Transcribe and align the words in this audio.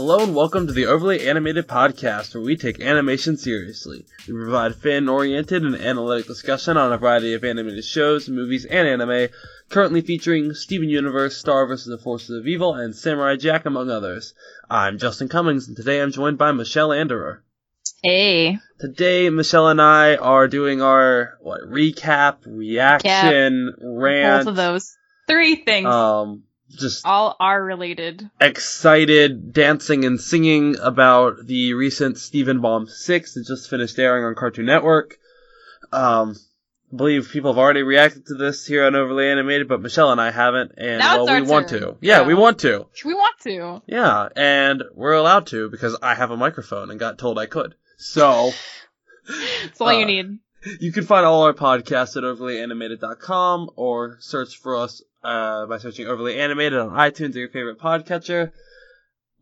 Hello 0.00 0.20
and 0.20 0.34
welcome 0.34 0.66
to 0.66 0.72
the 0.72 0.86
Overly 0.86 1.28
Animated 1.28 1.68
Podcast, 1.68 2.34
where 2.34 2.42
we 2.42 2.56
take 2.56 2.80
animation 2.80 3.36
seriously. 3.36 4.06
We 4.26 4.32
provide 4.32 4.74
fan-oriented 4.76 5.62
and 5.62 5.74
analytic 5.76 6.26
discussion 6.26 6.78
on 6.78 6.90
a 6.90 6.96
variety 6.96 7.34
of 7.34 7.44
animated 7.44 7.84
shows, 7.84 8.26
movies, 8.26 8.64
and 8.64 8.88
anime, 8.88 9.28
currently 9.68 10.00
featuring 10.00 10.54
Steven 10.54 10.88
Universe, 10.88 11.36
Star 11.36 11.66
vs. 11.66 11.86
the 11.86 11.98
Forces 11.98 12.30
of 12.30 12.46
Evil, 12.46 12.72
and 12.76 12.96
Samurai 12.96 13.36
Jack, 13.36 13.66
among 13.66 13.90
others. 13.90 14.32
I'm 14.70 14.96
Justin 14.96 15.28
Cummings, 15.28 15.68
and 15.68 15.76
today 15.76 16.00
I'm 16.00 16.12
joined 16.12 16.38
by 16.38 16.52
Michelle 16.52 16.94
Anderer. 16.94 17.42
Hey. 18.02 18.56
Today, 18.80 19.28
Michelle 19.28 19.68
and 19.68 19.82
I 19.82 20.16
are 20.16 20.48
doing 20.48 20.80
our, 20.80 21.36
what, 21.42 21.60
recap, 21.68 22.38
reaction, 22.46 23.74
rant. 23.78 24.46
Both 24.46 24.52
of 24.52 24.56
those. 24.56 24.96
Three 25.28 25.56
things. 25.56 25.86
Um, 25.86 26.44
just 26.70 27.04
all 27.04 27.36
are 27.40 27.62
related. 27.62 28.30
excited, 28.40 29.52
dancing 29.52 30.04
and 30.04 30.20
singing 30.20 30.76
about 30.80 31.46
the 31.46 31.74
recent 31.74 32.16
Steven 32.18 32.60
Bomb 32.60 32.86
6 32.86 33.34
that 33.34 33.46
just 33.46 33.68
finished 33.68 33.98
airing 33.98 34.24
on 34.24 34.34
Cartoon 34.34 34.66
Network. 34.66 35.18
Um, 35.92 36.36
I 36.92 36.96
believe 36.96 37.28
people 37.32 37.52
have 37.52 37.58
already 37.58 37.82
reacted 37.82 38.26
to 38.26 38.34
this 38.34 38.66
here 38.66 38.84
on 38.84 38.94
Overly 38.96 39.28
Animated, 39.28 39.68
but 39.68 39.80
Michelle 39.80 40.10
and 40.12 40.20
I 40.20 40.30
haven't, 40.30 40.72
and 40.76 40.98
Now 40.98 41.24
well, 41.24 41.40
we 41.40 41.46
want 41.48 41.68
turn. 41.68 41.80
to. 41.80 41.96
Yeah, 42.00 42.20
Yeah. 42.20 42.26
we 42.26 42.34
want 42.34 42.58
to. 42.60 42.86
We 43.04 43.14
want 43.14 43.38
to. 43.42 43.82
Yeah, 43.86 44.28
and 44.34 44.82
we're 44.94 45.12
allowed 45.12 45.46
to 45.48 45.68
because 45.70 45.96
I 46.02 46.14
have 46.14 46.30
a 46.30 46.36
microphone 46.36 46.90
and 46.90 46.98
got 46.98 47.18
told 47.18 47.38
I 47.38 47.46
could. 47.46 47.74
So, 47.96 48.50
That's 49.62 49.80
all 49.80 49.88
Uh, 49.88 49.98
you 49.98 50.06
need. 50.06 50.38
you 50.80 50.90
can 50.92 51.04
find 51.04 51.24
all 51.24 51.42
our 51.44 51.52
podcasts 51.54 52.16
at 52.16 52.24
overlyanimated.com 52.24 53.70
or 53.76 54.16
search 54.20 54.56
for 54.58 54.76
us 54.76 55.02
uh, 55.22 55.66
by 55.66 55.78
searching 55.78 56.06
Overly 56.06 56.38
Animated 56.38 56.78
on 56.78 56.90
iTunes 56.90 57.34
or 57.34 57.40
your 57.40 57.48
favorite 57.48 57.78
podcatcher. 57.78 58.52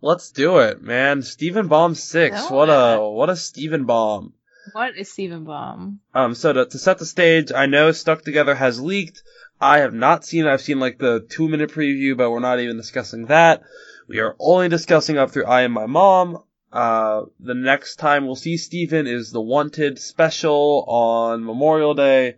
Let's 0.00 0.30
do 0.30 0.58
it, 0.58 0.80
man. 0.80 1.22
Steven 1.22 1.68
Bomb 1.68 1.94
6. 1.94 2.48
Do 2.48 2.54
what 2.54 2.66
a 2.66 3.00
what 3.00 3.30
a 3.30 3.36
Steven 3.36 3.84
Bomb. 3.84 4.32
What 4.72 4.96
is 4.96 5.10
Steven 5.10 5.44
Bomb? 5.44 6.00
Um 6.14 6.34
so 6.34 6.52
to, 6.52 6.66
to 6.66 6.78
set 6.78 6.98
the 6.98 7.06
stage, 7.06 7.52
I 7.52 7.66
know 7.66 7.90
Stuck 7.92 8.22
Together 8.22 8.54
has 8.54 8.80
leaked. 8.80 9.22
I 9.60 9.78
have 9.78 9.94
not 9.94 10.24
seen 10.24 10.46
it. 10.46 10.50
I've 10.50 10.60
seen 10.60 10.78
like 10.78 10.98
the 10.98 11.26
2 11.28 11.48
minute 11.48 11.70
preview, 11.70 12.16
but 12.16 12.30
we're 12.30 12.38
not 12.38 12.60
even 12.60 12.76
discussing 12.76 13.26
that. 13.26 13.62
We 14.06 14.20
are 14.20 14.36
only 14.38 14.68
discussing 14.68 15.18
up 15.18 15.30
through 15.32 15.46
I 15.46 15.62
Am 15.62 15.72
My 15.72 15.86
Mom. 15.86 16.44
Uh, 16.72 17.24
the 17.40 17.54
next 17.54 17.96
time 17.96 18.26
we'll 18.26 18.36
see 18.36 18.56
Steven 18.56 19.06
is 19.06 19.32
the 19.32 19.40
Wanted 19.40 19.98
special 19.98 20.84
on 20.86 21.44
Memorial 21.44 21.94
Day. 21.94 22.36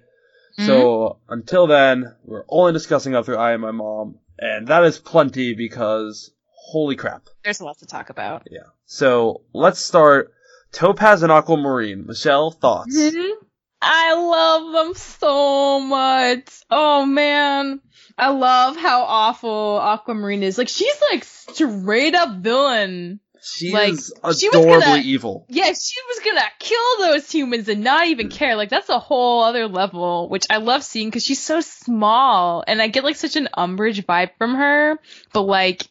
Mm-hmm. 0.61 0.66
So 0.66 1.19
until 1.28 1.66
then, 1.66 2.14
we're 2.25 2.44
only 2.48 2.72
discussing 2.72 3.14
up 3.14 3.25
through 3.25 3.39
I 3.39 3.53
Am 3.53 3.62
My 3.62 3.70
Mom, 3.70 4.19
and 4.39 4.69
that 4.69 4.84
is 4.84 4.98
plenty 4.98 5.55
because 5.55 6.30
holy 6.47 6.97
crap. 6.97 7.28
There's 7.42 7.61
a 7.61 7.64
lot 7.64 7.78
to 7.78 7.86
talk 7.86 8.11
about. 8.11 8.47
Yeah. 8.50 8.69
So 8.84 9.42
let's 9.55 9.80
start. 9.80 10.33
Topaz 10.72 11.22
and 11.22 11.33
Aquamarine. 11.33 12.06
Michelle, 12.06 12.50
thoughts? 12.50 12.97
Mm-hmm. 12.97 13.44
I 13.83 14.14
love 14.14 14.72
them 14.72 14.94
so 14.94 15.80
much. 15.80 16.61
Oh 16.70 17.06
man. 17.06 17.80
I 18.19 18.28
love 18.28 18.77
how 18.77 19.05
awful 19.05 19.80
Aquamarine 19.80 20.42
is. 20.42 20.58
Like 20.58 20.69
she's 20.69 21.00
like 21.11 21.24
straight 21.24 22.14
up 22.14 22.36
villain. 22.36 23.20
She 23.42 23.72
Like, 23.72 23.92
is 23.92 24.12
adorably 24.22 24.80
gonna- 24.80 25.02
evil. 25.02 25.46
Yeah, 25.48 25.66
she 25.66 26.00
was 26.08 26.20
gonna 26.24 26.44
kill 26.58 26.98
those 26.98 27.30
humans 27.30 27.69
and 27.69 27.83
not 27.83 28.06
even 28.06 28.28
mm. 28.28 28.33
care. 28.33 28.56
Like 28.56 28.69
that's 28.69 28.88
a 28.88 28.98
whole 28.98 29.42
other 29.44 29.66
level, 29.66 30.28
which 30.28 30.46
I 30.50 30.58
love 30.58 30.84
seeing 30.84 31.08
because 31.08 31.24
she's 31.24 31.42
so 31.42 31.61
small, 31.61 32.62
and 32.66 32.83
I 32.83 32.88
get 32.88 33.05
like 33.05 33.16
such 33.16 33.36
an 33.36 33.48
umbrage 33.55 34.05
vibe 34.06 34.30
from 34.36 34.55
her. 34.56 34.98
But 35.33 35.42
like, 35.42 35.86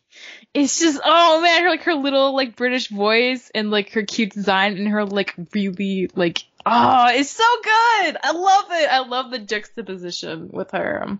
it's 0.54 0.80
just 0.80 1.02
oh 1.04 1.42
man, 1.42 1.64
her 1.64 1.70
like 1.70 1.84
her 1.84 1.96
little 1.96 2.36
like 2.36 2.56
British 2.56 2.90
voice 2.90 3.50
and 3.56 3.72
like 3.72 3.94
her 3.94 4.04
cute 4.04 4.32
design 4.32 4.78
and 4.78 4.88
her 4.88 5.06
like 5.06 5.34
really 5.54 6.10
like 6.16 6.44
oh, 6.66 7.08
it's 7.10 7.32
so 7.32 7.44
good. 7.64 8.18
I 8.24 8.32
love 8.32 8.66
it. 8.72 8.90
I 8.90 9.00
love 9.00 9.32
the 9.32 9.40
juxtaposition 9.40 10.50
with 10.52 10.72
her. 10.72 11.18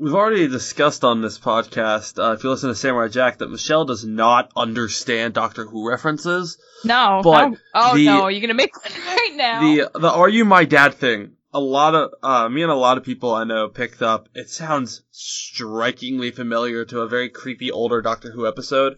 We've 0.00 0.14
already 0.14 0.48
discussed 0.48 1.04
on 1.04 1.20
this 1.20 1.38
podcast, 1.38 2.18
uh, 2.18 2.32
if 2.32 2.42
you 2.42 2.48
listen 2.48 2.70
to 2.70 2.74
Samurai 2.74 3.08
Jack, 3.08 3.36
that 3.38 3.50
Michelle 3.50 3.84
does 3.84 4.02
not 4.02 4.50
understand 4.56 5.34
Doctor 5.34 5.66
Who 5.66 5.86
references. 5.86 6.56
No, 6.84 7.20
But 7.22 7.50
oh, 7.52 7.56
oh 7.74 7.94
the- 7.96 8.06
no, 8.06 8.28
you're 8.28 8.40
gonna 8.40 8.54
make 8.54 8.74
one 8.74 8.94
right 9.06 9.32
now. 9.34 9.60
The 9.60 9.90
the 9.98 10.10
Are 10.10 10.30
You 10.30 10.46
My 10.46 10.64
Dad 10.64 10.94
thing. 10.94 11.32
A 11.52 11.60
lot 11.60 11.94
of 11.94 12.12
uh, 12.22 12.48
me 12.48 12.62
and 12.62 12.72
a 12.72 12.76
lot 12.76 12.96
of 12.96 13.04
people 13.04 13.34
I 13.34 13.44
know 13.44 13.68
picked 13.68 14.00
up. 14.00 14.30
It 14.34 14.48
sounds 14.48 15.02
strikingly 15.10 16.30
familiar 16.30 16.86
to 16.86 17.00
a 17.00 17.08
very 17.08 17.28
creepy 17.28 17.70
older 17.70 18.00
Doctor 18.00 18.30
Who 18.32 18.48
episode, 18.48 18.96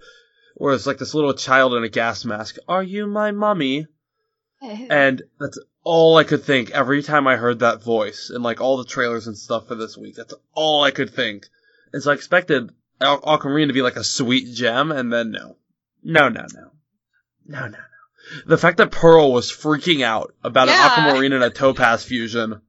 where 0.54 0.72
it's 0.72 0.86
like 0.86 0.98
this 0.98 1.14
little 1.14 1.34
child 1.34 1.74
in 1.74 1.82
a 1.82 1.88
gas 1.88 2.24
mask. 2.24 2.58
Are 2.68 2.82
you 2.82 3.08
my 3.08 3.32
mummy? 3.32 3.88
And 4.62 5.22
that's 5.40 5.58
all 5.84 6.16
I 6.16 6.24
could 6.24 6.44
think 6.44 6.70
every 6.70 7.02
time 7.02 7.26
I 7.26 7.36
heard 7.36 7.58
that 7.60 7.82
voice 7.82 8.30
and 8.30 8.42
like 8.44 8.60
all 8.60 8.76
the 8.76 8.84
trailers 8.84 9.26
and 9.26 9.36
stuff 9.36 9.66
for 9.68 9.74
this 9.74 9.96
week. 9.98 10.14
That's 10.16 10.34
all 10.54 10.84
I 10.84 10.90
could 10.92 11.10
think. 11.14 11.46
And 11.92 12.02
so 12.02 12.10
I 12.10 12.14
expected 12.14 12.70
Al- 13.00 13.22
Aquamarine 13.26 13.68
to 13.68 13.74
be 13.74 13.82
like 13.82 13.96
a 13.96 14.04
sweet 14.04 14.54
gem, 14.54 14.92
and 14.92 15.12
then 15.12 15.32
no, 15.32 15.56
no, 16.04 16.28
no, 16.28 16.46
no, 16.54 16.70
no, 17.46 17.60
no, 17.60 17.68
no. 17.68 17.78
The 18.46 18.56
fact 18.56 18.76
that 18.78 18.92
Pearl 18.92 19.32
was 19.32 19.50
freaking 19.50 20.02
out 20.04 20.32
about 20.44 20.68
Yeah. 20.68 20.74
an 20.74 20.90
Aquamarine 21.08 21.32
and 21.32 21.42
a 21.44 21.50
Topaz 21.50 22.04
fusion. 22.04 22.60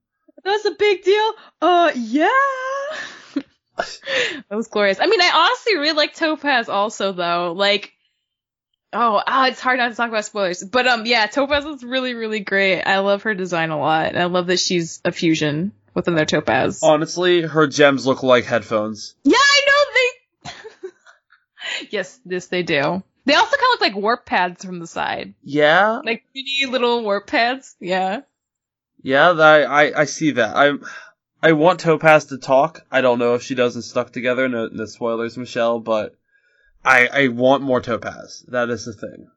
That's 0.43 0.65
a 0.65 0.71
big 0.71 1.03
deal. 1.03 1.31
Uh, 1.61 1.91
yeah. 1.95 2.27
that 3.77 4.45
was 4.51 4.67
glorious. 4.67 4.99
I 4.99 5.05
mean, 5.07 5.21
I 5.21 5.31
honestly 5.33 5.75
really 5.77 5.95
like 5.95 6.15
Topaz 6.15 6.69
also, 6.69 7.11
though. 7.13 7.53
Like, 7.55 7.93
oh, 8.93 9.21
ah, 9.25 9.47
it's 9.47 9.59
hard 9.59 9.79
not 9.79 9.89
to 9.89 9.95
talk 9.95 10.09
about 10.09 10.25
spoilers. 10.25 10.63
But, 10.63 10.87
um, 10.87 11.05
yeah, 11.05 11.25
Topaz 11.27 11.65
is 11.65 11.83
really, 11.83 12.13
really 12.13 12.39
great. 12.39 12.81
I 12.81 12.99
love 12.99 13.23
her 13.23 13.33
design 13.33 13.69
a 13.71 13.79
lot. 13.79 14.07
And 14.07 14.19
I 14.19 14.25
love 14.25 14.47
that 14.47 14.59
she's 14.59 15.01
a 15.03 15.11
fusion 15.11 15.71
within 15.93 16.15
their 16.15 16.25
Topaz. 16.25 16.81
Honestly, 16.83 17.41
her 17.41 17.67
gems 17.67 18.05
look 18.05 18.23
like 18.23 18.45
headphones. 18.45 19.15
Yeah, 19.23 19.37
I 19.37 19.61
know 19.67 20.51
they. 20.83 20.89
yes, 21.91 22.19
this 22.25 22.47
they 22.47 22.63
do. 22.63 23.03
They 23.25 23.35
also 23.35 23.55
kind 23.55 23.61
of 23.61 23.69
look 23.71 23.81
like 23.81 23.95
warp 23.95 24.25
pads 24.25 24.65
from 24.65 24.79
the 24.79 24.87
side. 24.87 25.33
Yeah, 25.43 26.01
Like 26.03 26.25
mini 26.35 26.65
little 26.67 27.03
warp 27.03 27.27
pads. 27.27 27.75
Yeah. 27.79 28.21
yeah, 29.01 29.31
I, 29.31 29.61
I, 29.61 30.01
I 30.01 30.05
see 30.05 30.31
that. 30.31 30.55
I, 30.55 30.73
I 31.41 31.53
want 31.53 31.79
Topaz 31.79 32.25
to 32.25 32.37
talk. 32.37 32.85
I 32.91 33.01
don't 33.01 33.19
know 33.19 33.35
if 33.35 33.43
she 33.43 33.55
does 33.55 33.75
in 33.75 33.81
Stuck 33.81 34.11
Together. 34.11 34.49
No, 34.49 34.67
no 34.71 34.85
spoilers, 34.85 35.37
Michelle, 35.37 35.79
but 35.79 36.15
I, 36.85 37.07
I 37.07 37.27
want 37.29 37.63
more 37.63 37.81
Topaz. 37.81 38.45
That 38.49 38.69
is 38.69 38.85
the 38.85 38.93
thing. 38.93 39.27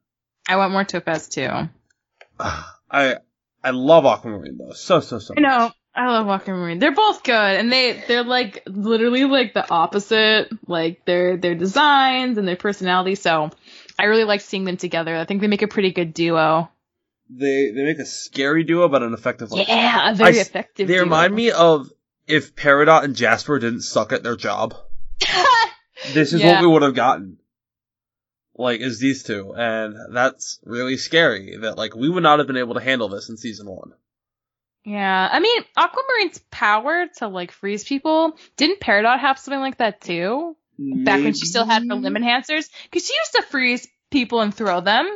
I 0.49 0.57
want 0.57 0.73
more 0.73 0.85
Topaz 0.85 1.29
too. 1.29 1.49
I, 2.39 3.17
I 3.63 3.71
love 3.71 4.05
Aquamarine 4.05 4.59
though. 4.59 4.73
So, 4.73 5.01
so, 5.01 5.19
so. 5.19 5.35
I 5.37 5.41
know. 5.41 5.71
I 5.95 6.09
love 6.09 6.29
Aquamarine. 6.29 6.79
They're 6.79 6.95
both 6.95 7.23
good, 7.23 7.33
and 7.33 7.73
they 7.73 8.05
they're 8.07 8.23
like 8.23 8.63
literally 8.67 9.25
like 9.25 9.55
the 9.55 9.69
opposite, 9.69 10.51
like 10.67 11.07
their 11.07 11.39
their 11.39 11.55
designs 11.55 12.37
and 12.37 12.47
their 12.47 12.57
personality. 12.57 13.15
So 13.15 13.49
I 13.99 14.05
really 14.05 14.25
like 14.25 14.43
seeing 14.43 14.65
them 14.65 14.77
together. 14.77 15.17
I 15.17 15.25
think 15.25 15.41
they 15.41 15.47
make 15.47 15.63
a 15.63 15.69
pretty 15.69 15.93
good 15.93 16.13
duo. 16.13 16.69
They, 17.29 17.71
they 17.71 17.83
make 17.83 17.99
a 17.99 18.05
scary 18.05 18.63
duo, 18.63 18.89
but 18.89 19.03
an 19.03 19.13
effective 19.15 19.51
one. 19.51 19.65
Yeah, 19.67 20.13
a 20.13 20.15
very 20.15 20.39
I 20.39 20.43
effective. 20.43 20.87
They 20.87 20.95
duo. 20.95 21.05
remind 21.05 21.35
me 21.35 21.51
of 21.51 21.91
if 22.27 22.55
Peridot 22.55 23.05
and 23.05 23.17
Jasper 23.17 23.59
didn't 23.59 23.81
suck 23.81 24.13
at 24.13 24.23
their 24.23 24.37
job. 24.37 24.75
This 26.15 26.33
is 26.33 26.41
Yeah. 26.43 26.53
what 26.55 26.61
we 26.61 26.67
would 26.67 26.83
have 26.83 26.95
gotten. 26.95 27.39
Like, 28.59 28.81
is 28.81 28.99
these 28.99 29.23
two. 29.23 29.55
And 29.55 29.97
that's 30.15 30.59
really 30.65 30.97
scary 30.97 31.57
that, 31.59 31.77
like, 31.77 31.95
we 31.95 32.09
would 32.09 32.23
not 32.23 32.39
have 32.39 32.47
been 32.47 32.57
able 32.57 32.75
to 32.75 32.81
handle 32.81 33.09
this 33.09 33.29
in 33.29 33.37
season 33.37 33.67
one. 33.69 33.93
yeah, 34.85 35.29
I 35.31 35.41
mean 35.41 35.63
Aquamarine's 35.77 36.39
power 36.51 37.07
to 37.19 37.27
like 37.29 37.51
freeze 37.51 37.83
people. 37.85 38.37
Didn't 38.57 38.79
Peridot 38.81 39.19
have 39.19 39.37
something 39.39 39.61
like 39.61 39.79
that 39.79 40.01
too? 40.01 40.57
Back 40.79 41.25
when 41.25 41.33
she 41.35 41.47
still 41.47 41.65
had 41.65 41.83
her 41.89 41.95
limb 41.97 42.15
enhancers, 42.15 42.69
because 42.85 43.07
she 43.07 43.15
used 43.15 43.33
to 43.33 43.43
freeze 43.43 43.89
people 44.11 44.41
and 44.43 44.55
throw 44.55 44.81
them. 44.81 45.09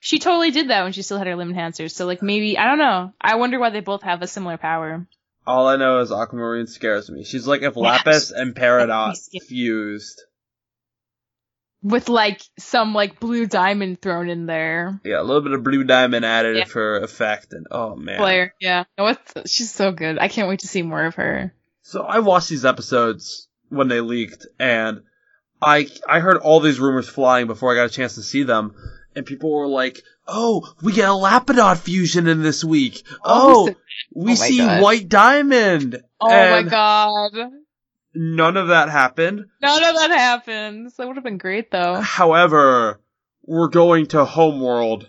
She 0.00 0.18
totally 0.18 0.50
did 0.50 0.68
that 0.70 0.82
when 0.82 0.92
she 0.92 1.02
still 1.02 1.18
had 1.18 1.28
her 1.28 1.36
limb 1.36 1.52
enhancers. 1.54 1.92
So 1.92 2.04
like 2.06 2.20
maybe 2.22 2.58
I 2.58 2.66
don't 2.66 2.78
know. 2.78 3.12
I 3.20 3.36
wonder 3.36 3.60
why 3.60 3.70
they 3.70 3.80
both 3.80 4.02
have 4.02 4.22
a 4.22 4.26
similar 4.26 4.56
power. 4.58 5.06
All 5.46 5.68
I 5.68 5.76
know 5.76 6.00
is 6.00 6.10
Aquamarine 6.10 6.66
scares 6.66 7.08
me. 7.10 7.22
She's 7.24 7.46
like 7.46 7.62
if 7.62 7.76
Yeah, 7.76 7.82
Lapis 7.82 8.32
and 8.32 8.54
Peridot 8.56 9.16
fused. 9.46 10.20
With 11.82 12.08
like 12.08 12.40
some 12.58 12.94
like 12.94 13.18
blue 13.20 13.46
diamond 13.46 14.00
thrown 14.00 14.28
in 14.28 14.46
there. 14.46 15.00
Yeah, 15.04 15.20
a 15.20 15.24
little 15.24 15.42
bit 15.42 15.52
of 15.52 15.62
blue 15.64 15.84
diamond 15.84 16.24
added 16.24 16.56
Yeah. 16.56 16.64
for 16.64 16.98
effect, 16.98 17.52
and 17.52 17.66
oh 17.70 17.96
man. 17.96 18.18
Blair, 18.18 18.54
yeah. 18.60 18.84
No, 18.98 19.06
it's, 19.08 19.52
she's 19.52 19.70
so 19.70 19.92
good. 19.92 20.18
I 20.18 20.28
can't 20.28 20.48
wait 20.48 20.60
to 20.60 20.68
see 20.68 20.82
more 20.82 21.04
of 21.04 21.16
her. 21.16 21.54
So 21.82 22.02
I 22.02 22.20
watched 22.20 22.48
these 22.48 22.64
episodes 22.64 23.48
when 23.68 23.88
they 23.88 24.00
leaked, 24.00 24.46
and 24.58 25.02
I 25.60 25.88
I 26.08 26.20
heard 26.20 26.38
all 26.38 26.60
these 26.60 26.78
rumors 26.80 27.08
flying 27.08 27.46
before 27.46 27.72
I 27.72 27.76
got 27.76 27.86
a 27.90 27.94
chance 27.94 28.14
to 28.14 28.22
see 28.22 28.44
them, 28.44 28.74
and 29.16 29.26
people 29.26 29.50
were 29.52 29.66
like, 29.66 30.02
"Oh, 30.28 30.72
we 30.82 30.92
get 30.92 31.08
a 31.08 31.12
Lapidot 31.12 31.78
fusion 31.78 32.28
in 32.28 32.42
this 32.42 32.62
week. 32.64 33.02
Oh, 33.24 33.68
Oh, 33.70 33.74
we 34.14 34.30
Oh, 34.30 34.32
oh 34.32 34.34
see 34.36 34.58
God. 34.58 34.82
White 34.82 35.08
Diamond." 35.08 36.00
Oh 36.20 36.30
And 36.30 36.66
my 36.66 36.70
god. 36.70 37.32
None 38.14 38.56
of 38.56 38.68
that 38.68 38.88
happened. 38.90 39.46
None 39.60 39.84
of 39.84 39.94
that 39.96 40.10
happened. 40.10 40.92
That 40.96 41.06
would 41.06 41.16
have 41.16 41.24
been 41.24 41.38
great 41.38 41.70
though. 41.70 42.00
However, 42.00 43.00
we're 43.44 43.68
going 43.68 44.06
to 44.08 44.24
Homeworld, 44.24 45.08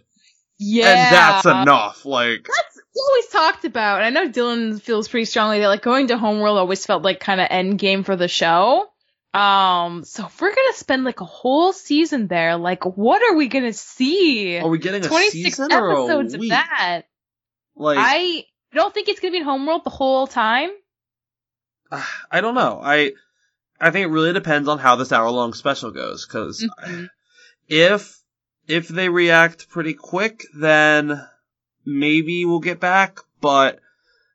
Yeah. 0.57 0.87
and 0.87 1.13
that's 1.15 1.45
enough. 1.45 2.05
Like, 2.05 2.45
That's 2.47 2.79
always 2.95 3.27
talked 3.27 3.65
about, 3.65 4.01
and 4.01 4.05
I 4.17 4.21
know 4.23 4.29
Dylan 4.29 4.81
feels 4.81 5.07
pretty 5.07 5.25
strongly 5.25 5.59
that 5.59 5.67
like 5.67 5.81
going 5.81 6.07
to 6.07 6.17
Homeworld 6.17 6.57
always 6.57 6.85
felt 6.85 7.03
like 7.03 7.19
kind 7.19 7.41
of 7.41 7.47
end 7.49 7.77
game 7.79 8.03
for 8.03 8.15
the 8.15 8.27
show. 8.27 8.87
Um, 9.33 10.03
so 10.03 10.27
if 10.27 10.39
we're 10.39 10.53
gonna 10.53 10.73
spend 10.73 11.03
like 11.03 11.19
a 11.19 11.25
whole 11.25 11.73
season 11.73 12.27
there, 12.27 12.55
like 12.55 12.85
what 12.85 13.23
are 13.23 13.35
we 13.35 13.47
gonna 13.47 13.73
see? 13.73 14.59
are 14.59 14.69
we 14.69 14.77
getting 14.77 15.03
a 15.03 15.07
Twenty 15.07 15.29
six 15.31 15.57
season 15.57 15.73
or 15.73 15.89
a 15.89 16.03
episodes 16.03 16.35
of 16.35 16.41
that. 16.49 17.03
Like, 17.75 17.97
I 17.99 18.45
don't 18.73 18.93
think 18.93 19.09
it's 19.09 19.19
gonna 19.19 19.31
be 19.31 19.39
in 19.39 19.43
Homeworld 19.43 19.83
the 19.83 19.89
whole 19.89 20.27
time. 20.27 20.69
I 22.31 22.41
don't 22.41 22.55
know. 22.55 22.79
I 22.83 23.13
I 23.79 23.91
think 23.91 24.05
it 24.05 24.11
really 24.11 24.33
depends 24.33 24.67
on 24.69 24.79
how 24.79 24.95
this 24.95 25.11
hour 25.11 25.29
long 25.29 25.53
special 25.53 25.91
goes. 25.91 26.25
Because 26.25 26.67
Mhm. 26.85 27.09
if 27.67 28.19
if 28.67 28.87
they 28.87 29.09
react 29.09 29.69
pretty 29.69 29.93
quick, 29.93 30.45
then 30.55 31.25
maybe 31.85 32.45
we'll 32.45 32.59
get 32.59 32.79
back. 32.79 33.19
But 33.41 33.79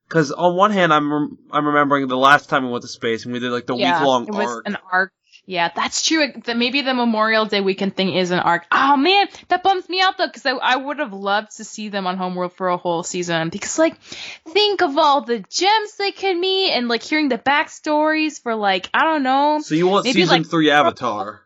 because 0.06 0.32
on 0.32 0.54
one 0.56 0.70
hand, 0.70 0.92
I'm 0.92 1.38
I'm 1.50 1.66
remembering 1.66 2.08
the 2.08 2.16
last 2.16 2.48
time 2.48 2.64
we 2.64 2.70
went 2.70 2.82
to 2.82 2.88
space 2.88 3.24
and 3.24 3.32
we 3.32 3.40
did 3.40 3.50
like 3.52 3.66
the 3.66 3.76
yeah, 3.76 4.00
week 4.00 4.06
long 4.06 4.26
it 4.26 4.32
was 4.32 4.48
arc. 4.50 4.66
an 4.66 4.76
arc. 4.92 5.12
Yeah, 5.48 5.70
that's 5.74 6.04
true. 6.04 6.26
Maybe 6.46 6.82
the 6.82 6.92
Memorial 6.92 7.46
Day 7.46 7.62
weekend 7.62 7.96
thing 7.96 8.12
is 8.12 8.32
an 8.32 8.38
arc. 8.38 8.66
Oh 8.70 8.98
man, 8.98 9.28
that 9.48 9.62
bums 9.62 9.88
me 9.88 9.98
out 9.98 10.18
though, 10.18 10.26
because 10.26 10.44
I, 10.44 10.50
I 10.50 10.76
would 10.76 10.98
have 10.98 11.14
loved 11.14 11.56
to 11.56 11.64
see 11.64 11.88
them 11.88 12.06
on 12.06 12.18
Homeworld 12.18 12.52
for 12.52 12.68
a 12.68 12.76
whole 12.76 13.02
season. 13.02 13.48
Because 13.48 13.78
like, 13.78 13.98
think 14.46 14.82
of 14.82 14.98
all 14.98 15.22
the 15.22 15.38
gems 15.38 15.96
they 15.96 16.12
can 16.12 16.38
meet, 16.38 16.72
and 16.72 16.86
like 16.86 17.02
hearing 17.02 17.30
the 17.30 17.38
backstories 17.38 18.38
for 18.42 18.54
like 18.54 18.90
I 18.92 19.04
don't 19.04 19.22
know. 19.22 19.60
so 19.62 19.74
you 19.74 19.86
want 19.86 20.04
maybe, 20.04 20.20
season 20.20 20.42
like, 20.42 20.50
three 20.50 20.70
Avatar? 20.70 21.40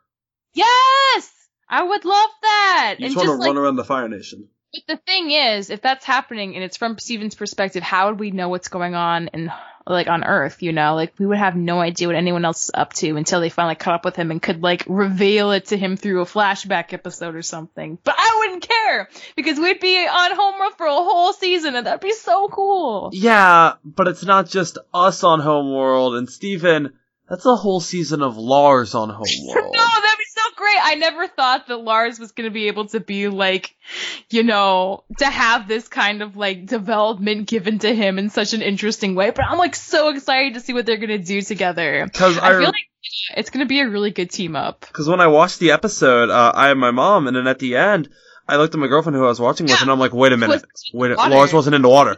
Yes, 0.52 1.31
I 1.69 1.84
would 1.84 2.05
love 2.05 2.31
that. 2.43 2.96
You 2.98 3.06
just 3.06 3.16
want 3.16 3.28
to 3.28 3.34
like, 3.34 3.46
run 3.46 3.56
around 3.56 3.76
the 3.76 3.84
Fire 3.84 4.08
Nation. 4.08 4.48
but 4.75 4.82
the 4.88 4.96
thing 4.96 5.31
is, 5.31 5.70
if 5.70 5.81
that's 5.81 6.05
happening 6.05 6.56
and 6.56 6.64
it's 6.64 6.76
from 6.76 6.98
Steven's 6.98 7.37
perspective, 7.37 7.84
how 7.84 8.08
would 8.08 8.19
we 8.19 8.32
know 8.32 8.48
what's 8.48 8.66
going 8.66 8.96
on 8.96 9.28
in 9.28 9.52
like 9.87 10.08
on 10.08 10.25
Earth? 10.25 10.62
You 10.62 10.73
know, 10.73 10.94
like 10.94 11.14
we 11.19 11.26
would 11.26 11.38
have 11.38 11.56
no 11.56 11.81
idea 11.81 12.08
what 12.08 12.17
anyone 12.17 12.44
else 12.44 12.64
is 12.64 12.70
up 12.75 12.93
to 12.94 13.17
until 13.17 13.40
they 13.40 13.49
finally 13.49 13.75
caught 13.75 13.94
up 13.94 14.05
with 14.05 14.17
him 14.17 14.31
and 14.31 14.40
could 14.40 14.62
like 14.62 14.84
reveal 14.88 15.52
it 15.52 15.67
to 15.67 15.76
him 15.76 15.96
through 15.96 16.23
a 16.23 16.26
flashback 16.26 16.93
episode 16.93 17.34
or 17.34 17.43
something. 17.43 17.99
But 18.02 18.14
I 18.19 18.37
wouldn't 18.40 18.69
care 18.69 19.08
because 19.37 19.58
we'd 19.58 19.81
be 19.81 19.99
on 19.99 20.37
Homeworld 20.37 20.75
for 20.76 20.87
a 20.87 20.93
whole 20.93 21.32
season 21.32 21.76
and 21.76 21.87
that'd 21.87 22.00
be 22.00 22.12
so 22.12 22.49
cool. 22.49 23.11
Yeah, 23.12 23.75
but 23.84 24.08
it's 24.08 24.25
not 24.25 24.49
just 24.49 24.79
us 24.93 25.25
on 25.25 25.40
Homeworld 25.40 26.17
and 26.17 26.29
Steven. 26.29 26.94
That's 27.28 27.46
a 27.46 27.56
whole 27.56 27.80
season 27.80 28.22
of 28.22 28.36
Lars 28.36 28.94
on 28.94 29.08
Homeworld. 29.08 29.72
No, 29.74 30.00
that'd 30.00 30.19
be 30.19 30.24
so 30.28 30.42
great. 30.56 30.76
I 30.82 30.94
never 30.96 31.26
thought 31.28 31.69
that 31.69 31.76
Lars 31.78 32.19
was 32.19 32.32
going 32.32 32.48
to 32.48 32.52
be 32.52 32.66
able 32.69 32.86
to 32.88 33.00
be 33.00 33.28
like, 33.28 33.74
you 34.30 34.42
know, 34.42 35.04
to 35.19 35.26
have 35.26 35.66
this 35.69 35.88
kind 35.88 36.22
of 36.22 36.36
like 36.36 36.66
development 36.66 37.48
given 37.48 37.78
to 37.80 37.94
him 37.94 38.19
in 38.19 38.28
such 38.30 38.52
an 38.54 38.60
interesting 38.62 39.14
way. 39.14 39.30
But 39.30 39.46
I'm 39.48 39.58
like 39.58 39.74
so 39.74 40.08
excited 40.10 40.54
to 40.54 40.60
see 40.60 40.72
what 40.72 40.84
they're 40.86 40.96
going 40.98 41.08
to 41.08 41.19
do 41.19 41.40
together. 41.42 42.04
Because 42.04 42.36
I 42.38 42.50
feel 42.52 42.64
like 42.64 42.74
it's 43.36 43.50
going 43.50 43.64
to 43.64 43.69
be 43.69 43.80
a 43.80 43.88
really 43.88 44.10
good 44.10 44.30
team 44.30 44.54
up. 44.56 44.80
Because 44.80 45.08
when 45.08 45.20
I 45.20 45.28
watched 45.28 45.58
the 45.58 45.70
episode, 45.72 46.28
uh, 46.30 46.52
I 46.54 46.69
had 46.69 46.76
my 46.76 46.90
mom, 46.90 47.26
and 47.28 47.36
then 47.36 47.46
at 47.46 47.58
the 47.58 47.76
end, 47.76 48.08
I 48.48 48.56
looked 48.56 48.74
at 48.74 48.80
my 48.80 48.88
girlfriend 48.88 49.16
who 49.16 49.24
I 49.24 49.28
was 49.28 49.40
watching 49.40 49.64
with, 49.64 49.76
Yeah. 49.76 49.82
and 49.82 49.90
I'm 49.90 49.98
like, 50.00 50.12
wait 50.12 50.32
a 50.32 50.36
minute, 50.36 50.64
wait, 50.92 51.12
a- 51.12 51.14
water. 51.16 51.30
Lars 51.30 51.52
wasn't 51.52 51.74
in 51.76 51.82
the 51.82 51.88
water. 51.88 52.16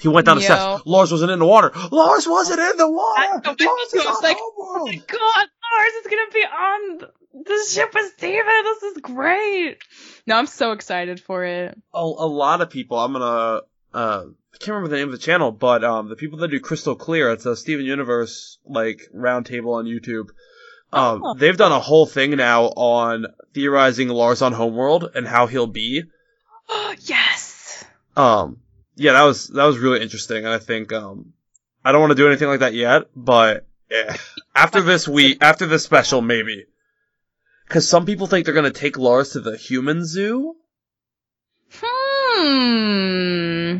He 0.00 0.08
went 0.08 0.26
down 0.26 0.36
the 0.36 0.42
Yo. 0.42 0.46
steps. 0.46 0.82
Lars 0.86 1.10
wasn't 1.10 1.30
in 1.32 1.38
the 1.38 1.46
water. 1.46 1.72
Lars 1.90 2.26
wasn't 2.28 2.60
in 2.60 2.76
the 2.76 2.90
water. 2.90 3.40
Lars 3.44 3.92
is 3.94 4.04
was 4.04 4.16
on 4.16 4.22
like, 4.22 4.36
Homeworld. 4.38 4.90
God, 5.06 5.48
Lars 5.72 5.92
is 6.00 6.06
going 6.10 6.26
to 6.28 6.32
be 6.34 6.44
on 6.44 6.98
the 7.44 7.66
ship 7.70 7.94
with 7.94 8.12
Steven. 8.16 8.62
This 8.64 8.82
is 8.82 8.98
great. 8.98 9.78
No, 10.26 10.36
I'm 10.36 10.46
so 10.46 10.72
excited 10.72 11.20
for 11.20 11.44
it. 11.44 11.78
A, 11.94 11.98
a 11.98 12.28
lot 12.28 12.60
of 12.60 12.70
people. 12.70 12.98
I'm 12.98 13.12
gonna. 13.12 13.62
Uh, 13.94 14.24
I 14.54 14.58
can't 14.58 14.68
remember 14.74 14.88
the 14.88 14.96
name 14.96 15.08
of 15.08 15.12
the 15.12 15.18
channel, 15.18 15.50
but 15.52 15.82
um, 15.84 16.08
the 16.08 16.16
people 16.16 16.38
that 16.38 16.48
do 16.48 16.60
Crystal 16.60 16.94
Clear, 16.94 17.30
it's 17.32 17.46
a 17.46 17.56
Steven 17.56 17.84
Universe 17.86 18.58
like 18.66 19.00
roundtable 19.14 19.74
on 19.76 19.86
YouTube. 19.86 20.28
Um, 20.92 21.22
Oh. 21.24 21.34
they've 21.34 21.56
done 21.56 21.72
a 21.72 21.80
whole 21.80 22.06
thing 22.06 22.30
now 22.36 22.64
on 22.66 23.26
theorizing 23.54 24.08
Lars 24.08 24.40
on 24.42 24.52
Homeworld 24.52 25.10
and 25.14 25.26
how 25.26 25.46
he'll 25.46 25.66
be. 25.66 26.04
yes. 27.00 27.84
Um, 28.16 28.58
yeah, 28.96 29.12
that 29.12 29.22
was 29.22 29.46
that 29.48 29.64
was 29.64 29.78
really 29.78 30.02
interesting, 30.02 30.38
and 30.38 30.48
I 30.48 30.58
think 30.58 30.92
um, 30.92 31.32
I 31.84 31.92
don't 31.92 32.00
want 32.00 32.10
to 32.10 32.16
do 32.16 32.26
anything 32.26 32.48
like 32.48 32.60
that 32.60 32.74
yet, 32.74 33.02
but 33.14 33.66
after 34.54 34.80
this 34.80 35.06
week, 35.16 35.38
after 35.42 35.66
this 35.66 35.84
special, 35.84 36.20
maybe, 36.22 36.66
because 37.68 37.88
some 37.88 38.04
people 38.06 38.26
think 38.26 38.44
they're 38.44 38.54
gonna 38.54 38.70
take 38.70 38.98
Lars 38.98 39.30
to 39.32 39.40
the 39.40 39.56
human 39.56 40.04
zoo, 40.04 40.56
Hmm. 42.46 43.78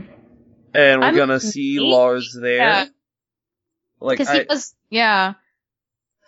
and 0.74 1.00
we're 1.00 1.06
I'm- 1.06 1.16
gonna 1.16 1.40
see 1.40 1.78
Lars 1.80 2.36
there. 2.40 2.56
yeah. 2.56 2.86
Like, 4.00 4.18
Because 4.18 4.28
I, 4.34 4.38
he 4.40 4.46
was, 4.48 4.74
yeah. 4.90 5.34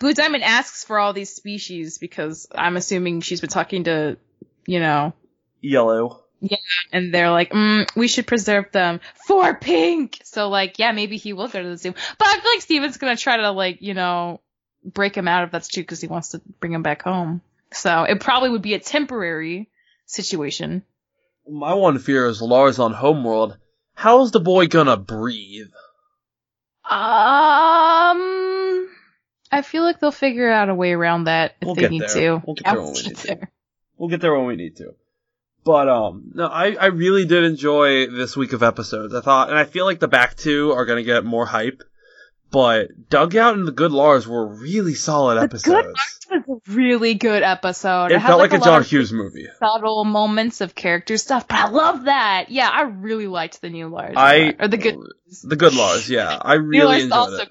Blue 0.00 0.14
Diamond 0.14 0.42
asks 0.44 0.84
for 0.84 0.98
all 0.98 1.12
these 1.12 1.34
species 1.34 1.98
because 1.98 2.46
I'm 2.54 2.76
assuming 2.78 3.20
she's 3.20 3.40
been 3.42 3.50
talking 3.50 3.84
to, 3.84 4.16
you 4.66 4.80
know, 4.80 5.12
yellow. 5.60 6.22
And 6.92 7.12
they're 7.12 7.30
like, 7.30 7.50
mm, 7.50 7.88
we 7.96 8.08
should 8.08 8.26
preserve 8.26 8.70
them 8.72 9.00
for 9.26 9.54
Pink. 9.54 10.20
So 10.24 10.48
like, 10.48 10.78
yeah, 10.78 10.92
maybe 10.92 11.16
he 11.16 11.32
will 11.32 11.48
go 11.48 11.62
to 11.62 11.68
the 11.68 11.76
zoo. 11.76 11.92
But 12.18 12.26
I 12.28 12.38
feel 12.40 12.50
like 12.52 12.62
Steven's 12.62 12.96
gonna 12.98 13.16
try 13.16 13.36
to 13.38 13.50
like, 13.50 13.82
you 13.82 13.94
know, 13.94 14.40
break 14.84 15.16
him 15.16 15.28
out 15.28 15.44
if 15.44 15.50
that's 15.50 15.68
true 15.68 15.82
because 15.82 16.00
he 16.00 16.06
wants 16.06 16.30
to 16.30 16.40
bring 16.60 16.72
him 16.72 16.82
back 16.82 17.02
home. 17.02 17.40
So 17.72 18.04
it 18.04 18.20
probably 18.20 18.50
would 18.50 18.62
be 18.62 18.74
a 18.74 18.78
temporary 18.78 19.68
situation. 20.06 20.84
My 21.48 21.74
one 21.74 21.98
fear 21.98 22.26
is 22.26 22.40
Lars 22.42 22.78
on 22.78 22.92
Homeworld. 22.92 23.56
How's 23.94 24.30
the 24.30 24.40
boy 24.40 24.66
gonna 24.68 24.96
breathe? 24.96 25.68
Um, 26.90 28.88
I 29.50 29.62
feel 29.62 29.82
like 29.82 30.00
they'll 30.00 30.10
figure 30.10 30.50
out 30.50 30.68
a 30.68 30.74
way 30.74 30.92
around 30.92 31.24
that 31.24 31.56
if 31.60 31.66
We'll 31.66 31.74
they 31.74 31.88
need 31.88 32.02
there. 32.02 32.08
to. 32.38 32.42
We'll 32.46 32.54
get 32.54 32.66
Yeah, 32.66 32.72
there 32.74 32.82
when 32.82 32.92
we 32.94 33.02
need 33.02 33.16
to. 33.16 33.26
there. 33.26 33.50
We'll 33.96 34.08
get 34.08 34.20
there 34.20 34.34
when 34.36 34.46
we 34.46 34.56
need 34.56 34.76
to. 34.76 34.94
But 35.64 35.88
um, 35.88 36.30
no, 36.34 36.46
I 36.46 36.72
I 36.74 36.86
really 36.86 37.26
did 37.26 37.44
enjoy 37.44 38.06
this 38.06 38.36
week 38.36 38.52
of 38.52 38.62
episodes. 38.62 39.14
I 39.14 39.20
thought, 39.20 39.50
and 39.50 39.58
I 39.58 39.64
feel 39.64 39.84
like 39.84 40.00
the 40.00 40.08
back 40.08 40.36
two 40.36 40.72
are 40.72 40.86
gonna 40.86 41.02
get 41.02 41.24
more 41.24 41.46
hype. 41.46 41.82
But 42.50 43.10
Dugout 43.10 43.56
and 43.56 43.68
the 43.68 43.72
Good 43.72 43.92
Lars 43.92 44.26
were 44.26 44.46
really 44.46 44.94
solid 44.94 45.36
The 45.36 45.42
episodes. 45.42 45.64
Good 45.66 45.84
Lars 45.84 46.46
was 46.46 46.60
a 46.66 46.72
really 46.72 47.12
good 47.12 47.42
episode. 47.42 48.10
it 48.10 48.18
had, 48.18 48.26
felt 48.26 48.38
like, 48.38 48.52
a 48.52 48.56
lot 48.56 48.64
John 48.64 48.84
Hughes 48.84 49.12
movie. 49.12 49.48
subtle 49.58 50.06
moments 50.06 50.62
of 50.62 50.74
character 50.74 51.18
stuff, 51.18 51.46
but 51.46 51.58
I 51.58 51.68
love 51.68 52.04
that. 52.04 52.46
Yeah, 52.48 52.70
I 52.70 52.82
really 52.82 53.26
liked 53.26 53.60
the 53.60 53.68
new 53.68 53.88
Lars. 53.88 54.14
a 54.16 54.18
I 54.18 54.54
or 54.58 54.68
the 54.68 54.78
good 54.78 54.96
the 55.42 55.56
Good 55.56 55.74
Lars, 55.74 56.08
yeah, 56.08 56.38
I 56.40 56.54
really 56.54 57.02
enjoyed 57.02 57.12
also. 57.12 57.42
it. 57.42 57.50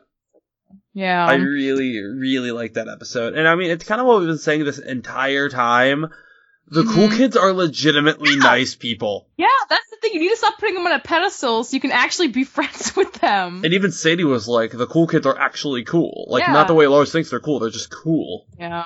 Yeah. 0.94 1.28
I 1.28 1.36
really, 1.36 2.02
really 2.02 2.52
like 2.52 2.74
that 2.74 2.88
episode. 2.88 3.36
And 3.36 3.48
I 3.48 3.54
mean, 3.54 3.70
it's 3.70 3.86
kind 3.86 4.02
of 4.02 4.08
what 4.08 4.18
we've 4.18 4.28
been 4.28 4.40
saying 4.40 4.66
this 4.66 4.80
entire 4.80 5.48
time. 5.48 6.08
The 6.70 6.84
cool 6.84 7.08
Mhm. 7.08 7.18
kids 7.18 7.38
are 7.38 7.54
legitimately 7.54 8.32
Yeah. 8.34 8.40
nice 8.44 8.76
people. 8.76 9.28
yeah, 9.38 9.48
that's 9.70 9.90
the 9.90 9.98
thing. 10.02 10.14
You 10.16 10.20
need 10.20 10.30
to 10.32 10.36
stop 10.38 10.58
putting 10.60 10.76
them 10.76 10.86
on 10.86 10.92
a 10.92 11.00
pedestal 11.00 11.64
so 11.64 11.74
you 11.74 11.80
can 11.80 11.92
actually 11.94 12.28
be 12.28 12.44
friends 12.56 12.96
with 12.96 13.14
them. 13.14 13.62
And 13.64 13.74
even 13.74 13.92
Sadie 13.92 14.26
was 14.26 14.48
like, 14.50 14.72
the 14.72 14.86
cool 14.88 15.08
kids 15.08 15.26
are 15.26 15.38
actually 15.40 15.84
cool. 15.86 16.26
Like, 16.30 16.44
Yeah. 16.46 16.52
not 16.54 16.68
the 16.68 16.74
way 16.74 16.88
Lars 16.88 17.12
thinks 17.12 17.30
they're 17.30 17.40
cool, 17.40 17.60
they're 17.60 17.70
just 17.70 17.90
cool. 17.90 18.46
yeah. 18.60 18.84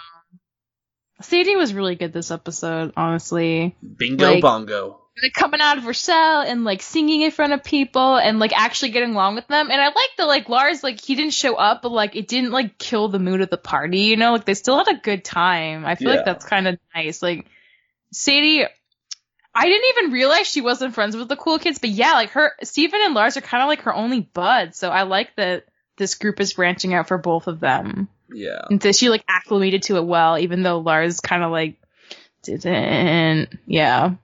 Sadie 1.21 1.55
was 1.55 1.73
really 1.73 1.95
good 1.95 2.13
this 2.13 2.31
episode, 2.31 2.93
honestly. 2.97 3.75
Bingo 3.97 4.25
Like- 4.33 4.41
bongo. 4.41 4.97
like 5.21 5.33
coming 5.33 5.59
out 5.61 5.77
of 5.77 5.83
her 5.83 5.93
cell 5.93 6.41
and 6.41 6.63
like 6.63 6.81
singing 6.81 7.21
in 7.21 7.29
front 7.31 7.53
of 7.53 7.63
people 7.63 8.15
and 8.15 8.39
like 8.39 8.53
actually 8.57 8.89
getting 8.89 9.11
along 9.13 9.35
with 9.35 9.45
them. 9.47 9.69
And 9.69 9.79
I 9.79 9.87
like 9.87 10.09
that 10.17 10.25
like 10.25 10.49
Lars 10.49 10.83
like 10.83 10.99
he 11.03 11.13
didn't 11.15 11.33
show 11.33 11.55
up, 11.55 11.81
but 11.83 11.91
like 11.91 12.15
it 12.15 12.27
didn't 12.27 12.51
like 12.51 12.77
kill 12.79 13.07
the 13.09 13.19
mood 13.19 13.41
of 13.41 13.49
the 13.51 13.57
party. 13.57 13.99
You 14.01 14.15
know, 14.17 14.31
like 14.31 14.45
they 14.45 14.53
still 14.55 14.77
had 14.77 14.87
a 14.87 14.99
good 14.99 15.23
time. 15.23 15.85
I 15.85 15.93
feel 15.95 16.09
Yeah. 16.09 16.15
like 16.15 16.25
that's 16.25 16.45
kind 16.45 16.67
of 16.67 16.79
nice. 16.95 17.21
Like 17.21 17.45
Sadie. 18.11 18.65
I 19.53 19.65
didn't 19.65 19.97
even 19.97 20.13
realize 20.13 20.47
she 20.47 20.61
wasn't 20.61 20.93
friends 20.93 21.15
with 21.15 21.27
the 21.27 21.35
cool 21.35 21.59
kids, 21.59 21.79
but 21.79 21.89
yeah, 21.89 22.13
like 22.13 22.31
her, 22.31 22.53
Steven 22.63 23.01
and 23.03 23.13
Lars 23.13 23.35
are 23.35 23.41
kind 23.41 23.61
of 23.61 23.67
like 23.67 23.81
her 23.81 23.93
only 23.93 24.21
buds. 24.21 24.77
So 24.77 24.89
I 24.89 25.03
like 25.03 25.35
that 25.35 25.65
this 25.97 26.15
group 26.15 26.39
is 26.39 26.53
branching 26.53 26.93
out 26.93 27.09
for 27.09 27.17
both 27.17 27.47
of 27.47 27.59
them. 27.59 28.07
Yeah. 28.33 28.61
And 28.69 28.79
that 28.81 28.95
she 28.95 29.09
like 29.09 29.25
acclimated 29.27 29.83
to 29.83 29.97
it 29.97 30.05
well, 30.05 30.37
even 30.37 30.63
though 30.63 30.79
Lars 30.79 31.19
kind 31.19 31.43
of 31.43 31.51
like 31.51 31.81
didn't. 32.43 33.59
Yeah. 33.65 34.15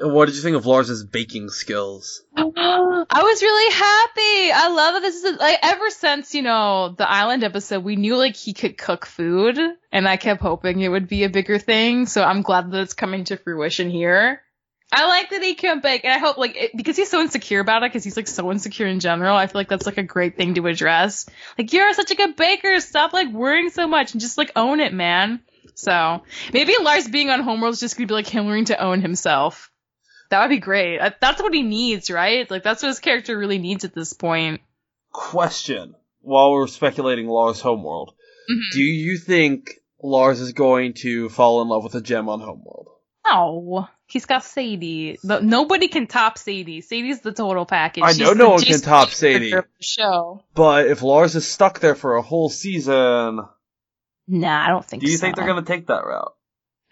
What 0.00 0.26
did 0.26 0.36
you 0.36 0.42
think 0.42 0.56
of 0.56 0.66
Lars's 0.66 1.04
baking 1.04 1.50
skills? 1.50 2.24
I 2.34 3.22
was 3.22 3.42
really 3.42 3.74
happy. 3.74 4.52
I 4.52 4.68
love 4.68 4.94
that 4.94 5.02
this 5.02 5.22
is 5.22 5.38
like 5.38 5.58
ever 5.62 5.90
since 5.90 6.34
you 6.34 6.42
know 6.42 6.94
the 6.96 7.08
island 7.08 7.44
episode, 7.44 7.84
we 7.84 7.96
knew 7.96 8.16
like 8.16 8.36
he 8.36 8.54
could 8.54 8.78
cook 8.78 9.06
food, 9.06 9.58
and 9.90 10.08
I 10.08 10.16
kept 10.16 10.40
hoping 10.40 10.80
it 10.80 10.88
would 10.88 11.08
be 11.08 11.24
a 11.24 11.28
bigger 11.28 11.58
thing. 11.58 12.06
So 12.06 12.22
I'm 12.22 12.42
glad 12.42 12.70
that 12.70 12.80
it's 12.80 12.94
coming 12.94 13.24
to 13.24 13.36
fruition 13.36 13.90
here. 13.90 14.40
I 14.94 15.08
like 15.08 15.30
that 15.30 15.42
he 15.42 15.54
can 15.54 15.80
bake, 15.80 16.04
and 16.04 16.12
I 16.12 16.18
hope 16.18 16.36
like 16.36 16.56
it, 16.56 16.76
because 16.76 16.96
he's 16.96 17.10
so 17.10 17.20
insecure 17.20 17.60
about 17.60 17.82
it, 17.82 17.90
because 17.90 18.04
he's 18.04 18.16
like 18.16 18.28
so 18.28 18.50
insecure 18.52 18.86
in 18.86 19.00
general. 19.00 19.36
I 19.36 19.46
feel 19.46 19.58
like 19.58 19.68
that's 19.68 19.86
like 19.86 19.98
a 19.98 20.02
great 20.02 20.36
thing 20.36 20.54
to 20.54 20.66
address. 20.66 21.28
Like 21.58 21.72
you're 21.72 21.92
such 21.94 22.10
a 22.10 22.14
good 22.14 22.36
baker, 22.36 22.78
stop 22.80 23.12
like 23.12 23.32
worrying 23.32 23.70
so 23.70 23.86
much 23.86 24.12
and 24.12 24.20
just 24.20 24.38
like 24.38 24.52
own 24.54 24.80
it, 24.80 24.92
man. 24.92 25.40
So 25.74 26.22
maybe 26.52 26.74
Lars 26.80 27.08
being 27.08 27.30
on 27.30 27.40
Homeworld 27.40 27.74
is 27.74 27.80
just 27.80 27.96
gonna 27.96 28.06
be 28.06 28.14
like 28.14 28.26
him 28.26 28.46
learning 28.46 28.66
to 28.66 28.82
own 28.82 29.00
himself. 29.00 29.70
That 30.32 30.40
would 30.40 30.48
be 30.54 30.60
great. 30.60 30.98
Uh, 30.98 31.10
That's 31.20 31.42
what 31.42 31.52
he 31.52 31.62
needs, 31.62 32.10
right? 32.10 32.50
Like 32.50 32.62
that's 32.62 32.82
what 32.82 32.88
his 32.88 33.00
character 33.00 33.36
really 33.38 33.58
needs 33.58 33.84
at 33.84 33.94
this 33.94 34.14
point. 34.14 34.62
Question: 35.12 35.94
While 36.22 36.52
we're 36.52 36.66
speculating 36.68 37.28
Lars 37.28 37.60
Homeworld, 37.60 38.14
Mhm. 38.50 38.72
do 38.72 38.80
you 38.82 39.18
think 39.18 39.72
Lars 40.02 40.40
is 40.40 40.52
going 40.54 40.94
to 40.94 41.28
fall 41.28 41.60
in 41.60 41.68
love 41.68 41.84
with 41.84 41.94
a 41.94 42.00
gem 42.00 42.28
on 42.30 42.40
Homeworld? 42.40 42.88
No, 43.28 43.88
he's 44.06 44.24
got 44.26 44.42
Sadie. 44.42 45.18
No- 45.22 45.40
Nobody 45.40 45.88
can 45.88 46.06
top 46.06 46.38
Sadie. 46.38 46.80
Sadie's 46.80 47.20
the 47.20 47.32
total 47.32 47.66
package. 47.66 48.02
I 48.04 48.12
know 48.14 48.30
the 48.30 48.34
no 48.34 48.48
one 48.50 48.62
can 48.62 48.80
top 48.80 49.10
Sadie. 49.10 49.50
character 49.50 49.58
of 49.58 49.64
the 49.78 49.84
Show. 49.84 50.42
But 50.54 50.86
if 50.86 51.02
Lars 51.02 51.34
is 51.36 51.46
stuck 51.46 51.78
there 51.80 51.94
for 51.94 52.16
a 52.16 52.22
whole 52.22 52.48
season, 52.48 53.40
Nah, 54.28 54.64
I 54.64 54.68
don't 54.68 54.84
think. 54.84 55.02
do 55.04 55.10
you 55.10 55.18
so. 55.18 55.20
think 55.20 55.36
they're 55.36 55.46
gonna 55.46 55.62
take 55.62 55.86
that 55.88 56.04
route? 56.06 56.34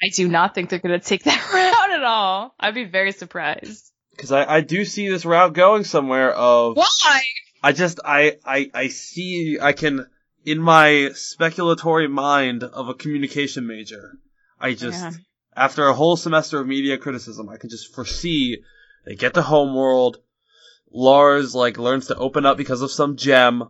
I 0.03 0.09
do 0.09 0.29
not 0.29 0.55
think 0.55 0.71
they're 0.71 0.79
gonna 0.79 0.99
take 0.99 1.25
that 1.25 1.51
route 1.53 1.99
at 1.99 2.05
all. 2.05 2.55
I'd 2.59 2.75
be 2.75 2.85
very 2.85 3.13
surprised. 3.13 3.93
Because 4.13 4.33
I, 4.33 4.57
I 4.57 4.61
do 4.61 4.85
see 4.85 5.09
this 5.09 5.25
route 5.25 5.55
going 5.55 5.85
somewhere 5.85 6.33
of 6.33 6.77
Why? 6.77 7.23
I 7.63 7.73
just 7.73 8.01
I, 8.05 8.37
I 8.45 8.71
I 8.75 8.89
see 8.89 9.59
I 9.61 9.73
can 9.73 10.07
in 10.45 10.59
my 10.59 11.11
speculatory 11.13 12.11
mind 12.11 12.65
of 12.65 12.89
a 12.89 12.95
communication 12.95 13.67
major. 13.67 14.19
I 14.59 14.75
just 14.75 15.03
Yeah. 15.03 15.13
after 15.57 15.87
a 15.87 15.95
whole 15.95 16.17
semester 16.17 16.61
of 16.61 16.67
media 16.67 16.99
criticism, 16.99 17.49
I 17.49 17.57
can 17.57 17.71
just 17.71 17.95
foresee 17.95 18.63
they 19.05 19.15
get 19.15 19.35
to 19.35 19.43
Homeworld. 19.43 20.19
Lars 20.93 21.55
like 21.55 21.79
learns 21.79 22.09
to 22.09 22.17
open 22.17 22.45
up 22.45 22.57
because 22.57 22.83
of 22.83 22.91
some 22.91 23.17
gem. 23.17 23.65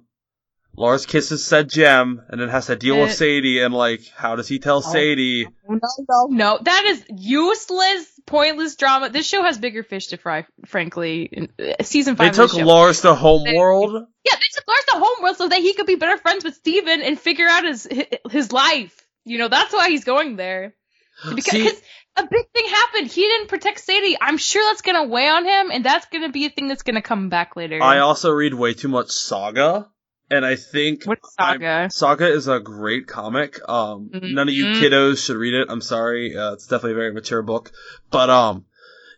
Lars 0.77 1.05
kisses 1.05 1.45
said 1.45 1.69
gem 1.69 2.23
and 2.29 2.41
then 2.41 2.49
has 2.49 2.67
to 2.67 2.77
deal 2.77 2.99
with 3.01 3.11
Uh, 3.11 3.13
Sadie 3.13 3.61
and 3.61 3.75
like 3.75 4.01
how 4.17 4.37
does 4.37 4.49
he 4.49 4.59
tell 4.59 4.81
Sadie? 4.81 5.47
No, 5.69 5.79
no, 6.09 6.27
no. 6.31 6.59
That 6.63 6.85
is 6.87 7.05
useless, 7.15 8.07
pointless 8.27 8.77
drama. 8.77 9.11
This 9.11 9.27
show 9.27 9.43
has 9.43 9.59
bigger 9.59 9.83
fish 9.83 10.09
to 10.09 10.17
fry, 10.17 10.47
frankly. 10.67 11.29
In, 11.31 11.49
uh, 11.59 11.83
season 11.83 12.15
They 12.15 12.27
five. 12.27 12.35
took 12.35 12.45
of 12.47 12.51
the 12.53 12.59
show. 12.61 12.67
Lars 12.67 13.01
to 13.03 13.15
Homeworld. 13.15 13.93
Yeah, 14.25 14.35
they 14.35 14.49
took 14.55 14.67
Lars 14.69 14.85
to 14.89 14.97
Homeworld 14.99 15.37
so 15.37 15.49
that 15.49 15.59
he 15.59 15.75
could 15.75 15.87
be 15.87 15.97
better 15.97 16.17
friends 16.19 16.45
with 16.45 16.55
Steven 16.55 17.03
and 17.03 17.19
figure 17.21 17.49
out 17.49 17.65
his 17.65 17.89
his 18.31 18.53
life. 18.53 18.97
You 19.25 19.39
know, 19.39 19.49
that's 19.49 19.73
why 19.73 19.91
he's 19.91 20.05
going 20.05 20.37
there. 20.37 20.75
Because 21.35 21.53
See- 21.53 21.65
'cause 21.69 21.83
a 22.17 22.23
big 22.23 22.47
thing 22.55 22.65
happened. 22.69 23.09
He 23.09 23.23
didn't 23.23 23.49
protect 23.49 23.81
Sadie. 23.81 24.17
I'm 24.21 24.39
sure 24.39 24.63
that's 24.71 24.81
gonna 24.83 25.05
weigh 25.05 25.29
on 25.29 25.45
him, 25.45 25.71
and 25.71 25.85
that's 25.85 26.07
gonna 26.07 26.31
be 26.31 26.47
a 26.47 26.51
thing 26.51 26.69
that's 26.69 26.83
gonna 26.83 27.03
come 27.03 27.29
back 27.29 27.55
later. 27.57 27.83
I 27.83 27.99
also 27.99 28.31
read 28.31 28.55
way 28.55 28.73
too 28.75 28.89
much 28.89 29.11
Saga, 29.11 29.89
and 30.31 30.45
I 30.47 30.57
think 30.57 31.05
What's 31.05 31.35
I'm- 31.39 31.55
Saga? 31.61 31.89
Saga 31.91 32.29
is 32.33 32.49
a 32.49 32.61
great 32.61 33.07
comic. 33.07 33.59
Um, 33.69 34.11
Mhm. 34.15 34.33
none 34.35 34.49
of 34.49 34.55
you 34.55 34.67
kiddos 34.67 35.25
should 35.25 35.37
read 35.37 35.55
it. 35.55 35.69
I'm 35.71 35.81
sorry. 35.81 36.37
Uh, 36.37 36.53
it's 36.53 36.67
definitely 36.67 36.93
a 36.93 36.95
very 36.97 37.13
mature 37.13 37.43
book, 37.43 37.73
but 38.11 38.31
um, 38.31 38.65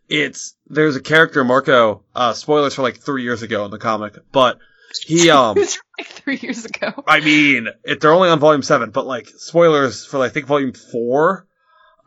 it's 0.08 0.54
there's 0.68 0.96
a 0.96 1.00
character 1.00 1.44
Marco. 1.44 2.04
Uh, 2.14 2.32
spoilers 2.32 2.74
for 2.74 2.82
like 2.82 2.98
three 2.98 3.22
years 3.22 3.42
ago 3.42 3.64
in 3.64 3.70
the 3.70 3.78
comic, 3.78 4.16
but 4.32 4.58
he 5.06 5.30
um. 5.38 5.56
Like 5.98 6.06
three 6.08 6.38
years 6.38 6.64
ago. 6.64 6.92
I 7.06 7.20
mean, 7.20 7.68
it, 7.84 8.00
they're 8.00 8.12
only 8.12 8.30
on 8.30 8.38
volume 8.40 8.62
seven, 8.62 8.90
but 8.90 9.06
like 9.06 9.28
spoilers 9.28 10.04
for 10.06 10.20
I 10.20 10.28
think 10.30 10.46
volume 10.46 10.72
four. 10.72 11.46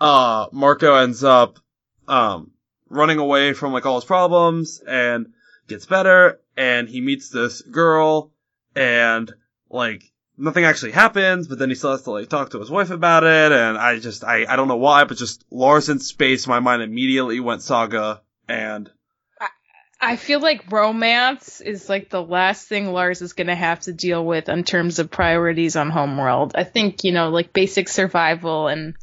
Uh, 0.02 0.48
Marco 0.52 0.96
ends 0.96 1.24
up 1.24 1.60
um 2.08 2.52
running 2.90 3.18
away 3.18 3.54
from 3.54 3.74
like 3.74 3.86
all 3.86 3.96
his 3.96 4.06
problems 4.06 4.82
and 4.86 5.28
gets 5.68 5.86
better, 5.86 6.40
and 6.58 6.88
he 6.90 7.02
meets 7.02 7.30
this 7.30 7.62
girl, 7.62 8.32
and 8.76 9.34
like 9.70 10.12
nothing 10.38 10.66
actually 10.66 10.92
happens, 10.92 11.48
but 11.48 11.60
then 11.60 11.70
he 11.70 11.76
still 11.76 11.92
has 11.92 12.04
to 12.04 12.12
like 12.12 12.30
talk 12.30 12.52
to 12.52 12.60
his 12.60 12.70
wife 12.70 12.90
about 12.90 13.24
it, 13.24 13.52
and 13.52 13.78
I 13.78 14.00
just 14.00 14.24
I 14.24 14.46
I 14.48 14.56
don't 14.56 14.68
know 14.68 14.78
why, 14.78 15.06
but 15.06 15.18
just 15.18 15.46
Lars 15.52 15.90
in 15.90 16.00
space, 16.00 16.48
my 16.48 16.60
mind 16.60 16.82
immediately 16.82 17.40
went 17.40 17.62
Saga, 17.62 18.22
and 18.48 18.90
I 19.40 19.48
I 20.02 20.16
feel 20.18 20.40
like 20.40 20.72
romance 20.72 21.62
is 21.62 21.90
like 21.90 22.10
the 22.10 22.22
last 22.22 22.68
thing 22.68 22.92
Lars 22.92 23.22
is 23.22 23.34
going 23.34 23.48
to 23.48 23.56
have 23.56 23.82
to 23.82 23.94
deal 23.94 24.24
with 24.26 24.50
in 24.50 24.64
terms 24.64 25.00
of 25.00 25.10
priorities 25.10 25.76
on 25.76 25.90
Homeworld. 25.90 26.54
I 26.56 26.64
think, 26.64 27.04
you 27.04 27.12
know, 27.12 27.30
like 27.30 27.54
basic 27.54 27.90
survival 27.90 28.68
and 28.68 28.96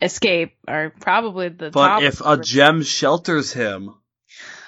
escape 0.00 0.54
are 0.68 0.92
probably 1.00 1.48
the 1.48 1.70
but 1.70 2.02
if 2.02 2.20
a 2.24 2.36
gem 2.38 2.82
shelters 2.82 3.52
him. 3.52 3.94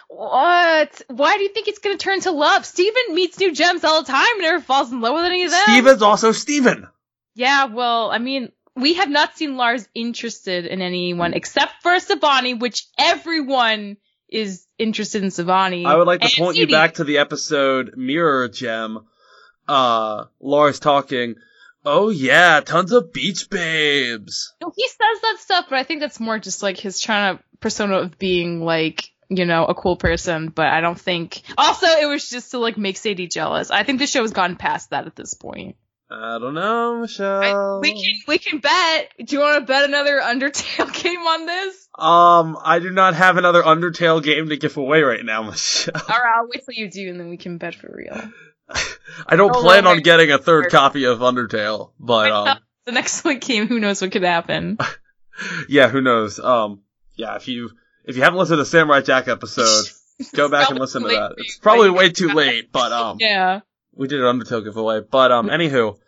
What? 0.09 1.03
Why 1.09 1.37
do 1.37 1.43
you 1.43 1.51
think 1.51 1.69
it's 1.69 1.79
going 1.79 1.97
to 1.97 2.03
turn 2.03 2.21
to 2.23 2.33
love? 2.33 2.65
Steven 2.67 3.15
meets 3.15 3.39
new 3.39 3.53
gems 3.53 3.85
all 3.85 4.03
the 4.03 4.11
time 4.11 4.27
and 4.33 4.43
never 4.43 4.61
falls 4.61 4.91
in 4.91 5.01
love 5.01 5.15
with 5.15 5.25
any 5.25 5.45
of 5.45 5.51
them. 5.51 5.63
Steven's 5.65 6.03
also 6.03 6.33
Steven. 6.33 6.89
Yeah, 7.35 7.67
well, 7.67 8.11
I 8.11 8.19
mean, 8.19 8.51
we 8.75 8.95
have 8.95 9.11
not 9.11 9.37
seen 9.37 9.57
Lars 9.57 9.89
interested 9.95 10.67
in 10.67 10.83
anyone 10.83 11.35
except 11.35 11.83
for 11.83 11.93
Stevonnie, 11.93 12.59
which 12.59 12.87
everyone 12.99 13.97
is 14.29 14.67
interested 14.79 15.23
in 15.23 15.31
Stevonnie. 15.31 15.87
I 15.87 15.97
would 15.97 16.07
like 16.07 16.21
to 16.21 16.41
point 16.41 16.57
you 16.57 16.69
back 16.69 16.95
to 16.95 17.05
the 17.05 17.19
episode 17.19 17.97
Mirror 17.97 18.49
Gem. 18.49 19.07
Uh, 19.67 20.25
Lars 20.41 20.81
talking. 20.81 21.37
Oh 21.85 22.09
yeah, 22.11 22.61
tons 22.61 22.93
of 22.93 23.13
beach 23.13 23.49
babes. 23.51 24.55
No, 24.61 24.73
he 24.75 24.89
says 24.89 25.21
that 25.23 25.37
stuff, 25.39 25.67
but 25.69 25.79
I 25.79 25.85
think 25.85 26.01
that's 26.01 26.21
more 26.21 26.39
just 26.39 26.63
like 26.63 26.79
his 26.79 27.01
trying 27.01 27.37
to 27.37 27.45
persona 27.61 27.99
of 27.99 28.19
being 28.19 28.65
like, 28.65 29.11
you 29.29 29.45
know, 29.45 29.65
a 29.67 29.75
cool 29.75 29.97
person, 29.97 30.49
but 30.49 30.67
I 30.67 30.81
don't 30.81 30.99
think 30.99 31.43
also 31.57 31.87
it 31.87 32.07
was 32.07 32.29
just 32.29 32.51
to 32.53 32.59
like 32.59 32.79
make 32.79 32.97
Sadie 32.97 33.29
jealous. 33.29 33.71
I 33.71 33.83
think 33.83 33.99
the 33.99 34.07
show 34.07 34.23
has 34.23 34.33
gone 34.33 34.57
past 34.57 34.91
that 34.91 35.07
at 35.07 35.17
this 35.17 35.35
point. 35.35 35.77
I 36.11 36.39
don't 36.39 36.55
know, 36.55 36.97
I, 36.97 37.01
Michelle. 37.03 37.81
we 37.83 37.93
can 37.93 38.15
we 38.27 38.39
can 38.39 38.61
bet. 38.61 39.13
Do 39.23 39.37
you 39.37 39.41
want 39.41 39.59
to 39.61 39.67
bet 39.67 39.85
another 39.85 40.19
Undertale 40.23 41.03
game 41.03 41.21
on 41.21 41.45
this? 41.47 41.89
Um, 41.99 42.57
I 42.65 42.79
do 42.79 42.91
not 42.91 43.15
have 43.15 43.37
another 43.37 43.63
Undertale 43.63 44.23
game 44.23 44.49
to 44.49 44.57
give 44.57 44.77
away 44.79 45.03
right 45.03 45.23
now, 45.23 45.43
Michelle. 45.51 45.93
All 45.95 46.19
right, 46.19 46.33
I'll 46.39 46.49
wait 46.49 46.65
till 46.65 46.75
you 46.83 46.91
do, 46.91 47.11
and 47.11 47.21
then 47.21 47.29
we 47.29 47.37
can 47.37 47.59
bet 47.59 47.75
for 47.75 47.93
real. 47.95 48.31
I 49.27 49.37
don't 49.37 49.53
No, 49.53 49.61
plan 49.61 49.87
on 49.87 50.01
getting 50.01 50.31
a 50.31 50.39
third 50.39 50.71
copy 50.71 51.05
of 51.05 51.19
Undertale, 51.19 51.93
but 52.01 52.31
um, 52.33 52.59
the 52.87 52.93
next 52.93 53.17
excellent 53.19 53.43
game. 53.43 53.67
Who 53.67 53.79
knows 53.79 54.01
what 54.01 54.13
could 54.13 54.23
happen? 54.23 54.79
yeah, 55.69 55.89
who 55.89 56.01
knows? 56.01 56.39
Um, 56.39 56.83
yeah, 57.17 57.37
if 57.37 57.49
you 57.49 57.71
if 58.09 58.17
you 58.17 58.23
haven't 58.23 58.39
listened 58.39 58.59
to 58.59 58.65
Samurai 58.65 59.03
Jack 59.03 59.29
episode, 59.29 59.85
go 60.35 60.49
back 60.49 60.71
and 60.71 60.79
listen 60.81 61.03
to 61.03 61.09
that. 61.09 61.35
It's 61.37 61.59
probably 61.59 61.91
way 61.91 62.09
too 62.09 62.29
late, 62.29 62.73
but 62.73 62.91
um, 62.91 63.19
Yeah. 63.21 63.61
We 63.95 64.09
did 64.09 64.21
an 64.21 64.41
Undertale 64.41 64.65
giveaway, 64.65 65.01
but 65.01 65.31
um, 65.31 65.49
anywho, 65.49 65.99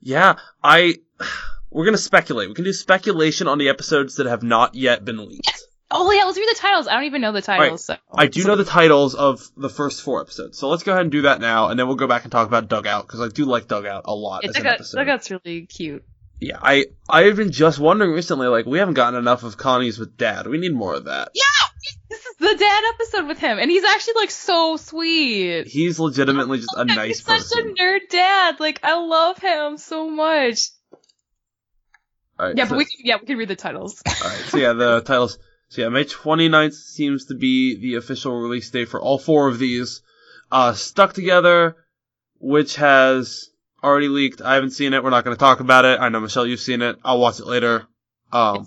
yeah, 0.00 0.36
I 0.62 0.96
we're 1.70 1.84
gonna 1.84 1.96
speculate. 1.96 2.48
We 2.48 2.54
can 2.54 2.64
do 2.64 2.72
speculation 2.72 3.48
on 3.48 3.58
the 3.58 3.68
episodes 3.68 4.16
that 4.16 4.26
have 4.26 4.42
not 4.42 4.74
yet 4.74 5.04
been 5.04 5.18
leaked. 5.18 5.62
Oh 5.96 6.10
yeah, 6.10 6.24
let's 6.24 6.36
read 6.36 6.48
the 6.48 6.58
titles. 6.58 6.88
I 6.88 6.94
don't 6.94 7.04
even 7.04 7.20
know 7.20 7.30
the 7.30 7.42
titles. 7.42 7.84
So. 7.84 7.96
I 8.12 8.26
do 8.26 8.42
know 8.42 8.56
the 8.56 8.64
titles 8.64 9.14
of 9.14 9.48
the 9.56 9.68
first 9.68 10.02
four 10.02 10.20
episodes, 10.20 10.58
so 10.58 10.68
let's 10.68 10.82
go 10.82 10.90
ahead 10.90 11.02
and 11.02 11.12
do 11.12 11.22
that 11.22 11.40
now, 11.40 11.68
and 11.68 11.78
then 11.78 11.86
we'll 11.86 11.94
go 11.94 12.08
back 12.08 12.24
and 12.24 12.32
talk 12.32 12.48
about 12.48 12.68
Dugout 12.68 13.06
because 13.06 13.20
I 13.20 13.28
do 13.28 13.44
like 13.44 13.68
Dugout 13.68 14.02
a 14.06 14.14
lot 14.14 14.42
Yeah, 14.42 14.48
as 14.48 14.56
an 14.56 14.62
Dugout. 14.64 14.78
Dugout's 14.92 15.30
really 15.30 15.66
cute. 15.66 16.02
Yeah, 16.40 16.58
I 16.60 16.86
I've 17.08 17.36
been 17.36 17.52
just 17.52 17.78
wondering 17.78 18.12
recently, 18.12 18.48
like 18.48 18.66
we 18.66 18.78
haven't 18.78 18.94
gotten 18.94 19.18
enough 19.18 19.44
of 19.44 19.56
Connie's 19.56 19.98
with 19.98 20.16
Dad. 20.16 20.46
We 20.46 20.58
need 20.58 20.74
more 20.74 20.94
of 20.94 21.04
that. 21.04 21.30
Yeah, 21.34 21.42
this 22.10 22.26
is 22.26 22.36
the 22.36 22.54
dad 22.58 22.82
episode 22.94 23.28
with 23.28 23.38
him, 23.38 23.58
and 23.58 23.70
he's 23.70 23.84
actually 23.84 24.14
like 24.16 24.30
so 24.30 24.76
sweet. 24.76 25.66
He's 25.66 25.98
legitimately 25.98 26.58
just 26.58 26.74
a 26.76 26.84
nice 26.84 27.06
he's 27.18 27.24
such 27.24 27.38
person. 27.38 27.74
a 27.78 27.82
nerd 27.82 28.00
dad. 28.10 28.60
Like 28.60 28.80
I 28.82 28.98
love 28.98 29.38
him 29.38 29.78
so 29.78 30.10
much. 30.10 30.70
All 32.38 32.46
right, 32.46 32.56
Yeah, 32.56 32.64
so- 32.64 32.70
but 32.70 32.78
we 32.78 32.84
can, 32.84 33.00
yeah 33.04 33.16
we 33.20 33.26
can 33.26 33.38
read 33.38 33.48
the 33.48 33.56
titles. 33.56 34.02
Alright, 34.22 34.38
so 34.48 34.58
yeah, 34.58 34.72
the 34.72 35.00
titles. 35.00 35.38
So 35.68 35.82
yeah, 35.82 35.88
May 35.88 36.04
29th 36.04 36.74
seems 36.74 37.26
to 37.26 37.34
be 37.34 37.76
the 37.80 37.94
official 37.94 38.34
release 38.40 38.70
date 38.70 38.88
for 38.88 39.00
all 39.00 39.18
four 39.18 39.48
of 39.48 39.58
these. 39.58 40.02
Uh, 40.52 40.72
Stuck 40.72 41.14
Together, 41.14 41.76
which 42.38 42.76
has 42.76 43.50
already 43.84 44.08
leaked. 44.08 44.40
I 44.40 44.54
haven't 44.54 44.70
seen 44.70 44.94
it. 44.94 45.04
We're 45.04 45.10
not 45.10 45.24
going 45.24 45.36
to 45.36 45.40
talk 45.40 45.60
about 45.60 45.84
it. 45.84 46.00
I 46.00 46.08
know, 46.08 46.20
Michelle, 46.20 46.46
you've 46.46 46.60
seen 46.60 46.82
it. 46.82 46.96
I'll 47.04 47.20
watch 47.20 47.38
it 47.38 47.46
later. 47.46 47.86
Um, 48.32 48.66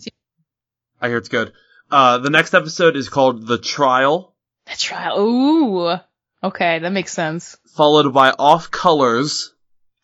I 1.02 1.08
hear 1.10 1.18
it's 1.18 1.30
good. 1.30 1.52
Uh, 1.92 2.20
the 2.20 2.30
next 2.30 2.54
episode 2.54 2.96
is 2.96 3.10
called 3.10 3.48
The 3.48 3.58
Trial, 3.58 4.34
the 4.66 4.76
trial. 4.78 5.20
Ooh. 5.20 5.98
Okay, 6.44 6.80
that 6.80 6.92
makes 6.92 7.12
sense. 7.14 7.58
followed 7.76 8.14
by 8.14 8.30
Off 8.38 8.70
Colors, 8.72 9.54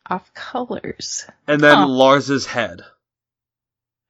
Off 0.10 0.34
colors. 0.34 1.26
and 1.48 1.62
then 1.62 1.78
Huh. 1.78 1.88
Lars's 1.88 2.46
Head. 2.46 2.82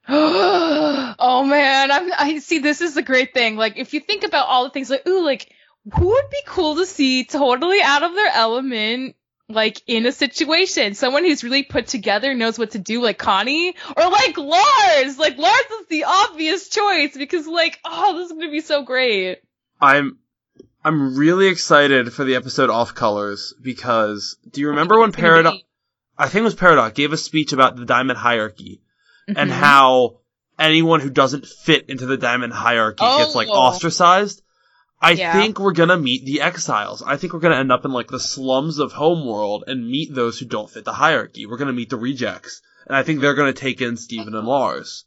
oh 0.07 1.45
man, 1.47 1.91
I'm, 1.91 2.11
I 2.17 2.39
see. 2.39 2.59
This 2.59 2.81
is 2.81 2.93
the 2.93 3.01
great 3.01 3.33
thing. 3.33 3.55
Like, 3.55 3.77
if 3.77 3.93
you 3.93 3.99
think 3.99 4.23
about 4.23 4.47
all 4.47 4.63
the 4.65 4.69
things, 4.69 4.89
like, 4.89 5.07
ooh, 5.07 5.23
like, 5.23 5.51
who 5.97 6.07
would 6.07 6.29
be 6.29 6.41
cool 6.45 6.75
to 6.77 6.85
see 6.85 7.23
totally 7.25 7.79
out 7.81 8.03
of 8.03 8.13
their 8.13 8.31
element, 8.33 9.15
like 9.49 9.81
in 9.87 10.05
a 10.05 10.11
situation? 10.11 10.93
Someone 10.95 11.23
who's 11.23 11.43
really 11.43 11.63
put 11.63 11.87
together, 11.87 12.33
knows 12.33 12.57
what 12.57 12.71
to 12.71 12.79
do, 12.79 13.01
like 13.01 13.17
Connie, 13.17 13.75
or 13.97 14.09
like 14.09 14.37
Lars. 14.37 15.17
Like 15.17 15.37
Lars 15.37 15.65
is 15.81 15.87
the 15.89 16.05
obvious 16.05 16.69
choice 16.69 17.15
because, 17.17 17.47
like, 17.47 17.79
oh, 17.85 18.17
this 18.17 18.27
is 18.27 18.31
gonna 18.37 18.51
be 18.51 18.61
so 18.61 18.83
great. 18.83 19.39
I'm 19.81 20.17
I'm 20.85 21.15
really 21.15 21.47
excited 21.47 22.11
for 22.13 22.23
the 22.25 22.35
episode 22.35 22.69
Off 22.69 22.93
Colors 22.93 23.53
because 23.61 24.37
do 24.49 24.61
you 24.61 24.69
remember 24.69 24.99
when 24.99 25.11
Peridot 25.11 25.59
I 26.17 26.27
think 26.27 26.41
it 26.41 26.45
was 26.45 26.55
Peridot 26.55 26.93
gave 26.93 27.11
a 27.13 27.17
speech 27.17 27.53
about 27.53 27.75
the 27.75 27.85
diamond 27.85 28.19
hierarchy 28.19 28.81
and 29.27 29.49
Mhm. 29.49 29.53
how 29.53 30.17
anyone 30.59 30.99
who 30.99 31.09
doesn't 31.09 31.47
fit 31.47 31.89
into 31.89 32.05
the 32.05 32.17
diamond 32.17 32.53
hierarchy 32.53 33.03
gets 33.03 33.33
like 33.33 33.47
Oh. 33.49 33.53
ostracized. 33.53 34.42
I 35.03 35.11
Yeah. 35.11 35.33
think 35.33 35.59
we're 35.59 35.73
gonna 35.73 35.97
meet 35.97 36.25
the 36.25 36.41
exiles. 36.41 37.03
I 37.05 37.17
think 37.17 37.33
we're 37.33 37.39
gonna 37.39 37.57
end 37.57 37.71
up 37.71 37.85
in 37.85 37.91
like 37.91 38.07
the 38.09 38.19
slums 38.19 38.79
of 38.79 38.93
Homeworld 38.93 39.65
and 39.67 39.87
meet 39.87 40.13
those 40.13 40.39
who 40.39 40.45
don't 40.45 40.69
fit 40.69 40.85
the 40.85 40.93
hierarchy. 40.93 41.45
We're 41.45 41.57
gonna 41.57 41.73
meet 41.73 41.89
the 41.89 41.97
rejects. 41.97 42.61
And 42.87 42.95
I 42.95 43.03
think 43.03 43.19
they're 43.21 43.35
gonna 43.35 43.53
take 43.53 43.81
in 43.81 43.97
Steven 43.97 44.33
and 44.33 44.47
Lars. 44.47 45.05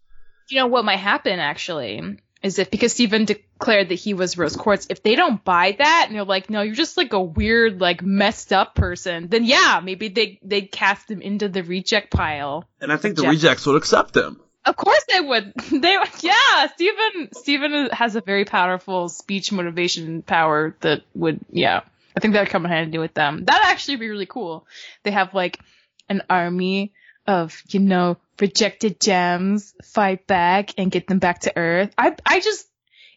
You 0.48 0.60
know 0.60 0.66
what 0.66 0.84
might 0.84 0.98
happen 0.98 1.38
actually 1.38 2.18
is 2.42 2.58
if 2.58 2.70
because 2.70 2.92
Steven 2.92 3.24
declared 3.24 3.88
that 3.88 3.94
he 3.94 4.14
was 4.14 4.36
Rose 4.38 4.54
Quartz, 4.56 4.86
if 4.90 5.02
they 5.02 5.16
don't 5.16 5.42
buy 5.42 5.74
that 5.78 6.04
and 6.06 6.14
they're 6.14 6.24
like, 6.24 6.50
no, 6.50 6.62
you're 6.62 6.74
just 6.74 6.96
like 6.96 7.12
a 7.12 7.20
weird, 7.20 7.80
like 7.80 8.02
messed 8.02 8.52
up 8.52 8.74
person, 8.74 9.28
then 9.28 9.44
yeah, 9.44 9.80
maybe 9.82 10.08
they 10.08 10.38
they 10.44 10.60
cast 10.62 11.10
him 11.10 11.22
into 11.22 11.48
the 11.48 11.62
reject 11.62 12.12
pile. 12.12 12.68
And 12.80 12.92
I 12.92 12.98
think 12.98 13.16
the 13.16 13.26
rejects 13.28 13.66
would 13.66 13.76
accept 13.76 14.16
him. 14.16 14.40
Of 14.66 14.76
course 14.76 15.04
they 15.08 15.20
would. 15.20 15.52
They 15.70 15.96
yeah, 16.20 16.66
Stephen 16.74 17.28
Steven 17.32 17.90
has 17.90 18.16
a 18.16 18.20
very 18.20 18.44
powerful 18.44 19.08
speech 19.08 19.52
motivation 19.52 20.22
power 20.22 20.76
that 20.80 21.02
would 21.14 21.40
yeah. 21.50 21.82
I 22.16 22.20
think 22.20 22.34
that 22.34 22.40
would 22.40 22.50
come 22.50 22.64
in 22.64 22.72
handy 22.72 22.98
with 22.98 23.14
them. 23.14 23.44
That'd 23.44 23.66
actually 23.66 23.96
be 23.96 24.08
really 24.08 24.26
cool. 24.26 24.66
They 25.02 25.10
have 25.10 25.34
like 25.34 25.60
an 26.08 26.22
army 26.30 26.92
of, 27.26 27.62
you 27.68 27.80
know, 27.80 28.16
rejected 28.40 29.00
gems, 29.00 29.74
fight 29.84 30.26
back 30.26 30.70
and 30.78 30.90
get 30.90 31.06
them 31.06 31.18
back 31.18 31.40
to 31.40 31.56
Earth. 31.56 31.92
I 31.96 32.16
I 32.24 32.40
just 32.40 32.66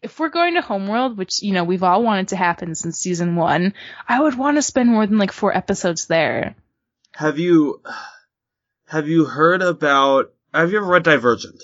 if 0.01 0.19
we're 0.19 0.29
going 0.29 0.53
to 0.53 0.61
Homeworld, 0.61 1.17
which, 1.17 1.41
you 1.41 1.53
know, 1.53 1.63
we've 1.63 1.83
all 1.83 2.03
wanted 2.03 2.29
to 2.29 2.35
happen 2.35 2.75
since 2.75 2.99
season 2.99 3.35
one, 3.35 3.73
I 4.07 4.21
would 4.21 4.37
want 4.37 4.57
to 4.57 4.61
spend 4.61 4.89
more 4.89 5.05
than 5.05 5.17
like 5.17 5.31
four 5.31 5.55
episodes 5.55 6.05
there. 6.07 6.55
Have 7.13 7.39
you 7.39 7.81
have 8.87 9.07
you 9.07 9.25
heard 9.25 9.61
about 9.61 10.33
have 10.53 10.71
you 10.71 10.77
ever 10.77 10.87
read 10.87 11.03
Divergent? 11.03 11.61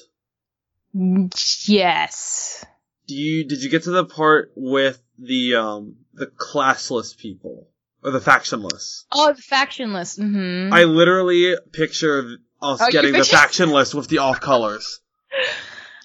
Yes. 1.66 2.66
Do 3.08 3.16
you 3.16 3.46
did 3.46 3.64
you 3.64 3.70
get 3.70 3.84
to 3.84 3.92
the 3.92 4.06
part 4.06 4.52
with 4.56 5.02
the 5.20 5.56
um 5.56 5.96
the 6.14 6.28
classless 6.28 7.18
people 7.18 7.68
or 8.04 8.12
the 8.12 8.20
factionless? 8.20 9.04
Oh, 9.12 9.34
the 9.34 9.42
factionless. 9.42 10.20
Mm-hmm. 10.20 10.74
I 10.74 10.84
literally 10.86 11.56
picture 11.72 12.38
us 12.62 12.82
Oh, 12.82 12.88
getting 12.92 13.14
the 13.14 13.20
factionless 13.20 13.94
with 13.94 14.08
the 14.08 14.20
off 14.20 14.40
colors. 14.40 15.02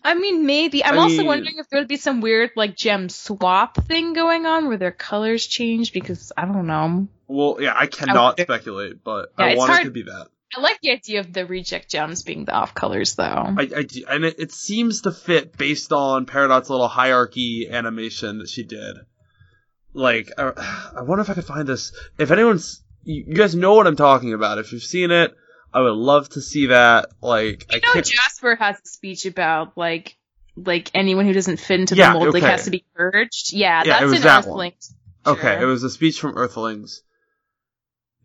I 0.02 0.14
mean, 0.14 0.46
maybe. 0.46 0.82
I'm 0.82 0.94
I 0.94 1.02
also 1.02 1.18
mean- 1.18 1.26
wondering 1.26 1.56
if 1.58 1.68
there 1.68 1.78
would 1.80 1.88
be 1.88 1.98
some 1.98 2.22
weird, 2.22 2.52
like, 2.56 2.74
gem 2.74 3.10
swap 3.10 3.76
thing 3.84 4.14
going 4.14 4.46
on 4.46 4.68
where 4.68 4.78
their 4.78 4.92
colors 4.92 5.46
change 5.46 5.92
because 5.92 6.32
I 6.38 6.46
don't 6.46 6.66
know. 6.66 7.06
Well, 7.28 7.58
yeah, 7.60 7.74
I 7.76 7.86
cannot 7.86 8.16
wonder- 8.16 8.42
speculate, 8.44 9.04
but 9.04 9.34
Yeah, 9.38 9.44
I 9.44 9.54
want 9.56 9.78
it 9.78 9.84
to 9.84 9.90
be 9.90 10.04
that. 10.04 10.28
I 10.56 10.60
like 10.60 10.80
the 10.80 10.90
idea 10.90 11.20
of 11.20 11.32
the 11.32 11.46
reject 11.46 11.90
gems 11.90 12.22
being 12.22 12.44
the 12.44 12.52
off 12.52 12.74
colors, 12.74 13.14
though. 13.14 13.24
I, 13.24 13.68
I 13.76 13.82
do, 13.82 14.04
and 14.08 14.24
it, 14.24 14.40
it 14.40 14.52
seems 14.52 15.02
to 15.02 15.12
fit 15.12 15.56
based 15.56 15.92
on 15.92 16.26
Peridot's 16.26 16.70
little 16.70 16.88
hierarchy 16.88 17.68
animation 17.70 18.38
that 18.38 18.48
she 18.48 18.64
did. 18.64 18.96
Like, 19.92 20.32
uh, 20.36 20.52
I 20.56 21.02
wonder 21.02 21.22
if 21.22 21.30
I 21.30 21.34
could 21.34 21.44
find 21.44 21.68
this. 21.68 21.92
If 22.18 22.30
anyone's, 22.30 22.82
you, 23.04 23.24
you 23.28 23.34
guys 23.34 23.54
know 23.54 23.74
what 23.74 23.86
I'm 23.86 23.96
talking 23.96 24.32
about. 24.32 24.58
If 24.58 24.72
you've 24.72 24.82
seen 24.82 25.10
it, 25.10 25.34
I 25.72 25.80
would 25.80 25.94
love 25.94 26.28
to 26.30 26.40
see 26.40 26.66
that. 26.66 27.10
Like, 27.20 27.66
I 27.70 27.76
you 27.76 27.80
know, 27.82 27.92
can't. 27.92 28.06
Jasper 28.06 28.56
has 28.56 28.76
a 28.76 28.88
speech 28.88 29.26
about, 29.26 29.76
like, 29.78 30.16
like 30.56 30.90
anyone 30.94 31.26
who 31.26 31.32
doesn't 31.32 31.58
fit 31.58 31.80
into 31.80 31.94
Yeah, 31.94 32.12
the 32.12 32.18
mold 32.18 32.34
like 32.34 32.42
has 32.42 32.64
to 32.64 32.70
be 32.70 32.84
purged. 32.94 33.52
Yeah, 33.52 33.82
Yeah, 33.84 33.98
it 33.98 34.00
that's 34.00 34.04
was 34.04 34.12
in 34.14 34.22
that 34.22 34.46
one. 34.46 34.48
Earthlings. 34.48 34.94
Okay, 35.26 35.60
it 35.60 35.64
was 35.64 35.84
a 35.84 35.90
speech 35.90 36.18
from 36.18 36.36
Earthlings. 36.36 37.02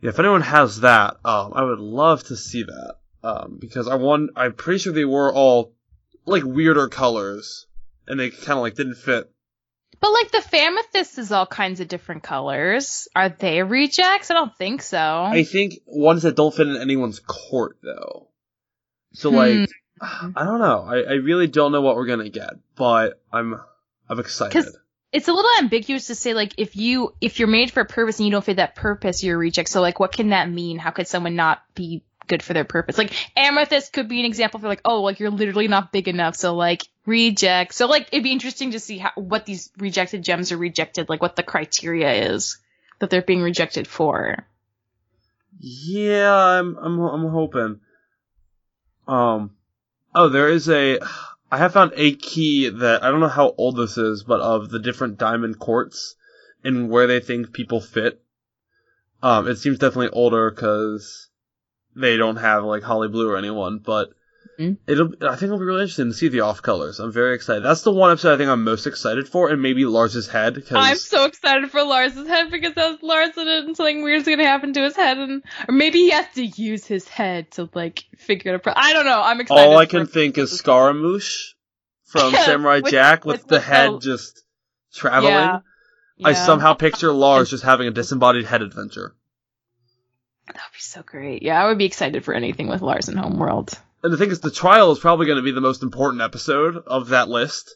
Yeah, 0.05 0.09
if 0.09 0.19
anyone 0.19 0.41
has 0.41 0.81
that, 0.81 1.17
um, 1.25 1.53
I 1.55 1.63
would 1.63 1.79
love 1.79 2.23
to 2.25 2.35
see 2.35 2.61
that. 2.61 2.95
Um, 3.23 3.57
because 3.59 3.87
I 3.87 3.95
want, 3.95 4.29
I'm 4.35 4.53
pretty 4.53 4.77
sure 4.77 4.93
they 4.93 5.03
were 5.03 5.33
all 5.33 5.73
like 6.27 6.43
weirder 6.43 6.89
colors, 6.89 7.65
and 8.07 8.19
they 8.19 8.29
kind 8.29 8.51
of 8.51 8.59
like 8.59 8.75
didn't 8.75 8.97
fit. 8.97 9.31
But 9.99 10.11
like 10.11 10.29
the 10.29 10.37
Famethyst 10.37 11.17
is 11.17 11.31
all 11.31 11.47
kinds 11.47 11.79
of 11.79 11.87
different 11.87 12.21
colors. 12.21 13.07
Are 13.15 13.29
they 13.29 13.63
rejects? 13.63 14.29
I 14.29 14.35
don't 14.35 14.55
think 14.55 14.83
so. 14.83 14.99
I 14.99 15.43
think 15.43 15.79
ones 15.87 16.21
that 16.21 16.35
don't 16.35 16.53
fit 16.53 16.67
in 16.67 16.77
anyone's 16.77 17.19
court 17.19 17.77
though. 17.81 18.27
So 19.13 19.31
Hmm. 19.31 19.37
like, 19.37 19.69
I 19.99 20.43
don't 20.43 20.59
know. 20.59 20.85
I, 20.87 20.97
I 20.97 21.13
really 21.13 21.47
don't 21.47 21.71
know 21.71 21.81
what 21.81 21.95
we're 21.95 22.05
gonna 22.05 22.29
get, 22.29 22.53
but 22.75 23.19
I'm 23.33 23.59
I'm 24.07 24.19
excited. 24.19 24.65
It's 25.15 25.29
a 25.29 25.33
little 25.33 25.51
ambiguous 25.59 26.07
to 26.07 26.15
say 26.15 26.33
like 26.33 26.55
if 26.57 26.75
you 26.75 27.15
if 27.21 27.39
you're 27.39 27.47
made 27.47 27.71
for 27.71 27.79
a 27.79 27.85
purpose 27.85 28.19
and 28.19 28.25
you 28.25 28.33
don't 28.33 28.43
fit 28.43 28.57
that 28.57 28.75
purpose, 28.75 29.23
you're 29.23 29.35
a 29.35 29.39
reject. 29.39 29.69
So 29.69 29.79
like 29.79 29.97
what 29.97 30.11
can 30.11 30.29
that 30.29 30.49
mean? 30.49 30.77
How 30.77 30.91
could 30.91 31.07
someone 31.07 31.37
not 31.37 31.63
be 31.73 32.03
good 32.27 32.43
for 32.43 32.53
their 32.53 32.65
purpose? 32.65 32.97
Like 32.97 33.13
amethyst 33.37 33.93
could 33.93 34.09
be 34.09 34.19
an 34.19 34.25
example 34.25 34.59
for 34.59 34.67
like, 34.67 34.81
oh, 34.83 35.03
like 35.03 35.21
you're 35.21 35.29
literally 35.29 35.69
not 35.69 35.93
big 35.93 36.09
enough, 36.09 36.35
so 36.35 36.53
like 36.53 36.81
reject. 37.05 37.73
So 37.73 37.87
like 37.87 38.09
it'd 38.11 38.25
be 38.25 38.33
interesting 38.33 38.71
to 38.71 38.79
see 38.81 38.97
how 38.97 39.11
what 39.15 39.45
these 39.45 39.71
rejected 39.77 40.21
gems 40.21 40.51
are 40.51 40.57
rejected, 40.57 41.07
like 41.07 41.21
what 41.21 41.37
the 41.37 41.43
criteria 41.43 42.33
is 42.33 42.57
that 42.99 43.09
they're 43.09 43.21
being 43.21 43.41
rejected 43.41 43.87
for. 43.87 44.45
Yeah, 45.61 46.35
I'm 46.35 46.75
I'm 46.75 46.99
I'm 46.99 47.29
hoping. 47.29 47.79
Um, 49.07 49.51
oh, 50.13 50.27
there 50.27 50.49
is 50.49 50.67
a. 50.67 50.99
I 51.55 51.59
have 51.59 51.71
found 51.71 51.93
a 51.95 52.13
key 52.13 52.67
that 52.67 53.01
I 53.01 53.09
don't 53.09 53.21
know 53.21 53.29
how 53.29 53.55
old 53.57 53.77
this 53.77 53.97
is, 53.97 54.23
but 54.23 54.41
of 54.41 54.71
the 54.71 54.77
different 54.77 55.17
diamond 55.17 55.57
courts 55.57 56.17
and 56.65 56.89
where 56.89 57.07
they 57.07 57.21
think 57.21 57.53
people 57.53 57.79
fit. 57.79 58.21
Um, 59.23 59.47
it 59.47 59.55
seems 59.55 59.79
definitely 59.79 60.09
older 60.09 60.51
because 60.51 61.29
they 61.95 62.17
don't 62.17 62.35
have 62.35 62.65
like 62.65 62.83
Holly 62.83 63.07
Blue 63.07 63.29
or 63.29 63.37
anyone, 63.37 63.77
but 63.77 64.09
Mhm. 64.59 64.77
it'll. 64.87 65.09
I 65.21 65.31
think 65.35 65.43
it'll 65.43 65.59
be 65.59 65.65
really 65.65 65.81
interesting 65.81 66.09
to 66.09 66.13
see 66.13 66.29
the 66.29 66.41
off 66.41 66.61
colors. 66.61 66.99
I'm 66.99 67.11
very 67.11 67.35
excited. 67.35 67.63
That's 67.63 67.81
the 67.81 67.91
one 67.91 68.11
episode 68.11 68.33
I 68.33 68.37
think 68.37 68.49
I'm 68.49 68.63
most 68.63 68.87
excited 68.87 69.27
for, 69.27 69.49
and 69.49 69.61
maybe 69.61 69.85
Lars's 69.85 70.27
head 70.27 70.53
because 70.53 70.77
I'm 70.79 70.95
so 70.97 71.25
excited 71.25 71.69
for 71.71 71.83
Lars's 71.83 72.27
head 72.27 72.51
because 72.51 72.73
that's 72.73 73.03
Lars 73.03 73.31
and 73.35 73.75
something 73.75 74.03
weird's 74.03 74.25
gonna 74.27 74.45
happen 74.45 74.71
to 74.73 74.81
his 74.83 74.95
head 74.95 75.17
and 75.17 75.43
or 75.67 75.73
maybe 75.73 75.99
he 75.99 76.11
has 76.11 76.25
to 76.35 76.45
use 76.45 76.85
his 76.85 77.07
head 77.07 77.51
to 77.51 77.69
like 77.73 78.03
figure 78.17 78.53
it 78.55 78.65
out. 78.67 78.73
I 78.77 78.93
don't 78.93 79.05
know. 79.05 79.21
I'm 79.21 79.41
excited. 79.41 79.61
All 79.61 79.77
I 79.77 79.85
can 79.87 80.05
think 80.07 80.37
is 80.37 80.51
Scaramouche 80.57 81.53
from 82.05 82.31
Samurai 82.33 82.79
with- 82.81 82.91
Jack 82.91 83.25
with, 83.25 83.41
with- 83.41 83.47
the 83.47 83.55
with 83.55 83.63
head 83.65 83.91
the- 83.93 83.99
just 83.99 84.43
traveling. 84.93 85.33
Yeah. 85.33 85.59
I 86.23 86.31
somehow 86.31 86.75
picture 86.75 87.11
Lars 87.13 87.49
just 87.49 87.63
having 87.65 87.87
a 87.87 87.91
disembodied 87.91 88.45
head 88.45 88.61
adventure. 88.61 89.13
That'd 90.47 90.61
be 90.71 90.79
so 90.79 91.01
great. 91.03 91.43
Yeah, 91.43 91.61
I 91.61 91.67
would 91.67 91.77
be 91.77 91.85
excited 91.85 92.23
for 92.23 92.33
anything 92.33 92.67
with 92.69 92.81
Lars 92.81 93.09
in 93.09 93.17
Homeworld. 93.17 93.77
And 94.05 94.13
the 94.13 94.17
thing 94.17 94.29
is, 94.29 94.39
the 94.39 94.51
trial 94.51 94.91
is 94.91 94.99
probably 94.99 95.25
going 95.25 95.37
to 95.37 95.41
be 95.43 95.49
the 95.51 95.61
most 95.61 95.81
important 95.81 96.21
episode 96.21 96.77
of 96.85 97.09
that 97.09 97.27
list. 97.27 97.75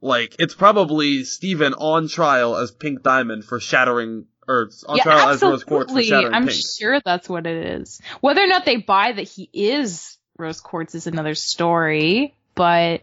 Like, 0.00 0.36
it's 0.38 0.54
probably 0.54 1.24
Steven 1.24 1.74
on 1.74 2.06
trial 2.06 2.54
as 2.56 2.70
Pink 2.70 3.02
Diamond 3.02 3.44
for 3.44 3.58
shattering, 3.58 4.26
or 4.46 4.70
on 4.86 4.98
yeah, 4.98 5.02
trial 5.02 5.28
as 5.30 5.42
Rose. 5.42 5.64
Quartz 5.64 5.92
for 5.92 6.00
shattering 6.04 6.32
I'm 6.34 6.46
Pink. 6.46 6.62
sure 6.78 7.00
that's 7.04 7.28
what 7.28 7.48
it 7.48 7.66
is. 7.80 8.00
Whether 8.20 8.44
or 8.44 8.46
not 8.46 8.64
they 8.64 8.76
buy 8.76 9.10
that 9.10 9.28
he 9.28 9.50
is 9.52 10.18
Rose 10.38 10.60
Quartz 10.60 10.94
is 10.94 11.08
another 11.08 11.34
story, 11.34 12.36
but 12.54 13.02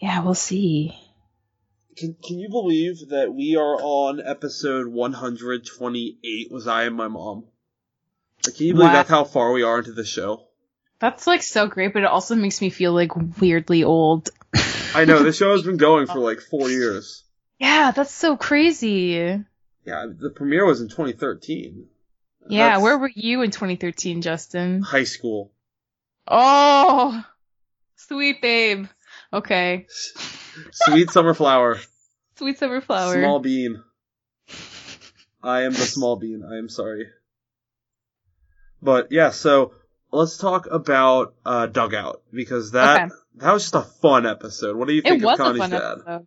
yeah, 0.00 0.22
we'll 0.22 0.34
see. 0.34 0.96
Can, 1.96 2.14
can 2.22 2.38
you 2.38 2.48
believe 2.48 3.08
that 3.08 3.34
we 3.34 3.56
are 3.56 3.74
on 3.82 4.22
episode 4.24 4.86
128 4.86 6.52
with 6.52 6.68
I 6.68 6.84
Am 6.84 6.94
My 6.94 7.08
Mom? 7.08 7.46
Like, 8.46 8.54
can 8.54 8.66
you 8.66 8.74
believe 8.74 8.90
Wow. 8.90 8.92
that's 8.94 9.10
how 9.10 9.24
far 9.24 9.50
we 9.50 9.64
are 9.64 9.78
into 9.78 9.92
the 9.92 10.04
show? 10.04 10.46
That's 11.00 11.26
like 11.26 11.42
so 11.42 11.66
great, 11.66 11.92
but 11.94 12.02
it 12.02 12.08
also 12.08 12.34
makes 12.36 12.60
me 12.60 12.70
feel 12.70 12.92
like 12.92 13.16
weirdly 13.40 13.84
old. 13.84 14.28
I 14.94 15.04
know, 15.06 15.22
the 15.22 15.32
show 15.32 15.52
has 15.52 15.62
been 15.62 15.78
going 15.78 16.06
for 16.06 16.18
like 16.18 16.40
four 16.40 16.68
years. 16.70 17.24
Yeah, 17.58 17.90
that's 17.90 18.12
so 18.12 18.36
crazy. 18.36 19.42
Yeah, 19.86 20.06
the 20.14 20.30
premiere 20.30 20.66
was 20.66 20.80
in 20.80 20.88
2013. 20.88 21.86
Yeah, 22.48 22.70
That's 22.70 22.82
where 22.82 22.98
were 22.98 23.10
you 23.14 23.42
in 23.42 23.50
2013, 23.50 24.22
Justin? 24.22 24.82
high 24.82 25.04
school? 25.04 25.52
Oh, 26.26 27.24
sweet 27.96 28.42
babe. 28.42 28.86
Okay, 29.32 29.86
Sweet 30.72 31.10
summer 31.12 31.34
flower, 31.34 31.78
sweet 32.36 32.58
summer 32.58 32.80
flower. 32.80 33.20
small 33.20 33.38
bean. 33.38 33.82
I 35.42 35.62
am 35.62 35.72
the 35.72 35.78
small 35.78 36.16
bean. 36.16 36.42
I 36.44 36.58
am 36.58 36.68
sorry. 36.68 37.06
But 38.82 39.12
yeah, 39.12 39.30
so 39.30 39.72
let's 40.12 40.36
talk 40.38 40.66
about 40.70 41.34
uh, 41.44 41.66
Dugout 41.66 42.22
because 42.32 42.72
that 42.72 43.02
Okay. 43.02 43.14
that 43.36 43.52
was 43.52 43.62
just 43.70 43.74
a 43.74 43.82
fun 43.82 44.26
episode. 44.26 44.76
What 44.76 44.88
do 44.88 44.94
you 44.94 45.02
think 45.02 45.22
it 45.22 45.26
was 45.26 45.38
of 45.38 45.46
a 45.46 45.48
Connie's 45.48 45.60
fun 45.60 45.70
dad? 45.70 45.92
episode. 45.92 46.26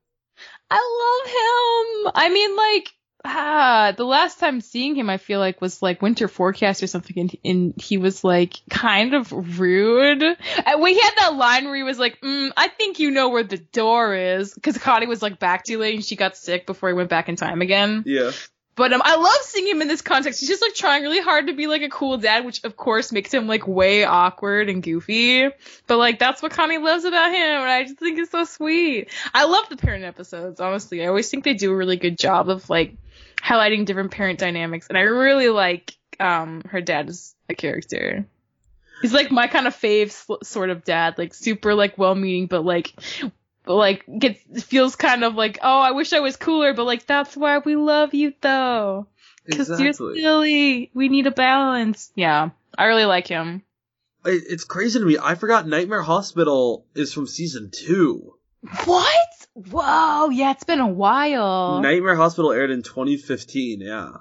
I 0.72 1.22
love 1.26 2.06
him. 2.08 2.12
I 2.16 2.30
mean, 2.34 2.56
like, 2.58 2.90
ah, 3.26 3.94
the 3.96 4.04
last 4.06 4.40
time 4.40 4.62
seeing 4.62 4.96
him, 4.96 5.10
I 5.10 5.18
feel 5.18 5.40
like 5.40 5.62
was 5.62 5.82
like 5.82 6.02
winter 6.02 6.28
forecast 6.28 6.82
or 6.82 6.88
something, 6.88 7.18
and, 7.20 7.36
and 7.46 7.74
he 7.82 7.98
was 7.98 8.24
like 8.24 8.56
kind 8.70 9.14
of 9.14 9.32
rude. 9.60 10.24
And 10.24 10.82
we 10.82 10.98
had 10.98 11.12
that 11.20 11.36
line 11.36 11.66
where 11.66 11.76
he 11.76 11.84
was 11.84 12.00
like, 12.00 12.20
mm, 12.22 12.52
"I 12.58 12.68
think 12.70 13.00
you 13.00 13.12
know 13.12 13.30
where 13.30 13.44
the 13.44 13.58
door 13.60 14.16
is," 14.16 14.54
because 14.54 14.78
Connie 14.80 15.08
was 15.08 15.22
like 15.22 15.38
back 15.40 15.64
too 15.66 15.78
late 15.78 15.96
and 15.96 16.04
she 16.04 16.16
got 16.16 16.36
sick 16.36 16.66
before 16.66 16.90
he 16.90 16.96
went 16.96 17.10
back 17.10 17.30
in 17.30 17.36
time 17.36 17.62
again. 17.62 18.04
Yeah, 18.08 18.32
But 18.76 18.92
um, 18.92 19.02
I 19.04 19.16
love 19.16 19.42
seeing 19.42 19.68
him 19.68 19.82
in 19.82 19.88
this 19.88 20.02
context. 20.02 20.40
He's 20.40 20.50
just 20.50 20.62
like 20.62 20.74
trying 20.74 21.04
really 21.04 21.22
hard 21.22 21.48
to 21.48 21.54
be 21.54 21.68
like 21.68 21.84
a 21.84 21.90
cool 21.90 22.18
dad, 22.18 22.44
which 22.44 22.64
of 22.64 22.76
course 22.76 23.12
makes 23.12 23.32
him 23.32 23.48
like 23.48 23.68
way 23.68 24.04
awkward 24.04 24.70
and 24.70 24.82
goofy. 24.82 25.48
But 25.86 25.98
like 25.98 26.18
that's 26.18 26.42
what 26.42 26.52
Connie 26.52 26.80
loves 26.80 27.04
about 27.04 27.32
him, 27.32 27.62
and 27.62 27.70
I 27.70 27.84
just 27.84 28.00
think 28.00 28.18
it's 28.20 28.32
so 28.32 28.46
sweet. 28.46 29.10
I 29.34 29.46
love 29.46 29.70
the 29.70 29.78
parent 29.78 30.06
episodes. 30.06 30.60
Honestly, 30.60 31.04
I 31.04 31.08
always 31.08 31.30
think 31.30 31.44
they 31.44 31.54
do 31.54 31.72
a 31.72 31.76
really 31.76 31.98
good 31.98 32.18
job 32.18 32.50
of 32.50 32.70
like 32.70 32.96
highlighting 33.38 33.86
different 33.86 34.12
parent 34.12 34.40
dynamics, 34.40 34.88
and 34.88 34.98
I 34.98 35.02
really 35.02 35.50
like 35.50 35.96
um 36.20 36.64
her 36.70 36.82
dad 36.82 37.10
as 37.10 37.36
a 37.50 37.54
character. 37.54 38.26
He's 39.02 39.14
like 39.14 39.32
my 39.32 39.48
kind 39.48 39.68
of 39.68 39.76
fave 39.76 40.12
sl- 40.12 40.44
sort 40.44 40.70
of 40.70 40.84
dad, 40.84 41.18
like 41.18 41.34
super 41.34 41.76
like 41.76 41.98
well-meaning, 41.98 42.48
but 42.48 42.64
like 42.64 42.94
like 43.66 44.06
gets 44.20 44.64
feels 44.64 44.96
kind 44.96 45.24
of 45.24 45.36
like 45.36 45.60
oh 45.62 45.80
I 45.80 45.92
wish 45.92 46.14
I 46.14 46.20
was 46.20 46.36
cooler, 46.36 46.74
but 46.74 46.86
like 46.86 47.06
that's 47.06 47.36
why 47.36 47.60
we 47.60 47.76
love 47.76 48.14
you 48.14 48.34
though, 48.42 49.08
because 49.46 49.80
you're 49.80 49.94
silly. 49.94 50.92
We 50.94 51.10
need 51.10 51.28
a 51.28 51.32
balance. 51.32 52.12
Yeah, 52.16 52.50
I 52.78 52.86
really 52.86 53.06
like 53.06 53.28
him. 53.28 53.64
It's 54.26 54.64
crazy 54.64 55.00
to 55.00 55.06
me. 55.06 55.18
I 55.22 55.36
forgot 55.36 55.68
Nightmare 55.68 56.02
Hospital 56.02 56.86
is 56.96 57.14
from 57.14 57.28
season 57.28 57.72
two. 57.72 58.36
What? 58.86 59.18
Whoa, 59.54 60.30
yeah, 60.30 60.52
it's 60.52 60.64
been 60.64 60.80
a 60.80 60.88
while. 60.88 61.82
Nightmare 61.82 62.16
Hospital 62.16 62.52
aired 62.52 62.72
in 62.72 62.82
2015. 62.82 63.82
Yeah, 63.82 64.12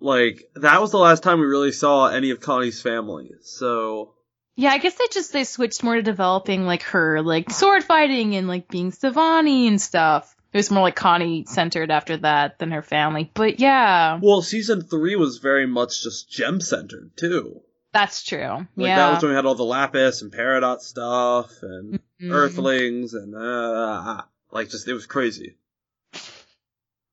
like 0.00 0.44
that 0.54 0.80
was 0.80 0.92
the 0.92 0.98
last 0.98 1.22
time 1.22 1.40
we 1.40 1.46
really 1.46 1.72
saw 1.72 2.06
any 2.06 2.30
of 2.30 2.40
Connie's 2.40 2.80
family. 2.80 3.32
So 3.42 4.14
Yeah, 4.54 4.70
I 4.70 4.78
guess 4.78 4.94
they 4.94 5.06
just 5.12 5.32
they 5.32 5.44
switched 5.44 5.82
more 5.82 5.94
to 5.96 6.02
developing 6.02 6.66
like 6.66 6.82
her 6.84 7.22
like 7.22 7.50
sword 7.50 7.84
fighting 7.84 8.36
and 8.36 8.48
like 8.48 8.68
being 8.68 8.92
Stevonnie 8.92 9.66
and 9.68 9.80
stuff. 9.80 10.34
It 10.52 10.58
was 10.58 10.70
more 10.70 10.82
like 10.82 10.96
Connie 10.96 11.46
centered 11.46 11.90
after 11.90 12.18
that 12.18 12.58
than 12.58 12.72
her 12.72 12.82
family. 12.82 13.30
But 13.32 13.58
yeah, 13.60 14.18
well, 14.22 14.42
season 14.42 14.82
three 14.82 15.16
was 15.16 15.38
very 15.38 15.66
much 15.66 16.02
just 16.02 16.30
gem 16.30 16.60
centered 16.60 17.16
too. 17.16 17.62
that's 17.92 18.22
true. 18.22 18.66
Like 18.76 18.88
yeah. 18.88 18.96
that 18.96 19.14
was 19.14 19.22
when 19.22 19.30
we 19.30 19.36
had 19.36 19.46
all 19.46 19.54
the 19.54 19.64
Lapis 19.64 20.20
and 20.22 20.30
Peridot 20.32 20.80
stuff 20.80 21.50
and 21.62 22.00
Mhm. 22.20 22.30
Earthlings 22.32 23.14
and 23.14 23.34
uh, 23.34 24.22
like 24.52 24.68
just 24.68 24.86
it 24.86 24.92
was 24.92 25.06
crazy. 25.06 25.56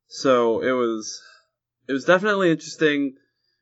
So 0.08 0.62
it 0.62 0.72
was 0.72 1.22
it 1.88 1.94
was 1.94 2.06
definitely 2.06 2.52
interesting. 2.52 3.16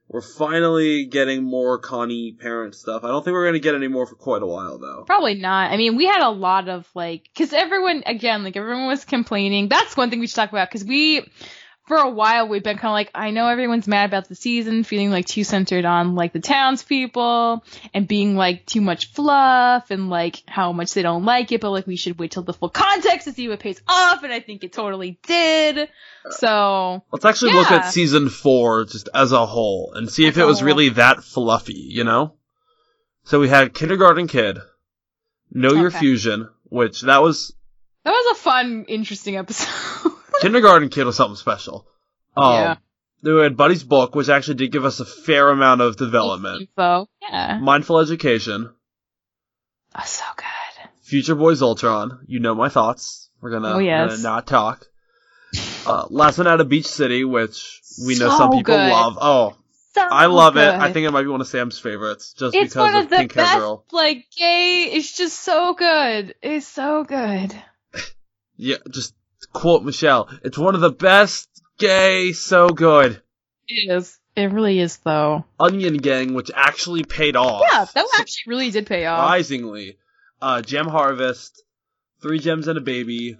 We're 0.10 0.22
finally 0.22 1.06
getting 1.06 1.43
more 1.43 1.80
Connie 1.80 2.32
parent 2.32 2.76
stuff. 2.76 3.04
I 3.04 3.10
don't 3.10 3.26
think 3.26 3.34
we're 3.34 3.46
gonna 3.46 3.60
get 3.60 3.76
any 3.76 3.89
more 3.89 4.06
for 4.06 4.15
quite 4.15 4.41
a 4.41 4.48
while 4.48 4.78
though. 4.78 5.04
Probably 5.06 5.36
not. 5.36 5.72
I 5.72 5.78
mean, 5.78 5.98
we 5.98 6.06
had 6.06 6.26
a 6.26 6.30
lot 6.30 6.70
of 6.70 6.89
like, 6.96 7.30
cause 7.38 7.52
everyone, 7.52 8.04
again, 8.06 8.43
like 8.43 8.56
everyone 8.56 8.88
was 8.88 9.04
complaining. 9.04 9.67
That's 9.67 9.98
one 9.98 10.10
thing 10.10 10.20
we 10.20 10.28
should 10.28 10.36
talk 10.36 10.50
about, 10.50 10.72
cause 10.72 10.86
we, 10.86 11.30
for 11.88 11.95
a 11.95 12.10
while, 12.10 12.50
we've 12.50 12.63
been 12.63 12.78
kind 12.78 12.89
of 12.89 12.93
like, 12.93 13.12
I 13.15 13.32
know 13.32 13.47
everyone's 13.47 13.88
mad 13.88 14.10
about 14.10 14.28
the 14.28 14.36
season, 14.36 14.84
feeling 14.84 15.10
like 15.10 15.26
too 15.26 15.45
centered 15.45 15.86
on 15.86 16.15
like 16.15 16.34
the 16.34 16.41
townspeople 16.41 17.63
and 17.93 18.06
being 18.06 18.36
like 18.36 18.65
too 18.65 18.82
much 18.82 19.13
fluff 19.13 19.89
and 19.89 20.10
like 20.10 20.43
how 20.47 20.73
much 20.73 20.93
they 20.93 21.02
don't 21.02 21.23
like 21.23 21.54
it, 21.54 21.62
but 21.62 21.71
like 21.71 21.88
we 21.88 21.95
should 21.95 22.19
wait 22.19 22.32
till 22.32 22.43
the 22.43 22.52
full 22.52 22.69
context 22.69 23.26
to 23.28 23.34
see 23.34 23.47
what 23.47 23.62
pays 23.62 23.82
off. 23.88 24.23
And 24.23 24.34
I 24.34 24.41
think 24.41 24.65
it 24.65 24.73
totally 24.73 25.17
did. 25.23 25.88
So, 26.30 27.04
Let's 27.12 27.23
actually 27.23 27.54
look 27.54 27.71
at 27.71 27.86
season 27.93 28.28
four 28.28 28.84
just 28.84 29.08
as 29.13 29.32
a 29.32 29.45
whole 29.45 29.93
and 29.95 30.12
see 30.12 30.28
if 30.28 30.38
it 30.38 30.43
was 30.43 30.62
really 30.62 30.89
that 30.89 31.23
fluffy, 31.23 31.73
you 31.73 32.04
know? 32.04 32.34
So 33.23 33.39
we 33.39 33.47
had 33.47 33.73
Kindergarten 33.73 34.28
Kid, 34.28 34.60
Know 35.52 35.73
Your 35.73 35.91
Fusion, 35.91 36.50
which 36.63 37.02
that 37.02 37.21
was 37.21 37.54
that 38.08 38.12
was 38.26 38.38
a 38.38 38.41
fun, 38.41 38.86
interesting 38.88 39.36
episode. 39.38 40.12
Kindergarten 40.41 40.89
Kid 40.89 41.04
was 41.06 41.15
something 41.15 41.36
special. 41.36 41.86
Um, 42.36 42.54
Yeah. 42.54 42.76
We 43.24 43.41
had 43.41 43.58
Buddy's 43.58 43.84
book, 43.84 44.13
which 44.15 44.30
actually 44.30 44.56
did 44.56 44.72
give 44.72 44.86
us 44.86 45.00
a 45.00 45.06
fair 45.06 45.50
amount 45.50 45.82
of 45.82 45.98
development. 45.98 46.62
Info. 46.62 47.10
Yeah. 47.22 47.60
Mindful 47.60 48.00
Education, 48.00 48.72
Oh, 49.96 50.04
so 50.06 50.24
good. 50.36 50.89
Future 51.02 51.34
Boy 51.36 51.54
Zoltron. 51.54 52.20
You 52.28 52.39
know 52.39 52.54
my 52.54 52.70
thoughts. 52.70 53.30
We're 53.41 53.50
gonna, 53.52 53.74
Oh, 53.76 53.80
yes. 53.80 54.12
gonna 54.12 54.22
not 54.24 54.46
talk. 54.48 54.86
Uh, 55.86 56.06
last 56.10 56.38
one 56.38 56.46
out 56.48 56.62
of 56.62 56.70
Beach 56.70 56.86
City, 56.86 57.24
which 57.24 57.82
we 58.06 58.17
know 58.20 58.30
So 58.30 58.38
some 58.38 58.50
people 58.52 58.76
good. 58.76 58.91
love. 58.91 59.17
Oh, 59.20 59.56
So 59.96 60.02
I 60.02 60.28
love 60.28 60.58
it. 60.58 60.67
I 60.74 60.91
think 60.93 61.08
it 61.08 61.12
might 61.12 61.24
be 61.24 61.30
one 61.30 61.41
of 61.41 61.48
Sam's 61.48 61.80
favorites, 61.80 62.34
just 62.38 62.54
it's 62.56 62.74
because 62.76 62.93
one 62.93 62.96
of, 62.96 63.04
of 63.06 63.10
the 63.10 63.15
Pink 63.17 63.34
best. 63.34 63.58
Girl. 63.58 63.84
Like 63.91 64.26
gay, 64.38 64.89
it's 64.93 65.17
just 65.17 65.39
so 65.39 65.74
good. 65.74 66.36
It's 66.43 66.67
so 66.67 67.04
good. 67.04 67.56
Yeah, 68.58 68.78
just 68.89 69.13
quote 69.54 69.84
Michelle. 69.84 70.30
It's 70.43 70.58
one 70.58 70.76
of 70.76 70.82
the 70.82 70.91
best 70.91 71.48
gay, 71.78 72.34
so 72.34 72.70
good. 72.70 73.22
It 73.67 73.91
is. 73.91 74.17
It 74.36 74.52
really 74.52 74.80
is, 74.80 74.98
though. 74.98 75.46
Onion 75.60 75.98
Gang, 75.98 76.34
which 76.34 76.52
actually 76.54 77.04
paid 77.04 77.36
off. 77.36 77.63
Yeah, 77.72 77.86
that 77.93 78.06
actually 78.20 78.43
really 78.52 78.72
did 78.72 78.86
pay 78.86 79.06
off. 79.06 79.20
surprisingly. 79.20 79.98
Uh, 80.41 80.62
Gem 80.62 80.88
Harvest, 80.88 81.63
Three 82.22 82.38
Gems 82.39 82.67
and 82.67 82.78
a 82.78 82.82
Baby, 82.82 83.38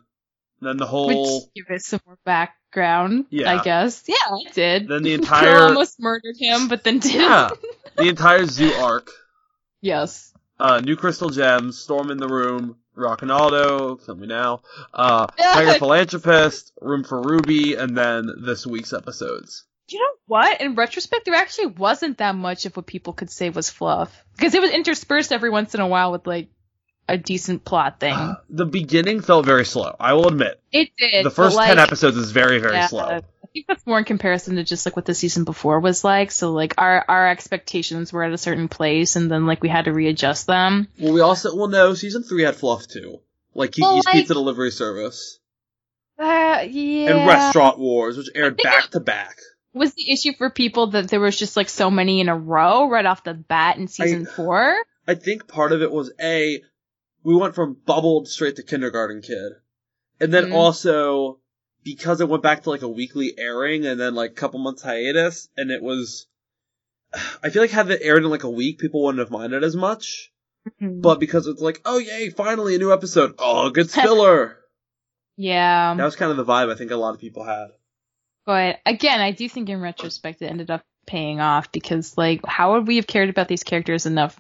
then 0.62 0.78
the 0.78 0.88
whole, 0.88 1.42
Which 1.42 1.54
give 1.56 1.76
it 1.76 1.84
some 1.84 2.00
more 2.08 2.18
background, 2.26 3.26
Yeah. 3.30 3.60
I 3.60 3.64
guess. 3.64 4.04
Yeah, 4.08 4.16
it 4.46 4.54
did. 4.54 4.88
then 4.88 5.04
the 5.04 5.14
entire, 5.16 5.60
almost 5.66 6.00
murdered 6.00 6.36
him, 6.38 6.68
but 6.68 6.84
then 6.84 6.98
didn't. 7.00 7.22
yeah, 7.22 7.50
the 7.98 8.08
entire 8.10 8.46
zoo 8.46 8.72
arc. 8.74 9.12
yes. 9.82 10.34
Uh, 10.60 10.80
New 10.84 10.96
Crystal 10.96 11.30
Gems, 11.30 11.78
Storm 11.78 12.10
in 12.10 12.18
the 12.18 12.28
Room, 12.28 12.78
Rocknaldo, 12.98 14.04
Kill 14.06 14.16
Me 14.16 14.28
Now, 14.28 14.62
uh, 14.94 15.28
Tiger 15.38 15.74
Philanthropist, 15.80 16.74
Room 16.82 17.04
for 17.04 17.22
Ruby, 17.22 17.76
and 17.76 17.98
then 17.98 18.30
this 18.44 18.66
week's 18.66 18.94
episodes. 18.94 19.66
You 19.90 20.00
know 20.00 20.10
what? 20.26 20.60
In 20.60 20.76
retrospect, 20.76 21.26
there 21.26 21.36
actually 21.36 21.68
wasn't 21.68 22.18
that 22.18 22.36
much 22.36 22.66
of 22.66 22.76
what 22.76 22.86
people 22.86 23.14
could 23.14 23.30
say 23.30 23.50
was 23.50 23.70
fluff. 23.70 24.26
Because 24.36 24.54
it 24.54 24.62
was 24.62 24.72
interspersed 24.72 25.32
every 25.32 25.50
once 25.50 25.76
in 25.76 25.80
a 25.82 25.88
while 25.88 26.12
with, 26.12 26.28
like, 26.28 26.50
a 27.08 27.18
decent 27.18 27.64
plot 27.64 28.00
thing. 28.00 28.36
The 28.50 28.66
beginning 28.66 29.22
felt 29.22 29.46
very 29.46 29.66
slow, 29.66 29.96
I 30.00 30.14
will 30.14 30.28
admit. 30.28 30.60
It 30.72 30.90
did. 30.98 31.26
the 31.26 31.32
first 31.32 31.56
like, 31.56 31.68
10 31.68 31.80
episodes 31.80 32.18
is 32.18 32.32
very, 32.32 32.60
very 32.60 32.76
yeah, 32.76 32.88
slow. 32.88 33.20
I 33.58 33.60
think 33.62 33.68
that's 33.68 33.88
more 33.88 33.98
in 33.98 34.04
comparison 34.06 34.56
to 34.58 34.64
just 34.64 34.86
like 34.86 34.96
what 34.96 35.06
the 35.06 35.16
season 35.16 35.44
before 35.44 35.80
was 35.80 36.04
like. 36.04 36.30
So 36.32 36.52
like 36.52 36.76
our 36.78 37.04
our 37.08 37.28
expectations 37.28 38.14
were 38.14 38.24
at 38.24 38.32
a 38.32 38.38
certain 38.38 38.68
place, 38.68 39.16
and 39.16 39.32
then 39.32 39.48
like 39.48 39.64
we 39.64 39.70
had 39.70 39.86
to 39.86 39.94
readjust 39.94 40.46
them. 40.46 40.88
Well, 41.00 41.14
we 41.14 41.22
also, 41.22 41.56
well, 41.56 41.68
no, 41.68 41.96
season 41.96 42.22
3 42.24 42.44
had 42.44 42.56
fluff 42.56 42.88
too. 42.88 43.20
Like 43.56 43.72
Kiki's 43.72 43.82
Well, 43.82 43.96
like- 44.06 44.14
Pizza 44.14 44.34
Delivery 44.36 44.70
Service. 44.72 45.40
Uh, 46.20 46.64
yeah. 46.70 47.12
And 47.18 47.28
Restaurant 47.28 47.80
Wars, 47.80 48.18
which 48.18 48.30
aired 48.36 48.58
back 48.62 48.90
to 48.92 49.00
back. 49.00 49.38
was 49.74 49.94
the 49.94 50.12
issue 50.12 50.34
for 50.38 50.50
people 50.50 50.88
that 50.92 51.08
there 51.10 51.20
was 51.20 51.38
just 51.38 51.56
like 51.58 51.70
so 51.70 51.90
many 51.92 52.20
in 52.20 52.30
a 52.30 52.38
row 52.38 52.90
right 52.90 53.06
off 53.06 53.24
the 53.24 53.34
bat 53.34 53.78
in 53.78 53.88
season 53.88 54.28
I- 54.28 54.32
four. 54.32 54.76
I 55.08 55.16
think 55.16 55.48
part 55.48 55.72
of 55.72 55.82
it 55.82 55.92
was 55.92 56.12
A, 56.22 56.62
we 57.24 57.36
went 57.36 57.56
from 57.56 57.78
bubbled 57.86 58.28
straight 58.28 58.56
to 58.58 58.64
kindergarten 58.64 59.22
kid. 59.22 59.54
And 60.20 60.34
then 60.34 60.46
Mhm. 60.50 60.54
also, 60.56 61.40
because 61.84 62.22
it 62.22 62.30
went 62.30 62.44
back 62.44 62.64
to 62.64 62.70
like 62.70 62.82
a 62.82 62.88
weekly 62.88 63.34
airing 63.38 63.86
and 63.86 64.00
then 64.00 64.16
like 64.16 64.32
a 64.32 64.36
couple 64.36 64.60
months 64.60 64.82
hiatus, 64.82 65.50
and 65.58 65.72
it 65.72 65.82
was, 65.82 66.28
I 67.44 67.50
feel 67.50 67.62
like 67.62 67.72
had 67.72 67.90
it 67.92 68.02
aired 68.04 68.24
in 68.24 68.30
like 68.30 68.44
a 68.44 68.50
week, 68.50 68.80
people 68.80 69.04
wouldn't 69.04 69.20
have 69.20 69.32
minded 69.32 69.64
as 69.64 69.76
much. 69.76 70.32
Mhm. 70.82 71.02
But 71.02 71.20
because 71.20 71.48
it's 71.48 71.62
like, 71.62 71.82
oh 71.86 71.98
yay, 71.98 72.30
finally 72.30 72.76
a 72.76 72.80
new 72.80 72.92
episode. 72.92 73.36
Oh, 73.40 73.70
good 73.70 73.90
filler. 73.90 74.58
yeah, 75.38 75.94
that 75.96 76.04
was 76.04 76.16
kind 76.16 76.32
of 76.32 76.38
the 76.38 76.46
vibe 76.46 76.72
I 76.72 76.76
think 76.76 76.92
a 76.92 76.96
lot 76.98 77.14
of 77.14 77.22
people 77.22 77.44
had. 77.44 77.68
but 78.46 78.80
again, 78.86 79.22
I 79.22 79.32
do 79.32 79.48
think 79.48 79.70
in 79.70 79.80
retrospect 79.82 80.42
it 80.42 80.48
ended 80.48 80.70
up 80.72 80.84
paying 81.06 81.40
off 81.40 81.72
because 81.72 82.18
like 82.18 82.42
how 82.46 82.74
would 82.74 82.86
we 82.88 82.98
have 82.98 83.08
cared 83.08 83.30
about 83.30 83.48
these 83.48 83.64
characters 83.64 84.06
enough 84.06 84.38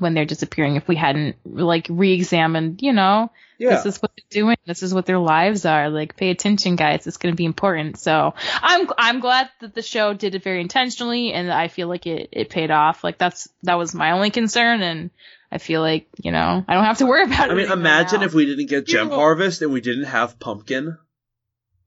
when 0.00 0.14
they're 0.14 0.24
disappearing 0.24 0.76
if 0.76 0.88
we 0.88 0.96
hadn't 0.96 1.36
like 1.44 1.86
re-examined, 1.88 2.82
you 2.82 2.92
know, 2.92 3.30
Yeah. 3.58 3.70
this 3.70 3.86
is 3.86 4.02
what 4.02 4.10
they're 4.16 4.42
doing. 4.42 4.56
This 4.66 4.82
is 4.82 4.92
what 4.94 5.06
their 5.06 5.18
lives 5.18 5.64
are. 5.66 5.90
Like, 5.90 6.16
pay 6.16 6.30
attention, 6.30 6.76
guys. 6.76 7.06
It's 7.06 7.16
going 7.18 7.32
to 7.32 7.36
be 7.36 7.44
important. 7.44 7.98
So 7.98 8.34
I'm 8.62 8.88
I'm 8.98 9.20
glad 9.20 9.50
that 9.60 9.74
the 9.74 9.82
show 9.82 10.14
did 10.14 10.34
it 10.34 10.42
very 10.42 10.60
intentionally, 10.60 11.32
and 11.32 11.52
I 11.52 11.68
feel 11.68 11.88
like 11.88 12.06
it 12.06 12.30
it 12.32 12.48
paid 12.50 12.70
off. 12.70 13.04
Like 13.04 13.18
that's 13.18 13.48
that 13.62 13.78
was 13.78 13.94
my 13.94 14.12
only 14.12 14.30
concern, 14.30 14.82
and 14.82 15.10
I 15.52 15.58
feel 15.58 15.80
like 15.82 16.06
you 16.22 16.32
know 16.32 16.64
I 16.66 16.74
don't 16.74 16.84
have 16.84 16.98
to 16.98 17.06
worry 17.12 17.24
about 17.24 17.48
it. 17.50 17.52
I 17.52 17.54
mean, 17.56 17.70
imagine 17.70 18.20
now. 18.20 18.26
if 18.26 18.34
we 18.34 18.46
didn't 18.46 18.66
get 18.70 18.86
Gem 18.86 19.08
Yeah. 19.10 19.14
Harvest 19.16 19.62
and 19.62 19.72
we 19.72 19.80
didn't 19.80 20.04
have 20.04 20.38
Pumpkin. 20.40 20.96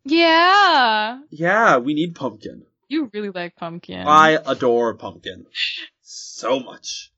Yeah, 0.05 1.19
Yeah, 1.29 1.77
we 1.77 1.93
need 1.93 2.13
Pumpkin. 2.15 2.65
you 2.89 3.09
really 3.13 3.29
like 3.29 3.55
pumpkin. 3.55 4.05
I 4.05 4.31
adore 4.45 4.93
Pumpkin 4.95 5.45
so 6.01 6.59
much. 6.59 7.12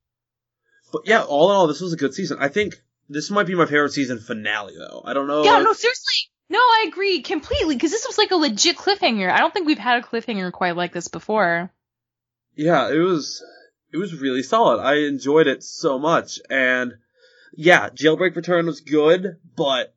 But 0.96 1.08
yeah, 1.08 1.24
all 1.24 1.52
in 1.52 1.58
all, 1.58 1.68
this 1.68 1.82
was 1.82 1.92
a 1.92 1.98
good 1.98 2.14
season. 2.14 2.38
I 2.40 2.48
think 2.48 2.82
this 3.10 3.30
might 3.30 3.48
be 3.48 3.54
my 3.54 3.66
favorite 3.66 3.92
season 3.92 4.18
finale, 4.20 4.76
though. 4.78 5.02
I 5.04 5.14
don't 5.14 5.28
know. 5.28 5.44
yeah, 5.44 5.60
no, 5.60 5.74
seriously. 5.74 6.32
No, 6.48 6.58
I 6.58 6.86
agree 6.88 7.22
completely 7.22 7.76
because 7.76 7.92
this 7.92 8.08
was 8.08 8.18
like 8.18 8.32
a 8.32 8.38
legit 8.38 8.78
cliffhanger. 8.78 9.30
I 9.30 9.40
don't 9.40 9.54
think 9.54 9.68
we've 9.68 9.78
had 9.78 10.02
a 10.02 10.08
cliffhanger 10.08 10.54
quite 10.54 10.78
like 10.78 10.94
this 10.94 11.10
before. 11.10 11.70
Yeah, 12.56 12.90
it 12.90 13.00
was. 13.00 13.44
It 13.92 13.98
was 13.98 14.18
really 14.18 14.42
solid. 14.42 14.82
I 14.82 15.00
enjoyed 15.08 15.48
it 15.48 15.64
so 15.64 16.00
much, 16.00 16.40
and 16.50 16.94
yeah, 17.54 17.90
Jailbreak 17.90 18.38
Return 18.38 18.66
was 18.66 18.80
good, 18.80 19.36
but 19.58 19.94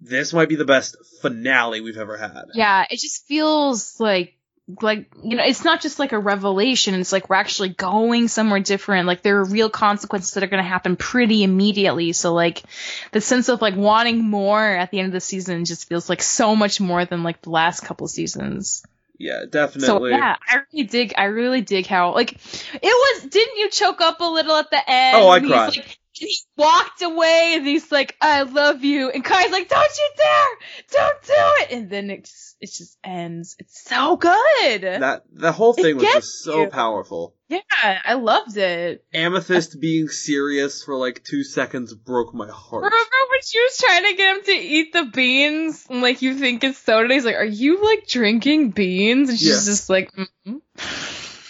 this 0.00 0.32
might 0.32 0.48
be 0.48 0.56
the 0.56 0.64
best 0.64 0.96
finale 1.20 1.82
we've 1.82 1.98
ever 1.98 2.16
had. 2.16 2.44
Yeah, 2.54 2.86
it 2.90 3.00
just 3.00 3.26
feels 3.26 4.00
like 4.00 4.38
like 4.80 5.10
you 5.22 5.36
know 5.36 5.44
it's 5.44 5.64
not 5.64 5.80
just 5.80 5.98
like 5.98 6.12
a 6.12 6.18
revelation. 6.18 6.94
It's 6.94 7.12
like 7.12 7.28
we're 7.28 7.36
actually 7.36 7.70
going 7.70 8.28
somewhere 8.28 8.60
different. 8.60 9.06
Like 9.06 9.22
there 9.22 9.38
are 9.38 9.44
real 9.44 9.70
consequences 9.70 10.32
that 10.32 10.42
are 10.42 10.48
going 10.48 10.62
to 10.62 10.68
happen 10.68 10.96
pretty 10.96 11.42
immediately. 11.42 12.12
So 12.12 12.32
like 12.32 12.62
the 13.10 13.20
sense 13.20 13.48
of 13.48 13.60
like 13.60 13.76
wanting 13.76 14.18
more 14.18 14.62
at 14.62 14.90
the 14.90 15.00
end 15.00 15.06
of 15.06 15.12
the 15.12 15.20
season 15.20 15.64
just 15.64 15.88
feels 15.88 16.08
like 16.08 16.22
so 16.22 16.56
much 16.56 16.80
more 16.80 17.04
than 17.04 17.22
like 17.22 17.42
the 17.42 17.50
last 17.50 17.80
couple 17.80 18.08
seasons. 18.08 18.84
Yeah, 19.18 19.44
definitely. 19.48 19.86
so 19.86 20.06
yeah 20.06 20.34
i 20.50 20.62
really 20.72 20.84
dig 20.84 21.14
i 21.16 21.24
really 21.24 21.60
dig 21.60 21.86
how 21.86 22.12
like 22.12 22.32
it 22.32 22.82
was 22.82 23.22
didn't 23.30 23.56
you 23.56 23.70
choke 23.70 24.00
up 24.00 24.20
a 24.20 24.24
little 24.24 24.56
at 24.56 24.70
the 24.70 24.90
end? 24.90 25.16
Oh, 25.16 25.28
I 25.28 25.38
cried. 25.38 25.76
like, 25.76 25.98
he 26.26 26.36
walked 26.56 27.02
away 27.02 27.52
and 27.56 27.66
he's 27.66 27.90
like, 27.90 28.16
I 28.20 28.42
love 28.42 28.84
you. 28.84 29.10
And 29.10 29.24
Kai's 29.24 29.50
like, 29.50 29.68
don't 29.68 29.98
you 29.98 30.10
dare! 30.16 31.00
Don't 31.00 31.22
do 31.22 31.32
it! 31.36 31.70
And 31.72 31.90
then 31.90 32.10
it 32.10 32.24
just, 32.24 32.56
it 32.60 32.66
just 32.72 32.98
ends. 33.02 33.56
It's 33.58 33.82
so 33.82 34.16
good. 34.16 34.80
That 34.82 35.24
the 35.32 35.52
whole 35.52 35.72
thing 35.72 35.96
was 35.96 36.06
just 36.06 36.42
so 36.44 36.62
you. 36.62 36.68
powerful. 36.68 37.34
yeah, 37.48 37.60
I 38.04 38.14
loved 38.14 38.56
it. 38.56 39.04
Amethyst 39.12 39.80
being 39.80 40.08
serious 40.08 40.82
for 40.84 40.96
like 40.96 41.24
two 41.24 41.42
seconds 41.44 41.92
broke 41.94 42.32
my 42.34 42.48
heart. 42.48 42.84
Remember 42.84 42.96
when 43.30 43.40
she 43.44 43.58
was 43.60 43.78
trying 43.78 44.04
to 44.10 44.16
get 44.16 44.36
him 44.36 44.42
to 44.44 44.52
eat 44.52 44.92
the 44.92 45.04
beans? 45.06 45.86
And 45.90 46.02
like, 46.02 46.22
you 46.22 46.36
think 46.38 46.62
it's 46.64 46.78
soda? 46.78 47.12
He's 47.12 47.24
like, 47.24 47.36
are 47.36 47.44
you 47.44 47.84
like 47.84 48.06
drinking 48.06 48.70
beans? 48.70 49.28
And 49.28 49.38
she's 49.38 49.48
Yeah. 49.66 49.72
just 49.72 49.90
like, 49.90 50.10
mm 50.46 50.60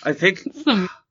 I 0.04 0.14
think 0.14 0.40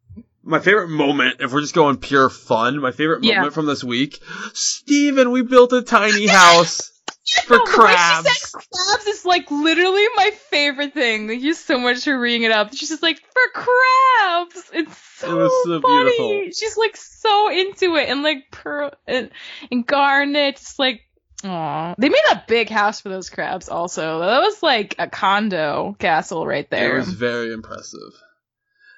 my 0.43 0.60
favorite 0.60 0.89
moment, 0.89 1.38
if 1.39 1.51
we're 1.54 1.62
just 1.62 1.75
going 1.75 1.97
pure 1.97 2.30
fun, 2.30 2.80
my 2.80 2.91
favorite 2.91 3.23
Yeah. 3.23 3.36
moment 3.38 3.54
from 3.54 3.65
this 3.65 3.84
week, 3.84 4.19
Steven, 4.54 5.32
we 5.32 5.41
built 5.43 5.71
a 5.73 5.82
tiny 5.82 6.27
house 6.27 6.91
for 7.45 7.60
crabs. 7.60 8.51
Crabs 8.51 9.08
is 9.08 9.25
like 9.25 9.49
literally 9.51 10.06
my 10.15 10.32
favorite 10.49 10.93
thing. 10.93 11.27
Thank 11.27 11.41
you 11.43 11.54
so 11.54 11.80
much 11.80 12.04
for 12.04 12.19
reading 12.19 12.43
it 12.43 12.51
up. 12.51 12.73
She's 12.73 12.89
just 12.89 13.04
like 13.04 13.19
for 13.19 13.62
crabs. 13.62 14.71
It's 14.73 14.97
so, 15.17 15.45
It 15.45 15.51
so 15.63 15.82
funny. 15.82 16.04
beautiful. 16.04 16.41
She's 16.54 16.77
like 16.77 16.97
so 16.97 17.49
into 17.51 17.95
it, 17.97 18.10
and 18.10 18.23
like 18.23 18.45
Pearl 18.51 18.91
and, 19.08 19.30
and 19.71 19.86
Garnet, 19.86 20.58
just 20.58 20.80
like. 20.80 21.01
Aw. 21.43 21.95
They 21.97 22.10
made 22.10 22.19
a 22.32 22.43
big 22.47 22.69
house 22.69 23.01
for 23.01 23.10
those 23.10 23.32
crabs 23.32 23.67
also. 23.67 24.19
That 24.19 24.41
was 24.41 24.62
like 24.62 24.93
a 24.99 25.08
condo 25.10 25.95
castle 25.97 26.45
right 26.45 26.69
there. 26.69 26.93
It 26.93 26.99
was 26.99 27.13
very 27.13 27.51
impressive. 27.51 28.12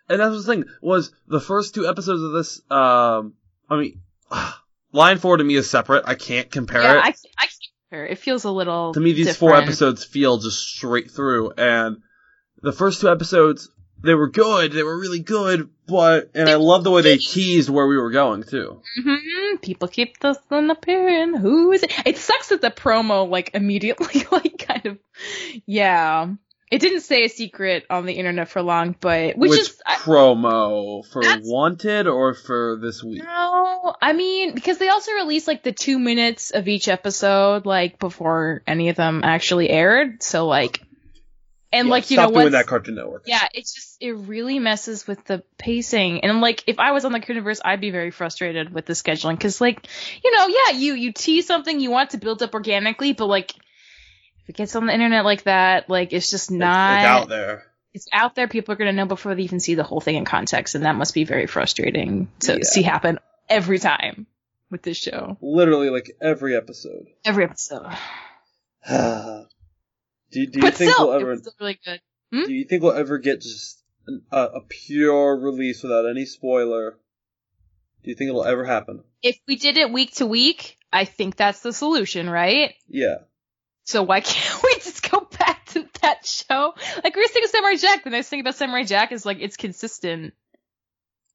And 0.10 0.20
that 0.20 0.30
was 0.30 0.46
the 0.46 0.54
thing, 0.54 0.66
was 0.82 1.12
the 1.28 1.39
first 1.39 1.76
two 1.76 1.88
episodes 1.88 2.22
of 2.22 2.32
this, 2.34 2.62
um, 2.70 3.34
I 3.70 3.78
mean, 3.78 4.02
Line 4.92 5.18
4 5.18 5.38
to 5.38 5.44
me 5.44 5.56
is 5.56 5.70
separate. 5.70 6.04
I 6.06 6.16
can't 6.16 6.52
compare 6.52 6.82
yeah, 6.82 6.98
it. 6.98 7.00
I, 7.00 7.08
I 7.08 7.46
can't 7.46 7.74
compare. 7.89 8.06
It 8.06 8.20
feels 8.20 8.44
a 8.44 8.52
little 8.52 8.94
to 8.94 9.00
me, 9.00 9.13
these 9.13 9.36
four 9.36 9.56
episodes 9.56 10.04
feel 10.04 10.38
just 10.38 10.60
straight 10.60 11.10
through. 11.10 11.52
And 11.58 11.98
the 12.62 12.72
first 12.72 13.02
two 13.02 13.10
episodes, 13.10 13.70
they 14.04 14.13
were 14.13 14.30
good. 14.30 14.72
They 14.72 14.84
were 14.84 15.00
really 15.00 15.20
good. 15.20 15.70
But, 15.88 16.32
and 16.36 16.50
I 16.50 16.56
love 16.56 16.84
the 16.84 16.92
way 16.92 17.02
they 17.02 17.18
teased 17.18 17.70
where 17.70 17.88
we 17.88 17.98
were 17.98 18.12
going 18.12 18.44
too. 18.44 18.82
Mm-hmm. 19.00 19.58
People 19.58 19.88
keep 19.88 20.20
this 20.20 20.38
on 20.52 20.70
appearing. 20.70 21.36
Who 21.36 21.72
is 21.72 21.84
it? 21.84 21.92
It 22.06 22.18
sucks 22.18 22.50
that 22.50 22.62
the 22.62 22.70
promo 22.72 23.28
like 23.28 23.52
immediately 23.54 24.26
like 24.32 24.66
kind 24.68 24.86
of 24.86 25.00
yeah. 25.66 26.34
It 26.74 26.82
didn't 26.82 27.02
stay 27.02 27.26
a 27.26 27.30
secret 27.30 27.86
on 27.92 28.08
the 28.08 28.14
internet 28.14 28.50
for 28.50 28.64
long, 28.64 28.96
but 29.00 29.38
which, 29.38 29.52
Which 29.52 29.60
is 29.60 29.80
I, 29.86 29.94
promo 29.98 31.06
for 31.06 31.22
Wanted 31.44 32.08
or 32.08 32.34
for 32.34 32.80
this 32.82 33.04
week? 33.04 33.22
no, 33.24 33.94
I 34.02 34.14
mean 34.14 34.56
because 34.56 34.80
they 34.80 34.90
also 34.90 35.12
released 35.12 35.48
like 35.48 35.62
the 35.62 35.72
two 35.72 36.00
minutes 36.00 36.50
of 36.50 36.68
each 36.68 36.88
episode 36.88 37.68
like 37.68 38.00
before 38.00 38.64
any 38.66 38.90
of 38.90 38.96
them 38.96 39.22
actually 39.24 39.70
aired. 39.70 40.24
So 40.24 40.48
like, 40.48 40.82
and 41.72 41.90
Yeah, 41.90 41.92
like 41.92 42.10
you 42.10 42.18
stop 42.18 42.32
know 42.32 42.40
doing 42.40 42.54
that 42.54 42.66
Cartoon 42.66 42.96
Network. 42.96 43.26
Yeah, 43.28 43.48
it's 43.54 43.72
just 43.76 43.98
it 44.02 44.14
really 44.14 44.58
messes 44.58 45.06
with 45.06 45.24
the 45.26 45.44
pacing. 45.60 46.24
And 46.24 46.42
like 46.42 46.64
if 46.66 46.80
I 46.80 46.92
was 46.94 47.06
on 47.06 47.12
the 47.12 47.24
universe, 47.28 47.62
I'd 47.64 47.82
be 47.82 47.92
very 47.92 48.10
frustrated 48.10 48.74
with 48.74 48.88
the 48.88 48.94
scheduling 48.94 49.40
cuz 49.40 49.62
like, 49.62 49.88
you 50.24 50.36
know, 50.36 50.48
yeah, 50.48 50.76
you 50.76 50.96
you 50.96 51.14
tease 51.14 51.46
something 51.46 51.80
you 51.80 51.92
want 51.92 52.10
to 52.10 52.18
build 52.18 52.42
up 52.42 52.56
organically, 52.56 53.14
but 53.14 53.28
like 53.28 53.54
if 54.43 54.49
it 54.49 54.56
gets 54.56 54.75
on 54.75 54.86
the 54.86 54.93
internet 54.93 55.25
like 55.25 55.43
that, 55.43 55.89
like 55.89 56.13
it's 56.13 56.29
just 56.29 56.51
not 56.51 56.97
it's 56.97 57.06
out 57.06 57.29
there. 57.29 57.63
it's 57.93 58.08
out 58.12 58.36
there. 58.36 58.47
People 58.47 58.73
are 58.73 58.77
going 58.77 58.89
to 58.91 58.95
know 58.95 59.06
before 59.06 59.36
they 59.36 59.43
even 59.43 59.60
see 59.60 59.75
the 59.75 59.84
whole 59.84 60.01
thing 60.01 60.15
in 60.15 60.25
context, 60.25 60.75
and 60.75 60.86
that 60.86 60.95
must 60.95 61.13
be 61.13 61.23
very 61.23 61.47
frustrating 61.47 62.29
to 62.41 62.53
Yeah. 62.58 62.63
see 62.63 62.82
happen 62.82 63.19
every 63.49 63.79
time 63.79 64.27
with 64.69 64.82
this 64.82 64.97
show. 64.97 65.38
Literally 65.41 65.89
like 65.89 66.12
every 66.21 66.56
episode. 66.56 67.08
Every 67.25 67.45
episode. 67.45 67.86
do, 68.89 69.45
do 70.32 70.41
you 70.41 70.62
but 70.62 70.73
think 70.73 70.91
still, 70.91 71.08
we'll 71.08 71.17
it 71.17 71.21
ever 71.21 71.32
was 71.32 71.49
really 71.60 71.79
good. 71.86 72.01
Hmm? 72.34 72.45
do 72.45 72.53
you 72.53 72.65
think 72.65 72.84
we'll 72.84 72.91
ever 72.93 73.17
get 73.19 73.41
just 73.41 73.82
an, 74.08 74.23
a 74.32 74.60
pure 74.67 75.38
release 75.38 75.84
without 75.84 76.10
any 76.10 76.25
spoiler? 76.25 76.97
Do 78.03 78.10
you 78.10 78.15
think 78.15 78.29
it'll 78.29 78.43
ever 78.43 78.65
happen? 78.65 79.03
If 79.21 79.38
we 79.47 79.56
did 79.56 79.77
it 79.77 79.91
week 79.91 80.15
to 80.15 80.25
week, 80.25 80.77
I 80.91 81.06
think 81.06 81.38
that's 81.38 81.62
the 81.62 81.71
solution, 81.71 82.29
right? 82.29 82.73
Yeah. 82.89 83.15
So 83.86 84.04
why 84.04 84.22
can't 84.22 84.63
we 84.63 84.76
just 84.76 85.10
go 85.10 85.28
back 85.38 85.65
to 85.67 85.88
that 86.02 86.26
show? 86.26 86.74
Like 87.04 87.15
we 87.15 87.22
were 87.22 87.28
with 87.41 87.52
Samurai 87.52 87.76
Jack. 87.76 88.04
The 88.04 88.10
nice 88.10 88.30
thing 88.30 88.39
about 88.39 88.56
Samurai 88.56 88.84
Jack 88.84 89.12
is 89.12 89.26
like 89.26 89.38
it's 89.39 89.58
consistent. 89.58 90.34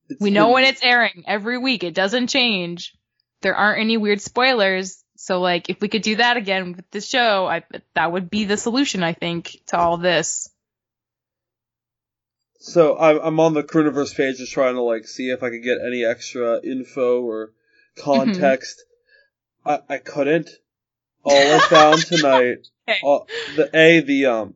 It's 0.08 0.20
We 0.20 0.30
know 0.30 0.50
when 0.50 0.64
it's 0.64 0.82
airing 0.82 1.24
every 1.26 1.58
week. 1.58 1.84
It 1.84 1.94
doesn't 1.94 2.28
change. 2.28 2.94
There 3.42 3.54
aren't 3.54 3.80
any 3.80 3.96
weird 3.96 4.20
spoilers. 4.20 5.02
So 5.16 5.40
like 5.40 5.68
if 5.68 5.80
we 5.80 5.88
could 5.88 6.02
do 6.02 6.16
that 6.16 6.36
again 6.36 6.72
with 6.72 6.90
this 6.90 7.08
show, 7.08 7.46
I 7.46 7.64
that 7.94 8.12
would 8.12 8.30
be 8.30 8.44
the 8.44 8.56
solution 8.56 9.02
I 9.02 9.12
think 9.12 9.60
to 9.66 9.78
all 9.78 9.98
this. 9.98 10.48
So 12.60 12.98
I'm 12.98 13.18
I'm 13.18 13.40
on 13.40 13.54
the 13.54 13.62
Crewniverse 13.62 14.16
page 14.16 14.38
just 14.38 14.52
trying 14.52 14.74
to 14.74 14.82
like 14.82 15.06
see 15.06 15.30
if 15.30 15.42
I 15.42 15.50
could 15.50 15.62
get 15.62 15.78
any 15.84 16.04
extra 16.04 16.60
info 16.64 17.20
or 17.20 17.48
mm-hmm. 17.48 18.02
context. 18.02 18.82
I 19.66 19.80
I 19.88 19.98
couldn't. 19.98 20.50
All 21.28 21.54
I 21.56 21.58
found 21.68 21.98
tonight, 22.06 22.66
Okay. 22.88 22.98
the 23.56 23.70
a 23.74 24.00
the 24.00 24.26
um 24.26 24.54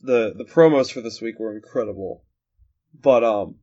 the 0.00 0.34
the 0.36 0.44
promos 0.44 0.92
for 0.92 1.00
this 1.00 1.20
week 1.20 1.38
were 1.38 1.54
incredible, 1.54 2.24
but 3.00 3.22
um 3.24 3.56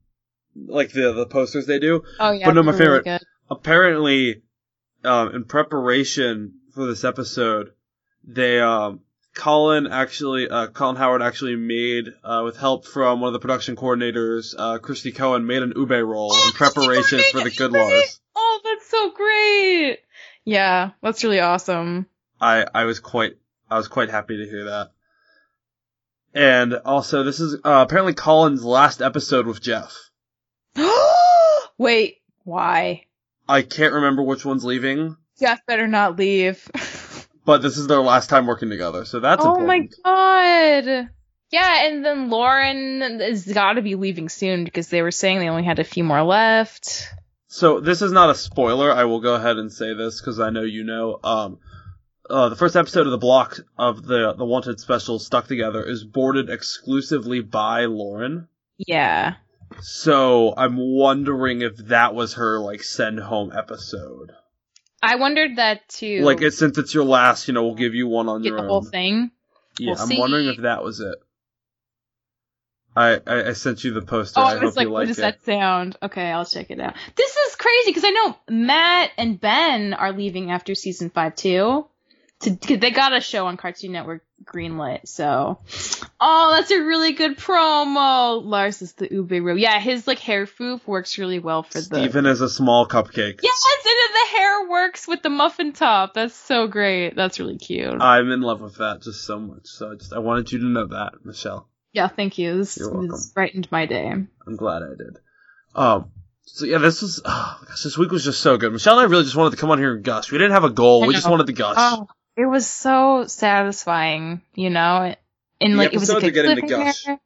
like 0.56 0.92
the 0.92 1.14
the 1.14 1.26
posters 1.26 1.66
they 1.66 1.80
do. 1.80 2.04
Oh 2.20 2.32
yeah. 2.32 2.46
but 2.46 2.54
no, 2.54 2.64
my 2.64 2.72
really 2.72 2.84
favorite- 2.84 3.04
good. 3.06 3.22
apparently, 3.50 4.42
um, 5.04 5.34
in 5.36 5.46
preparation 5.46 6.54
for 6.74 6.86
this 6.86 7.04
episode, 7.04 7.72
they 8.24 8.60
um, 8.60 9.02
Colin 9.34 9.88
actually, 9.88 10.50
uh, 10.50 10.68
Colin 10.68 10.98
Howard 10.98 11.22
actually 11.22 11.56
made, 11.56 12.08
uh, 12.24 12.42
with 12.44 12.58
help 12.58 12.86
from 12.86 13.22
one 13.22 13.30
of 13.30 13.34
the 13.34 13.40
production 13.40 13.76
coordinators, 13.78 14.54
uh, 14.58 14.78
Christy 14.80 15.12
Cohen, 15.14 15.46
made 15.48 15.64
an 15.64 15.72
ube 15.76 15.90
roll 15.92 16.34
in 16.34 16.52
preparation 16.52 17.20
for 17.32 17.40
the 17.42 17.50
Good 17.52 17.72
Lars. 17.72 18.20
Oh, 18.34 18.60
that's 18.64 18.90
so 18.90 19.12
great. 19.12 20.00
Yeah, 20.46 20.92
that's 21.04 21.24
really 21.24 21.42
awesome. 21.42 22.06
I 22.42 22.66
I 22.74 22.86
was 22.86 23.00
quite 23.00 23.38
I 23.70 23.78
was 23.78 23.88
quite 23.88 24.10
happy 24.10 24.38
to 24.38 24.50
hear 24.50 24.66
that. 24.66 24.92
And 26.34 26.74
also, 26.74 27.24
this 27.24 27.40
is 27.40 27.56
uh, 27.64 27.86
apparently 27.88 28.14
Colin's 28.14 28.64
last 28.64 29.02
episode 29.02 29.48
with 29.48 29.62
Jeff. 29.62 29.94
Wait, 31.78 32.18
why? 32.44 33.06
I 33.48 33.62
can't 33.62 33.94
remember 33.94 34.24
which 34.24 34.46
one's 34.46 34.64
leaving, 34.64 35.18
Jeff 35.42 35.66
better 35.66 35.88
not 35.88 36.18
leave. 36.18 36.70
but 37.46 37.62
this 37.62 37.78
is 37.78 37.88
their 37.88 38.00
last 38.00 38.30
time 38.30 38.46
working 38.46 38.70
together, 38.70 39.06
so 39.06 39.20
that's 39.20 39.44
oh 39.44 39.56
important. 39.56 39.68
my 39.68 39.90
god. 40.04 41.10
Yeah, 41.50 41.86
and 41.88 42.06
then 42.06 42.30
Lauren 42.30 43.20
has 43.20 43.46
got 43.46 43.74
to 43.74 43.82
be 43.82 43.96
leaving 43.96 44.30
soon 44.30 44.64
because 44.64 44.88
they 44.88 45.02
were 45.02 45.12
saying 45.12 45.40
they 45.40 45.50
only 45.50 45.64
had 45.64 45.80
a 45.80 45.84
few 45.84 46.04
more 46.04 46.22
left. 46.24 47.10
So 47.48 47.82
this 47.82 48.02
is 48.02 48.14
not 48.14 48.30
a 48.30 48.36
spoiler. 48.36 48.94
I 48.94 49.04
will 49.04 49.20
go 49.20 49.34
ahead 49.34 49.58
and 49.58 49.74
say 49.74 49.94
this 49.94 50.22
because 50.22 50.40
I 50.40 50.52
know 50.52 50.62
you 50.62 50.86
know. 50.86 51.20
Um, 51.22 51.60
uh, 52.32 52.50
the 52.50 52.56
first 52.56 52.76
episode 52.76 53.06
of 53.06 53.12
the 53.12 53.18
block 53.18 53.60
of 53.78 54.04
the 54.04 54.34
the 54.34 54.46
Wanted 54.46 54.80
special, 54.80 55.20
Stuck 55.20 55.48
Together, 55.48 55.84
is 55.84 56.04
boarded 56.04 56.50
exclusively 56.50 57.42
by 57.42 57.86
Lauren. 57.86 58.48
Yeah. 58.78 59.36
So 59.82 60.54
I'm 60.58 60.78
wondering 60.78 61.62
if 61.62 61.78
that 61.88 62.14
was 62.16 62.34
her 62.36 62.60
like 62.60 62.84
send 62.84 63.20
home 63.20 63.52
episode. 63.56 64.32
I 65.04 65.16
wondered 65.16 65.58
that 65.58 65.88
too. 65.90 66.22
Like 66.22 66.42
it, 66.42 66.54
since 66.54 66.78
it's 66.78 66.94
your 66.94 67.06
last, 67.06 67.48
you 67.48 67.54
know, 67.54 67.64
we'll 67.64 67.76
give 67.76 67.96
you 67.96 68.08
one 68.08 68.28
on 68.30 68.42
get 68.42 68.50
your 68.50 68.58
the 68.58 68.64
own. 68.64 68.70
whole 68.70 68.84
thing. 68.84 69.32
Yeah, 69.80 69.92
We'll 69.94 70.02
I'm 70.02 70.08
see. 70.08 70.20
wondering 70.20 70.48
if 70.48 70.58
that 70.58 70.84
was 70.84 71.00
it. 71.00 71.16
I, 72.96 73.20
I 73.26 73.44
I 73.50 73.54
sent 73.54 73.84
you 73.86 73.94
the 73.94 74.02
poster. 74.02 74.42
Oh, 74.42 74.44
I, 74.44 74.52
I 74.52 74.54
was 74.56 74.62
hope 74.72 74.76
like, 74.78 74.86
you 74.88 74.92
what 74.92 75.00
like 75.00 75.08
does 75.08 75.18
it. 75.20 75.22
that 75.22 75.46
sound? 75.46 75.98
Okay, 76.04 76.30
I'll 76.30 76.46
check 76.46 76.70
it 76.72 76.80
out. 76.80 76.96
This 77.16 77.36
is 77.36 77.56
crazy 77.56 77.90
because 77.92 78.04
I 78.04 78.10
know 78.10 78.38
Matt 78.50 79.12
and 79.18 79.40
Ben 79.40 79.94
are 79.94 80.12
leaving 80.12 80.52
after 80.52 80.76
season 80.76 81.10
five 81.10 81.36
too. 81.36 81.88
To, 82.42 82.56
'cause 82.56 82.80
they 82.80 82.92
got 82.92 83.14
a 83.14 83.22
show 83.22 83.46
on 83.48 83.58
Cartoon 83.58 83.92
Network 83.92 84.24
greenlit, 84.44 85.08
so. 85.08 85.60
Oh, 86.20 86.54
that's 86.56 86.72
a 86.72 86.80
really 86.82 87.14
good 87.14 87.38
promo. 87.38 88.44
Lars 88.44 88.82
is 88.82 88.94
the 88.94 89.08
ube 89.12 89.32
room. 89.32 89.58
Yeah, 89.60 89.80
his 89.80 90.08
like 90.08 90.20
hair 90.20 90.46
foof 90.48 90.86
works 90.88 91.18
really 91.18 91.40
well 91.40 91.64
for 91.64 91.78
the. 91.80 91.84
Steven 91.84 92.26
is 92.26 92.42
a 92.42 92.50
small 92.50 92.88
cupcake. 92.88 93.40
Yes, 93.44 93.66
and 93.70 93.86
then 93.86 93.96
the 94.14 94.38
hair 94.38 94.70
works 94.70 95.08
with 95.08 95.22
the 95.22 95.30
muffin 95.30 95.74
top. 95.74 96.14
That's 96.16 96.36
so 96.36 96.68
great. 96.68 97.16
That's 97.16 97.40
really 97.40 97.58
cute. 97.58 98.02
I'm 98.02 98.32
in 98.32 98.42
love 98.42 98.62
with 98.62 98.78
that 98.78 99.02
just 99.04 99.24
so 99.26 99.40
much. 99.40 99.66
So 99.68 99.92
I 99.92 99.96
just 99.96 100.14
I 100.14 100.20
wanted 100.20 100.52
you 100.52 100.60
to 100.60 100.66
know 100.66 100.88
that, 100.88 101.14
Michelle. 101.24 101.68
Yeah, 101.94 102.08
thank 102.08 102.38
you. 102.38 102.58
This, 102.58 102.78
You're 102.78 102.90
welcome. 102.90 103.10
this 103.10 103.32
brightened 103.34 103.72
my 103.72 103.86
day. 103.86 104.10
I'm 104.10 104.56
glad 104.56 104.82
I 104.82 104.96
did. 104.98 105.18
Um, 105.76 106.12
so 106.44 106.66
yeah, 106.66 106.80
this 106.80 107.02
was, 107.02 107.22
oh 107.24 107.60
gosh, 107.68 107.84
this 107.84 107.98
week 107.98 108.12
was 108.12 108.24
just 108.24 108.42
so 108.42 108.58
good. 108.58 108.72
Michelle 108.74 108.98
and 108.98 109.08
I 109.08 109.10
really 109.12 109.24
just 109.26 109.36
wanted 109.36 109.52
to 109.52 109.58
come 109.58 109.70
on 109.72 109.78
here 109.78 109.94
and 109.96 110.04
gush. 110.04 110.32
We 110.32 110.38
didn't 110.38 110.54
have 110.54 110.64
a 110.64 110.70
goal. 110.70 111.06
We 111.06 111.14
just 111.14 111.30
wanted 111.30 111.48
to 111.48 111.54
gush. 111.54 111.76
Oh, 111.78 112.08
it 112.38 112.46
was 112.46 112.68
so 112.68 113.26
satisfying, 113.28 114.42
you 114.56 114.70
know. 114.70 115.16
And 115.60 115.78
like 115.78 115.94
it 115.94 116.00
was 116.00 116.10
a 116.10 116.20
good 116.20 116.34
getting 116.34 116.56
to 116.56 116.62
gush. 116.62 117.06
cliffhanger. 117.06 117.20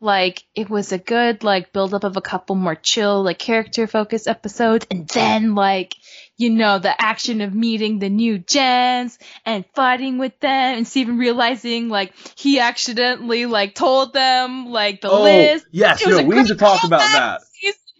Like 0.00 0.44
it 0.54 0.70
was 0.70 0.92
a 0.92 0.98
good 0.98 1.42
like 1.42 1.72
build 1.72 1.92
up 1.92 2.04
of 2.04 2.16
a 2.16 2.20
couple 2.20 2.54
more 2.54 2.76
chill 2.76 3.24
like 3.24 3.38
character 3.38 3.88
focused 3.88 4.28
episodes, 4.28 4.86
and 4.90 5.08
then 5.08 5.56
like 5.56 5.94
you 6.36 6.50
know 6.50 6.78
the 6.78 7.00
action 7.02 7.40
of 7.40 7.52
meeting 7.52 7.98
the 7.98 8.08
new 8.08 8.38
gens 8.38 9.18
and 9.44 9.64
fighting 9.74 10.18
with 10.18 10.38
them, 10.38 10.76
and 10.78 10.86
Steven 10.86 11.18
realizing 11.18 11.88
like 11.88 12.12
he 12.36 12.60
accidentally 12.60 13.46
like 13.46 13.74
told 13.74 14.12
them 14.12 14.66
like 14.66 15.00
the 15.00 15.10
oh, 15.10 15.22
list. 15.22 15.66
yes, 15.72 16.06
no, 16.06 16.22
we 16.22 16.36
need 16.36 16.46
to 16.46 16.54
talk 16.54 16.84
about 16.84 17.00
that. 17.00 17.40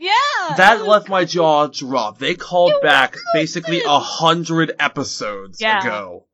Yeah, 0.01 0.55
That 0.57 0.87
left 0.87 1.09
my 1.09 1.25
jaw 1.25 1.67
drop. 1.67 2.19
They 2.19 2.37
called 2.37 2.71
It 2.71 2.83
back 2.85 3.17
basically 3.35 3.83
a 3.83 3.99
hundred 3.99 4.71
episodes 4.79 5.61
Yeah. 5.61 5.81
ago 5.81 6.28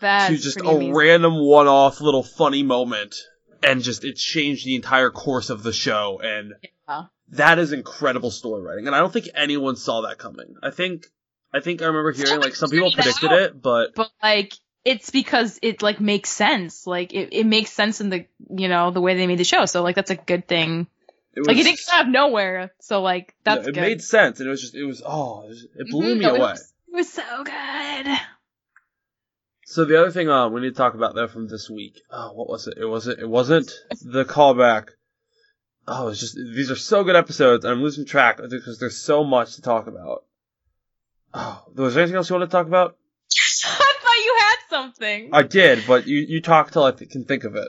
That's 0.00 0.28
to 0.36 0.42
just 0.42 0.58
a 0.58 0.62
amazing. 0.62 0.94
random 0.94 1.34
one-off 1.44 2.00
little 2.00 2.22
funny 2.22 2.62
moment, 2.62 3.16
and 3.62 3.82
just 3.82 4.04
it 4.04 4.14
changed 4.16 4.64
the 4.66 4.76
entire 4.76 5.10
course 5.10 5.50
of 5.50 5.62
the 5.62 5.72
show. 5.72 6.20
And 6.22 6.54
Yeah. 6.88 7.04
that 7.30 7.58
is 7.58 7.72
incredible 7.72 8.30
story 8.30 8.62
writing, 8.62 8.86
and 8.86 8.94
I 8.96 9.00
don't 9.00 9.12
think 9.12 9.28
anyone 9.34 9.76
saw 9.76 10.02
that 10.02 10.18
coming. 10.18 10.54
I 10.62 10.70
think, 10.70 11.06
I 11.52 11.60
think 11.60 11.82
I 11.82 11.86
remember 11.86 12.12
hearing 12.12 12.40
like 12.40 12.54
some 12.54 12.70
people 12.70 12.92
predicted 12.92 13.32
it, 13.32 13.60
but 13.60 13.94
but 13.94 14.10
like 14.22 14.54
it's 14.84 15.10
because 15.10 15.58
it 15.62 15.82
like 15.82 16.00
makes 16.00 16.30
sense 16.30 16.86
like 16.86 17.12
it, 17.12 17.30
it 17.32 17.44
makes 17.46 17.70
sense 17.72 18.00
in 18.00 18.10
the 18.10 18.26
you 18.56 18.68
know 18.68 18.90
the 18.92 19.00
way 19.00 19.16
they 19.16 19.26
made 19.26 19.38
the 19.38 19.44
show 19.44 19.66
so 19.66 19.82
like 19.82 19.96
that's 19.96 20.12
a 20.12 20.16
good 20.16 20.46
thing 20.46 20.86
it 21.34 21.40
was 21.40 21.48
like 21.48 21.56
it 21.58 21.64
didn't 21.64 21.80
come 21.84 22.00
out 22.00 22.06
of 22.06 22.12
nowhere 22.12 22.72
so 22.80 23.02
like 23.02 23.34
that's 23.44 23.64
no, 23.64 23.68
it 23.68 23.74
good 23.74 23.80
made 23.80 24.00
sense, 24.02 24.38
and 24.38 24.46
it 24.46 24.50
was 24.50 24.60
just 24.60 24.74
it 24.76 24.84
was 24.84 25.02
oh 25.04 25.42
it, 25.42 25.48
was- 25.48 25.66
it 25.76 25.90
blew 25.90 26.14
Mhm, 26.14 26.18
me 26.18 26.24
no, 26.26 26.28
it 26.34 26.38
away. 26.38 26.50
was, 26.52 26.72
it 26.88 26.94
was 26.94 27.12
so 27.12 27.44
good 27.44 28.18
So 29.70 29.84
the 29.84 30.00
other 30.00 30.10
thing 30.10 30.30
uh, 30.30 30.48
we 30.48 30.62
need 30.62 30.70
to 30.70 30.76
talk 30.76 30.94
about 30.94 31.14
though 31.14 31.28
from 31.28 31.46
this 31.46 31.68
week, 31.68 32.00
oh, 32.10 32.32
what 32.32 32.48
was 32.48 32.68
it? 32.68 32.78
It 32.78 32.86
wasn't. 32.86 33.18
It 33.18 33.28
wasn't 33.28 33.70
the 34.00 34.24
callback. 34.24 34.92
Oh, 35.86 36.08
it's 36.08 36.20
just 36.20 36.36
these 36.36 36.70
are 36.70 36.76
so 36.76 37.04
good 37.04 37.16
episodes, 37.16 37.66
and 37.66 37.74
I'm 37.74 37.82
losing 37.82 38.06
track 38.06 38.38
because 38.38 38.78
there's 38.78 38.96
so 38.96 39.24
much 39.24 39.56
to 39.56 39.62
talk 39.62 39.86
about. 39.86 40.24
Oh, 41.34 41.64
was 41.74 41.92
there 41.92 42.02
anything 42.02 42.16
else 42.16 42.30
you 42.30 42.36
want 42.36 42.50
to 42.50 42.56
talk 42.56 42.66
about? 42.66 42.96
i 43.66 43.94
thought 44.00 44.24
you 44.24 44.36
had 44.38 44.56
something 44.70 45.28
I 45.34 45.42
did, 45.42 45.84
but 45.86 46.06
you 46.06 46.24
you 46.26 46.40
talk 46.40 46.70
till 46.70 46.84
I 46.84 46.92
th- 46.92 47.10
can 47.10 47.26
think 47.26 47.44
of 47.44 47.54
it. 47.54 47.68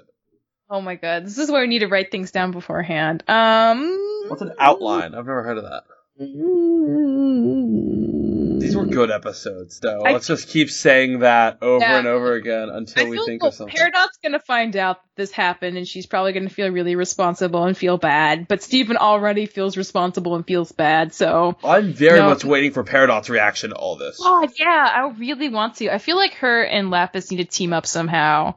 oh 0.69 0.79
my 0.79 0.95
god 0.95 1.25
this 1.25 1.37
is 1.37 1.51
where 1.51 1.63
we 1.63 1.67
need 1.67 1.79
to 1.79 1.89
write 1.89 2.11
things 2.11 2.31
down 2.31 2.51
beforehand 2.51 3.25
um 3.27 4.23
What's 4.29 4.41
an 4.41 4.53
outline? 4.57 5.15
I've 5.15 5.25
never 5.25 5.43
heard 5.43 5.57
of 5.57 5.65
that. 5.65 5.83
These 8.59 8.75
were 8.75 8.85
mm. 8.85 8.91
good 8.91 9.11
episodes, 9.11 9.79
though. 9.79 10.01
I- 10.01 10.13
Let's 10.13 10.27
just 10.27 10.49
keep 10.49 10.69
saying 10.69 11.19
that 11.19 11.59
over 11.61 11.83
Yeah. 11.83 11.97
and 11.99 12.07
over 12.07 12.33
again 12.33 12.69
I 12.69 12.77
until 12.77 13.07
we 13.09 13.17
think 13.25 13.41
like 13.41 13.49
of 13.49 13.55
something. 13.55 13.75
Peridot's 13.75 14.17
gonna 14.23 14.39
find 14.39 14.75
out 14.75 15.01
that 15.03 15.09
this 15.15 15.31
happened, 15.31 15.77
and 15.77 15.87
she's 15.87 16.05
probably 16.05 16.33
gonna 16.33 16.49
feel 16.49 16.69
really 16.69 16.95
responsible 16.95 17.65
and 17.65 17.77
feel 17.77 17.97
bad. 17.97 18.47
But 18.47 18.61
Steven 18.61 18.97
already 18.97 19.45
feels 19.45 19.77
responsible 19.77 20.35
and 20.35 20.45
feels 20.45 20.71
bad, 20.71 21.13
so 21.13 21.57
I'm 21.63 21.93
very 21.93 22.19
No. 22.19 22.29
much 22.29 22.43
waiting 22.45 22.71
for 22.71 22.83
Peridot's 22.83 23.29
reaction 23.29 23.69
to 23.71 23.75
all 23.75 23.95
this. 23.95 24.19
God, 24.19 24.49
yeah, 24.59 24.89
I 24.93 25.09
really 25.17 25.49
want 25.49 25.75
to. 25.75 25.93
I 25.93 25.97
feel 25.97 26.17
like 26.17 26.33
her 26.35 26.63
and 26.63 26.89
Lapis 26.89 27.31
need 27.31 27.37
to 27.37 27.45
team 27.45 27.73
up 27.73 27.85
somehow. 27.85 28.55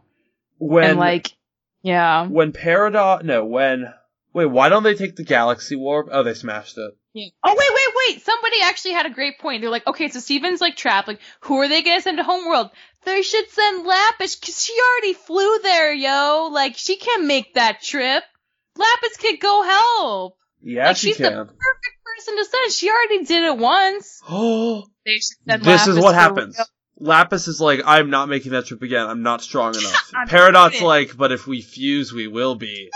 When 0.58 0.90
and 0.90 0.98
like, 0.98 1.30
yeah. 1.82 2.26
when 2.26 2.52
Peridot, 2.52 3.24
no, 3.24 3.44
when 3.44 3.92
wait, 4.32 4.46
why 4.46 4.68
don't 4.68 4.82
they 4.82 4.94
take 4.94 5.16
the 5.16 5.24
Galaxy 5.24 5.76
Warp? 5.76 6.08
Oh, 6.10 6.22
they 6.22 6.34
smashed 6.34 6.78
it. 6.78 6.92
Yeah. 7.14 7.28
Oh 7.44 7.50
wait, 7.50 7.58
wait, 7.58 7.81
wait! 8.08 8.24
Somebody 8.24 8.56
actually 8.62 8.92
had 8.92 9.06
a 9.06 9.10
great 9.10 9.38
point. 9.38 9.60
They're 9.60 9.70
like, 9.70 9.86
okay, 9.86 10.08
so 10.08 10.20
Steven's 10.20 10.60
like 10.60 10.76
trapped. 10.76 11.08
Like, 11.08 11.20
who 11.40 11.56
are 11.58 11.68
they 11.68 11.82
gonna 11.82 12.00
send 12.00 12.18
to 12.18 12.24
Homeworld? 12.24 12.70
They 13.04 13.22
should 13.22 13.48
send 13.50 13.84
Lapis 13.86 14.36
because 14.36 14.62
she 14.62 14.72
already 14.92 15.14
flew 15.14 15.58
there, 15.62 15.92
yo. 15.92 16.48
Like, 16.52 16.76
she 16.76 16.96
can 16.96 17.26
make 17.26 17.54
that 17.54 17.82
trip. 17.82 18.22
Lapis 18.76 19.16
could 19.18 19.40
go 19.40 19.62
help. 19.62 20.36
Yeah, 20.62 20.88
like, 20.88 20.96
she 20.96 21.08
she's 21.08 21.16
the 21.18 21.24
can. 21.24 21.36
perfect 21.36 21.96
person 22.04 22.36
to 22.36 22.44
send. 22.44 22.72
She 22.72 22.88
already 22.90 23.24
did 23.24 23.42
it 23.44 23.58
once. 23.58 24.20
Oh, 24.28 24.84
They 25.04 25.14
should 25.16 25.36
send 25.48 25.64
this 25.64 25.86
is 25.88 25.98
what 25.98 26.14
happens. 26.14 26.56
real. 26.56 26.66
Lapis 27.00 27.48
is 27.48 27.60
like, 27.60 27.80
I'm 27.84 28.10
not 28.10 28.28
making 28.28 28.52
that 28.52 28.66
trip 28.66 28.80
again. 28.82 29.04
I'm 29.08 29.22
not 29.22 29.42
strong 29.42 29.74
enough. 29.78 30.12
I'm 30.14 30.28
Peridot's 30.28 30.74
doing 30.74 30.84
it. 30.84 30.86
like, 30.86 31.16
but 31.16 31.32
if 31.32 31.48
we 31.48 31.60
fuse, 31.60 32.12
we 32.12 32.28
will 32.28 32.54
be. 32.54 32.90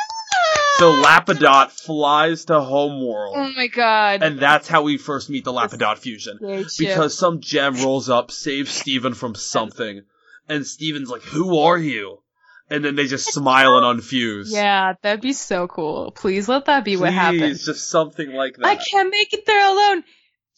So 0.78 0.92
Lapidot 1.02 1.70
flies 1.70 2.44
to 2.46 2.60
Homeworld, 2.60 3.34
Oh 3.36 3.50
my 3.56 3.66
god. 3.68 4.22
and 4.22 4.38
that's 4.38 4.68
how 4.68 4.82
we 4.82 4.98
first 4.98 5.30
meet 5.30 5.44
the 5.44 5.52
Lapidot 5.52 5.96
fusion. 5.98 6.38
Because 6.78 7.16
some 7.18 7.40
gem 7.40 7.76
rolls 7.76 8.10
up, 8.10 8.30
saves 8.30 8.70
Steven 8.72 9.14
from 9.14 9.34
something, 9.34 10.02
and 10.48 10.66
Steven's 10.66 11.08
like, 11.08 11.22
"Who 11.22 11.58
are 11.60 11.78
you?" 11.78 12.20
And 12.68 12.84
then 12.84 12.94
they 12.94 13.06
just 13.06 13.32
smile 13.32 13.78
and 13.78 14.00
unfuse. 14.00 14.48
Yeah, 14.52 14.94
that'd 15.00 15.20
be 15.22 15.32
so 15.32 15.66
cool. 15.66 16.10
Please 16.10 16.46
let 16.48 16.66
that 16.66 16.84
be 16.84 16.96
what 16.96 17.08
Please, 17.10 17.14
happens. 17.14 17.64
just 17.64 17.88
something 17.88 18.32
like 18.32 18.56
that. 18.56 18.66
I 18.66 18.74
can't 18.76 19.10
make 19.10 19.32
it 19.32 19.46
there 19.46 19.64
alone. 19.72 20.04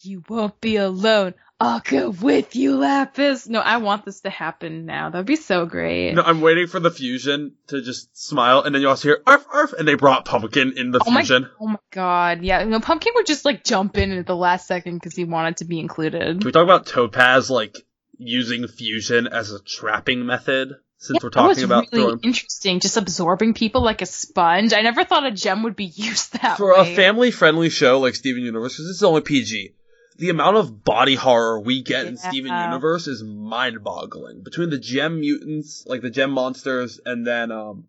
You 0.01 0.23
won't 0.27 0.59
be 0.59 0.75
alone. 0.77 1.33
I'll 1.61 1.81
go 1.81 2.09
with 2.09 2.55
you, 2.55 2.77
Lapis. 2.77 3.49
No, 3.49 3.59
I 3.59 3.77
want 3.77 4.05
this 4.05 4.21
to 4.21 4.29
happen 4.29 4.85
now. 4.85 5.09
That'd 5.09 5.25
be 5.25 5.35
so 5.35 5.65
great. 5.65 6.13
No, 6.13 6.21
I'm 6.21 6.39
waiting 6.39 6.67
for 6.67 6.79
the 6.79 6.89
fusion 6.91 7.55
to 7.67 7.81
just 7.81 8.15
smile, 8.17 8.61
and 8.61 8.73
then 8.73 8.81
you 8.81 8.87
also 8.87 9.09
hear 9.09 9.21
"arf 9.27 9.45
arf," 9.51 9.73
and 9.73 9.85
they 9.87 9.95
brought 9.95 10.23
Pumpkin 10.23 10.73
in 10.77 10.91
the 10.91 11.01
Oh 11.05 11.11
my- 11.11 11.21
fusion. 11.21 11.49
Oh 11.59 11.67
my 11.67 11.79
god, 11.91 12.43
yeah. 12.43 12.63
Know, 12.63 12.79
Pumpkin 12.79 13.11
would 13.15 13.25
just 13.25 13.43
like 13.43 13.63
jump 13.65 13.97
in 13.97 14.11
at 14.13 14.25
the 14.25 14.35
last 14.37 14.67
second 14.67 14.95
because 14.95 15.15
he 15.15 15.25
wanted 15.25 15.57
to 15.57 15.65
be 15.65 15.79
included. 15.79 16.39
Can 16.39 16.45
we 16.45 16.51
talk 16.53 16.63
about 16.63 16.85
Topaz 16.85 17.49
like 17.49 17.75
using 18.17 18.65
fusion 18.67 19.27
as 19.27 19.51
a 19.51 19.59
trapping 19.61 20.25
method? 20.25 20.73
Since 21.01 21.23
we're 21.23 21.29
That 21.29 21.47
was 21.47 21.57
talking 21.57 21.63
about 21.63 21.85
really 21.93 22.03
throwing 22.05 22.19
interesting, 22.23 22.79
just 22.81 22.97
absorbing 22.97 23.53
people 23.53 23.81
like 23.81 24.01
a 24.01 24.05
sponge. 24.05 24.73
I 24.73 24.81
never 24.81 25.05
thought 25.05 25.25
a 25.25 25.31
gem 25.31 25.63
would 25.63 25.75
be 25.77 25.85
used 25.95 26.33
that 26.41 26.57
for 26.57 26.73
way. 26.73 26.91
a 26.93 26.95
family-friendly 26.95 27.69
show 27.69 27.99
like 27.99 28.15
Steven 28.15 28.43
Universe, 28.43 28.73
because 28.73 28.87
this 28.87 28.95
is 28.97 29.03
only 29.03 29.21
PG. 29.21 29.75
The 30.19 30.29
amount 30.29 30.57
of 30.57 30.83
body 30.83 31.15
horror 31.15 31.61
we 31.61 31.81
get 31.81 32.05
in 32.05 32.17
Steven 32.17 32.51
Universe 32.51 33.07
is 33.07 33.23
mind-boggling. 33.23 34.43
Between 34.43 34.69
the 34.69 34.77
gem 34.77 35.21
mutants, 35.21 35.85
like 35.87 36.01
the 36.01 36.09
gem 36.09 36.31
monsters, 36.31 36.99
and 37.05 37.25
then 37.25 37.53
um, 37.53 37.87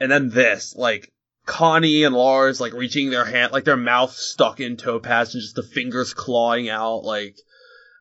and 0.00 0.10
then 0.10 0.28
this, 0.28 0.74
like 0.74 1.12
Connie 1.46 2.02
and 2.02 2.16
Lars, 2.16 2.60
like 2.60 2.72
reaching 2.72 3.10
their 3.10 3.24
hand, 3.24 3.52
like 3.52 3.62
their 3.62 3.76
mouth 3.76 4.12
stuck 4.12 4.58
in 4.58 4.76
Topaz, 4.76 5.34
and 5.34 5.40
just 5.40 5.54
the 5.54 5.62
fingers 5.62 6.14
clawing 6.14 6.68
out, 6.68 7.04
like 7.04 7.36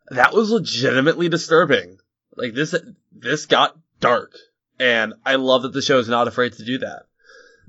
that 0.09 0.33
was 0.33 0.49
legitimately 0.49 1.29
disturbing. 1.29 1.99
Like 2.35 2.55
this, 2.55 2.73
this 3.11 3.45
got 3.45 3.77
dark, 3.99 4.33
and 4.79 5.13
I 5.23 5.35
love 5.35 5.61
that 5.61 5.73
the 5.73 5.83
show 5.83 5.99
is 5.99 6.09
not 6.09 6.27
afraid 6.27 6.53
to 6.53 6.65
do 6.65 6.79
that. 6.79 7.03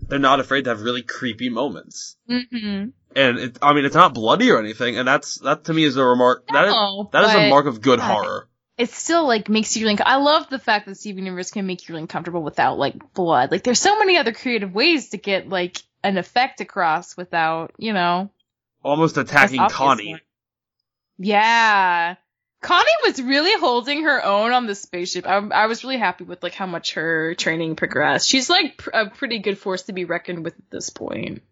They're 0.08 0.18
not 0.18 0.40
afraid 0.40 0.64
to 0.64 0.70
have 0.70 0.82
really 0.82 1.02
creepy 1.02 1.48
moments 1.48 2.16
hmm 2.28 2.86
and 3.14 3.38
it, 3.38 3.58
I 3.60 3.74
mean, 3.74 3.84
it's 3.84 3.94
not 3.94 4.14
bloody 4.14 4.50
or 4.50 4.58
anything, 4.58 4.96
and 4.96 5.06
that's 5.06 5.38
that 5.40 5.64
to 5.64 5.74
me 5.74 5.84
is 5.84 5.96
a 5.96 6.04
remark. 6.04 6.46
That 6.48 6.66
is 6.66 6.74
No, 6.74 7.08
that 7.12 7.24
is 7.24 7.34
a 7.34 7.48
mark 7.50 7.66
of 7.66 7.80
good 7.80 8.00
horror. 8.00 8.48
It 8.78 8.90
still 8.90 9.26
like 9.26 9.48
makes 9.48 9.76
you 9.76 9.86
really. 9.86 10.00
I 10.00 10.16
love 10.16 10.48
the 10.48 10.58
fact 10.58 10.86
that 10.86 10.96
Steven 10.96 11.24
Universe 11.24 11.50
can 11.50 11.66
make 11.66 11.86
you 11.86 11.92
really 11.92 12.02
uncomfortable 12.02 12.42
without 12.42 12.78
like 12.78 13.12
blood. 13.12 13.50
Like 13.50 13.62
there's 13.62 13.80
so 13.80 13.98
many 13.98 14.16
other 14.16 14.32
creative 14.32 14.74
ways 14.74 15.10
to 15.10 15.18
get 15.18 15.48
like 15.48 15.76
an 16.02 16.16
effect 16.16 16.60
across 16.60 17.16
without, 17.16 17.72
you 17.76 17.92
know. 17.92 18.30
Almost 18.82 19.18
attacking 19.18 19.68
Connie. 19.68 20.18
Yeah. 21.18 22.16
Connie 22.62 22.90
was 23.04 23.20
really 23.20 23.58
holding 23.60 24.04
her 24.04 24.24
own 24.24 24.52
on 24.52 24.66
the 24.66 24.74
spaceship. 24.74 25.26
I, 25.26 25.36
I 25.38 25.66
was 25.66 25.82
really 25.84 25.98
happy 25.98 26.24
with 26.24 26.42
like 26.42 26.54
how 26.54 26.66
much 26.66 26.94
her 26.94 27.34
training 27.34 27.76
progressed. 27.76 28.28
She's 28.28 28.48
like 28.48 28.78
pr- 28.78 28.90
a 28.94 29.10
pretty 29.10 29.40
good 29.40 29.58
force 29.58 29.82
to 29.82 29.92
be 29.92 30.04
reckoned 30.04 30.44
with 30.44 30.54
at 30.54 30.70
this 30.70 30.88
point. 30.90 31.42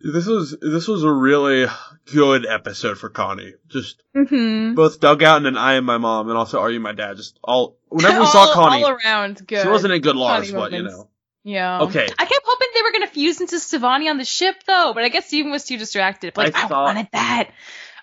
This 0.00 0.26
was 0.26 0.56
this 0.60 0.86
was 0.86 1.02
a 1.02 1.10
really 1.10 1.66
good 2.12 2.46
episode 2.46 2.98
for 2.98 3.08
Connie. 3.08 3.54
Just 3.68 4.02
Mm-hmm. 4.14 4.74
both 4.74 5.00
Doug 5.00 5.22
Out 5.22 5.38
and 5.38 5.46
then 5.46 5.56
I 5.56 5.74
am 5.74 5.84
my 5.84 5.98
mom, 5.98 6.28
and 6.28 6.36
also 6.38 6.60
are 6.60 6.70
you 6.70 6.78
my 6.78 6.92
dad. 6.92 7.16
Just 7.16 7.38
all 7.42 7.78
whenever 7.88 8.20
we 8.20 8.26
saw 8.26 8.38
all, 8.48 8.54
Connie, 8.54 8.84
all 8.84 8.90
around 8.90 9.46
good. 9.46 9.62
she 9.62 9.68
wasn't 9.68 9.94
a 9.94 9.98
good 9.98 10.14
Connie 10.14 10.52
but 10.52 10.72
you 10.72 10.82
know. 10.82 11.08
Yeah. 11.42 11.80
Okay. 11.82 12.06
I 12.06 12.24
kept 12.24 12.40
hoping 12.44 12.68
they 12.74 12.82
were 12.82 12.92
gonna 12.92 13.06
fuse 13.06 13.40
into 13.40 13.56
Stevonnie 13.56 14.08
on 14.10 14.18
the 14.18 14.24
ship 14.24 14.56
though, 14.66 14.92
but 14.94 15.04
I 15.04 15.08
guess 15.08 15.26
Steven 15.26 15.50
was 15.50 15.64
too 15.64 15.78
distracted. 15.78 16.36
Like 16.36 16.54
I 16.54 16.64
I, 16.64 16.68
thought- 16.68 16.84
wanted 16.84 17.08
that. 17.12 17.50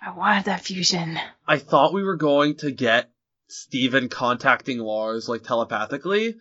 I 0.02 0.12
wanted 0.12 0.45
that 0.45 0.62
fusion. 0.62 1.20
I 1.47 1.58
thought 1.58 1.93
we 1.93 2.04
were 2.04 2.16
going 2.16 2.56
to 2.58 2.72
get 2.72 3.12
Steven 3.47 4.10
contacting 4.10 4.80
Lars 4.80 5.30
like 5.30 5.43
telepathically, 5.43 6.38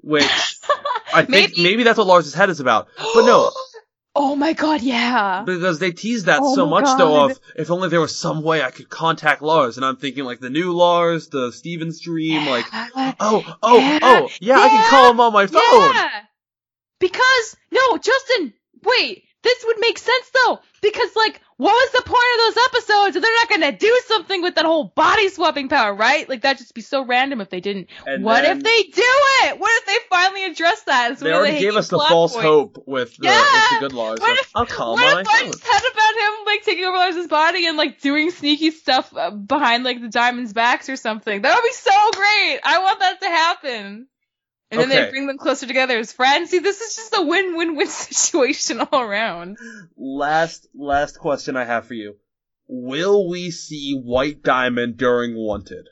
which 0.00 0.58
I 1.14 1.24
think 1.24 1.58
maybe, 1.58 1.82
that's 1.82 1.98
what 1.98 2.06
Lars's 2.06 2.34
head 2.34 2.48
is 2.48 2.60
about. 2.60 2.88
But 2.96 3.26
no, 3.26 3.50
oh 4.14 4.34
my 4.34 4.54
god, 4.54 4.80
yeah. 4.80 5.42
Because 5.44 5.78
they 5.78 5.90
teased 5.92 6.26
that 6.26 6.40
Oh 6.42 6.54
so 6.54 6.66
much 6.66 6.86
though 6.96 7.28
God. 7.28 7.30
of 7.32 7.40
if 7.56 7.70
only 7.70 7.88
there 7.90 8.00
was 8.00 8.16
some 8.16 8.42
way 8.42 8.62
I 8.62 8.70
could 8.70 8.88
contact 8.88 9.42
Lars 9.42 9.76
and 9.76 9.84
I'm 9.84 9.96
thinking 9.96 10.24
like 10.24 10.40
the 10.40 10.50
new 10.50 10.72
Lars, 10.72 11.28
the 11.28 11.52
Steven 11.52 11.92
stream, 11.92 12.46
like 12.48 12.64
oh, 12.72 13.56
oh, 13.62 13.78
Yeah. 13.78 13.98
oh, 14.02 14.30
yeah, 14.40 14.58
I 14.58 14.68
can 14.68 14.90
call 14.90 15.10
him 15.10 15.20
on 15.20 15.32
my 15.34 15.46
phone. 15.46 15.60
Yeah. 15.94 16.08
Because 16.98 17.56
no, 17.72 17.98
Justin, 17.98 18.54
wait, 18.84 19.24
this 19.42 19.64
would 19.66 19.80
make 19.80 19.98
sense 19.98 20.30
though. 20.32 20.60
Because 20.80 21.14
like, 21.16 21.40
what 21.56 21.72
was 21.72 21.90
the 21.92 22.02
point 22.02 22.18
of 22.34 22.54
those 22.54 22.64
episodes? 22.64 23.14
They're 23.14 23.36
not 23.36 23.48
gonna 23.48 23.72
do 23.76 24.00
something 24.06 24.42
with 24.42 24.54
that 24.56 24.64
whole 24.64 24.84
body 24.84 25.28
swapping 25.28 25.68
power, 25.68 25.94
right? 25.94 26.28
Like 26.28 26.42
that'd 26.42 26.58
just 26.58 26.74
be 26.74 26.80
so 26.80 27.04
random 27.04 27.40
if 27.40 27.50
they 27.50 27.60
didn't. 27.60 27.88
And 28.06 28.24
what 28.24 28.44
if 28.44 28.62
they 28.62 28.82
do 28.82 29.02
it? 29.44 29.58
What 29.58 29.70
if 29.80 29.86
they 29.86 29.96
finally 30.10 30.44
address 30.44 30.82
that? 30.84 31.08
They 31.08 31.12
of 31.12 31.18
the 31.20 31.34
already 31.34 31.60
gave 31.60 31.76
us 31.76 31.88
the 31.88 31.98
false 31.98 32.32
points. 32.32 32.44
hope 32.46 32.84
with 32.86 33.16
the, 33.16 33.26
Yeah. 33.28 33.40
with 33.40 33.70
the 33.70 33.88
Good 33.88 33.92
Lars. 33.92 34.20
What 34.20 34.38
if- 34.38 34.50
I'll 34.54 34.66
calm 34.66 34.94
What 34.94 35.20
if 35.20 35.26
I 35.28 35.38
said 35.50 35.90
about 35.92 36.14
him 36.14 36.46
like 36.46 36.62
taking 36.64 36.84
over 36.84 36.96
Lars's 36.96 37.28
body 37.28 37.66
and 37.66 37.76
like 37.76 38.00
doing 38.00 38.30
sneaky 38.30 38.70
stuff 38.70 39.14
uh, 39.16 39.30
behind 39.30 39.84
like 39.84 40.00
the 40.00 40.08
diamond's 40.08 40.52
backs 40.52 40.88
or 40.88 40.96
something? 40.96 41.42
That 41.42 41.54
would 41.54 41.62
be 41.62 41.72
so 41.72 42.10
great. 42.12 42.60
I 42.64 42.78
want 42.82 43.00
that 43.00 43.20
to 43.20 43.28
happen. 43.28 44.06
And 44.72 44.80
then 44.80 44.90
Okay. 44.90 45.04
they 45.04 45.10
bring 45.10 45.26
them 45.26 45.38
closer 45.38 45.66
together 45.66 45.98
as 45.98 46.12
friends. 46.12 46.50
See, 46.50 46.58
this 46.58 46.80
is 46.80 46.96
just 46.96 47.14
a 47.16 47.22
win-win-win 47.22 47.86
situation 47.88 48.80
all 48.80 49.00
around. 49.00 49.58
Last 49.96 50.66
last 50.74 51.18
question 51.18 51.56
I 51.56 51.64
have 51.64 51.86
for 51.86 51.94
you. 51.94 52.16
Will 52.68 53.28
we 53.28 53.50
see 53.50 53.94
White 54.02 54.42
Diamond 54.42 54.96
during 54.96 55.34
Wanted? 55.36 55.86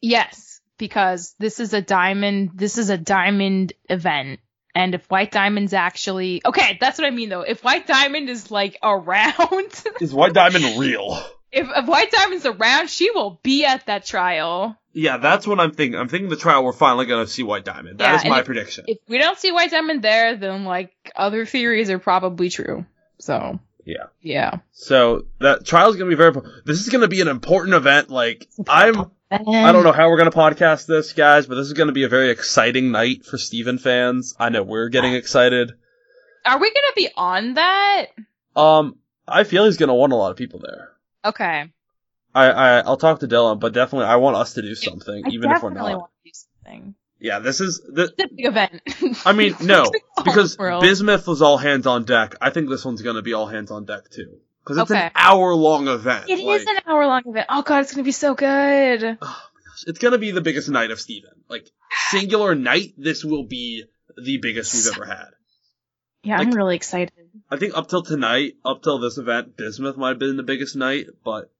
Yes, 0.00 0.60
because 0.78 1.34
this 1.38 1.60
is 1.60 1.72
a 1.72 1.80
diamond. 1.80 2.50
This 2.54 2.78
is 2.78 2.90
a 2.90 2.98
diamond 2.98 3.72
event. 3.88 4.40
And 4.74 4.94
if 4.94 5.06
White 5.10 5.30
Diamond's 5.30 5.72
actually 5.72 6.42
okay, 6.44 6.76
that's 6.80 6.98
what 6.98 7.06
I 7.06 7.10
mean 7.10 7.28
though. 7.28 7.42
If 7.42 7.62
White 7.62 7.86
Diamond 7.86 8.28
is 8.28 8.50
like 8.50 8.76
around, 8.82 9.82
Is 10.00 10.12
White 10.12 10.34
Diamond 10.34 10.78
real? 10.78 11.22
if, 11.52 11.68
if 11.74 11.86
White 11.86 12.10
Diamond's 12.10 12.44
around, 12.44 12.90
she 12.90 13.10
will 13.12 13.38
be 13.42 13.64
at 13.64 13.86
that 13.86 14.04
trial. 14.04 14.76
Yeah, 14.96 15.16
that's 15.18 15.46
what 15.46 15.58
I'm 15.60 15.72
thinking. 15.72 15.98
I'm 15.98 16.08
thinking 16.08 16.28
the 16.30 16.36
trial 16.36 16.64
we're 16.64 16.72
finally 16.72 17.06
gonna 17.06 17.26
see 17.26 17.42
White 17.42 17.64
Diamond. 17.64 17.98
That 17.98 18.10
Yeah, 18.12 18.16
is 18.16 18.24
my 18.24 18.38
if- 18.40 18.46
prediction. 18.46 18.84
If 18.88 18.98
we 19.08 19.18
don't 19.18 19.36
see 19.38 19.50
White 19.52 19.70
Diamond 19.72 20.02
there, 20.02 20.36
then 20.36 20.64
like 20.64 20.92
other 21.16 21.44
theories 21.46 21.90
are 21.90 21.98
probably 21.98 22.48
true. 22.48 22.86
So 23.18 23.58
Yeah. 23.84 24.04
yeah. 24.22 24.58
So 24.72 25.26
that 25.40 25.64
trial 25.66 25.90
is 25.90 25.96
gonna 25.96 26.10
be 26.10 26.14
very. 26.16 26.32
This 26.64 26.80
is 26.80 26.88
gonna 26.90 27.08
be 27.08 27.20
an 27.20 27.28
important 27.28 27.74
event. 27.74 28.08
Like 28.10 28.46
I'm. 28.68 29.10
I 29.30 29.72
don't 29.72 29.82
know 29.82 29.90
how 29.90 30.10
we're 30.10 30.18
gonna 30.18 30.30
podcast 30.30 30.86
this, 30.86 31.12
guys, 31.12 31.46
but 31.46 31.56
this 31.56 31.66
is 31.66 31.72
gonna 31.72 31.90
be 31.92 32.04
a 32.04 32.08
very 32.08 32.30
exciting 32.30 32.92
night 32.92 33.24
for 33.24 33.36
Steven 33.36 33.78
fans. 33.78 34.36
I 34.38 34.48
know 34.50 34.62
we're 34.62 34.90
getting 34.90 35.14
excited. 35.14 35.72
Are 36.46 36.58
we 36.60 36.70
gonna 36.70 36.92
be 36.94 37.08
on 37.16 37.54
that? 37.54 38.06
Um, 38.54 38.96
I 39.26 39.42
feel 39.42 39.64
he's 39.64 39.76
gonna 39.76 39.94
want 39.94 40.12
a 40.12 40.16
lot 40.16 40.30
of 40.30 40.36
people 40.36 40.60
there. 40.60 40.90
Okay. 41.24 41.72
I, 42.34 42.50
I 42.50 42.78
I'll 42.80 42.96
talk 42.96 43.20
to 43.20 43.28
Dylan, 43.28 43.60
but 43.60 43.72
definitely 43.72 44.06
I 44.06 44.16
want 44.16 44.36
us 44.36 44.54
to 44.54 44.62
do 44.62 44.74
something, 44.74 45.24
I 45.26 45.30
even 45.30 45.50
if 45.52 45.62
we're 45.62 45.70
not. 45.70 45.84
want 45.98 46.10
to 46.24 46.30
do 46.30 46.32
something. 46.34 46.94
Yeah, 47.20 47.38
this 47.38 47.60
is 47.60 47.80
a 47.80 48.08
big 48.16 48.30
event. 48.46 48.82
I 49.24 49.32
mean, 49.32 49.54
no, 49.62 49.90
because 50.24 50.58
World. 50.58 50.82
Bismuth 50.82 51.26
was 51.26 51.40
all 51.42 51.56
hands 51.56 51.86
on 51.86 52.04
deck. 52.04 52.34
I 52.40 52.50
think 52.50 52.68
this 52.68 52.84
one's 52.84 53.02
gonna 53.02 53.22
be 53.22 53.32
all 53.34 53.46
hands 53.46 53.70
on 53.70 53.84
deck 53.84 54.10
too, 54.10 54.38
because 54.62 54.78
it's 54.78 54.90
Okay. 54.90 55.00
an 55.06 55.10
hour 55.14 55.54
long 55.54 55.88
event. 55.88 56.28
It 56.28 56.38
is 56.40 56.44
like, 56.66 56.76
an 56.76 56.82
hour 56.86 57.06
long 57.06 57.22
event. 57.24 57.46
Oh 57.48 57.62
god, 57.62 57.82
it's 57.82 57.92
gonna 57.92 58.02
be 58.04 58.12
so 58.12 58.34
good. 58.34 59.02
oh 59.04 59.16
my 59.20 59.26
gosh, 59.26 59.84
it's 59.86 59.98
gonna 60.00 60.18
be 60.18 60.32
the 60.32 60.40
biggest 60.42 60.68
night 60.68 60.90
of 60.90 61.00
Steven. 61.00 61.30
Like 61.48 61.70
singular 62.10 62.54
night, 62.54 62.94
this 62.98 63.24
will 63.24 63.44
be 63.44 63.84
the 64.16 64.38
biggest 64.38 64.74
we've 64.74 64.94
ever 64.94 65.06
had. 65.06 65.28
Yeah, 66.24 66.38
I'm 66.38 66.50
really 66.50 66.76
excited. 66.76 67.12
I 67.50 67.56
think 67.58 67.76
up 67.76 67.88
till 67.88 68.02
tonight, 68.02 68.54
up 68.64 68.82
till 68.82 68.98
this 68.98 69.18
event, 69.18 69.56
Bismuth 69.56 69.96
might 69.96 70.08
have 70.10 70.18
been 70.18 70.36
the 70.36 70.42
biggest 70.42 70.74
night, 70.74 71.06
but 71.24 71.50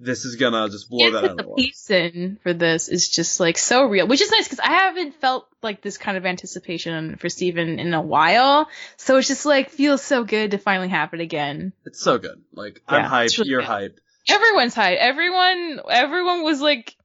this 0.00 0.24
is 0.24 0.36
gonna 0.36 0.68
just 0.70 0.88
blow 0.88 1.10
that 1.10 1.18
out 1.18 1.22
the 1.22 1.30
of 1.30 1.36
the 1.36 1.48
water. 1.48 1.62
pacing 1.62 2.38
for 2.42 2.54
this 2.54 2.88
is 2.88 3.08
just 3.08 3.38
like 3.38 3.58
so 3.58 3.84
real, 3.84 4.06
which 4.06 4.22
is 4.22 4.30
nice 4.30 4.48
because 4.48 4.60
I 4.60 4.72
haven't 4.72 5.14
felt 5.16 5.46
like 5.62 5.82
this 5.82 5.98
kind 5.98 6.16
of 6.16 6.24
anticipation 6.24 7.16
for 7.16 7.28
Steven 7.28 7.78
in 7.78 7.92
a 7.92 8.00
while. 8.00 8.68
So 8.96 9.18
it's 9.18 9.28
just 9.28 9.44
like 9.44 9.70
feels 9.70 10.02
so 10.02 10.24
good 10.24 10.52
to 10.52 10.58
finally 10.58 10.88
have 10.88 11.12
it 11.12 11.20
again. 11.20 11.72
It's 11.84 12.00
so 12.00 12.18
good. 12.18 12.42
Like 12.54 12.82
I'm 12.88 13.04
hyped. 13.04 13.38
really 13.38 13.50
you're 13.50 13.60
good. 13.60 13.68
hyped. 13.68 13.98
Everyone's 14.28 14.74
hyped. 14.74 14.96
Everyone, 14.96 15.80
everyone 15.90 16.42
was 16.44 16.60
like, 16.60 16.96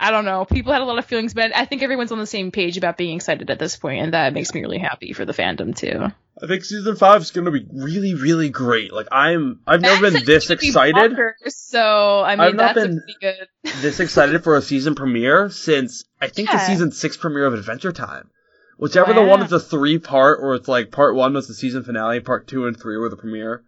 I 0.00 0.10
don't 0.12 0.24
know. 0.24 0.44
People 0.44 0.72
had 0.72 0.80
a 0.80 0.84
lot 0.84 0.98
of 0.98 1.04
feelings, 1.06 1.34
but 1.34 1.54
I 1.56 1.64
think 1.64 1.82
everyone's 1.82 2.12
on 2.12 2.18
the 2.18 2.26
same 2.26 2.52
page 2.52 2.76
about 2.76 2.96
being 2.96 3.16
excited 3.16 3.50
at 3.50 3.58
this 3.58 3.76
point, 3.76 4.00
and 4.02 4.14
that 4.14 4.32
makes 4.32 4.54
me 4.54 4.60
really 4.60 4.78
happy 4.78 5.12
for 5.12 5.24
the 5.24 5.32
fandom 5.32 5.74
too. 5.76 6.12
I 6.40 6.46
think 6.46 6.64
season 6.64 6.94
five 6.94 7.20
is 7.22 7.32
gonna 7.32 7.50
be 7.50 7.66
really, 7.72 8.14
really 8.14 8.48
great. 8.48 8.92
Like 8.92 9.08
I'm, 9.10 9.58
I've 9.66 9.80
never 9.80 10.02
That's 10.08 10.14
been 10.24 10.24
this 10.24 10.50
excited, 10.50 11.16
so 11.48 12.20
I 12.20 12.36
mean 12.36 12.40
I've 12.40 12.54
not 12.54 12.74
that's 12.76 12.86
a 12.86 12.88
been- 12.90 13.42
this 13.82 13.98
excited 13.98 14.44
for 14.44 14.56
a 14.56 14.62
season 14.62 14.94
premiere 14.94 15.50
since 15.50 16.04
I 16.20 16.28
think 16.28 16.50
the 16.50 16.58
season 16.58 16.92
six 16.92 17.16
premiere 17.16 17.46
of 17.46 17.54
Adventure 17.54 17.92
Time. 17.92 18.30
Whichever 18.78 19.12
the 19.12 19.22
one 19.24 19.40
Wow. 19.40 19.44
is 19.46 19.50
the 19.50 19.58
three 19.58 19.98
part, 19.98 20.38
or 20.40 20.54
it's 20.54 20.68
like 20.68 20.92
part 20.92 21.16
one 21.16 21.34
was 21.34 21.48
the 21.48 21.54
season 21.54 21.82
finale, 21.82 22.20
part 22.20 22.46
two 22.46 22.68
and 22.68 22.78
three 22.78 22.96
were 22.96 23.08
the 23.08 23.16
premiere. 23.16 23.64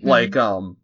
Hmm. 0.00 0.08
Like 0.08 0.36
um, 0.36 0.78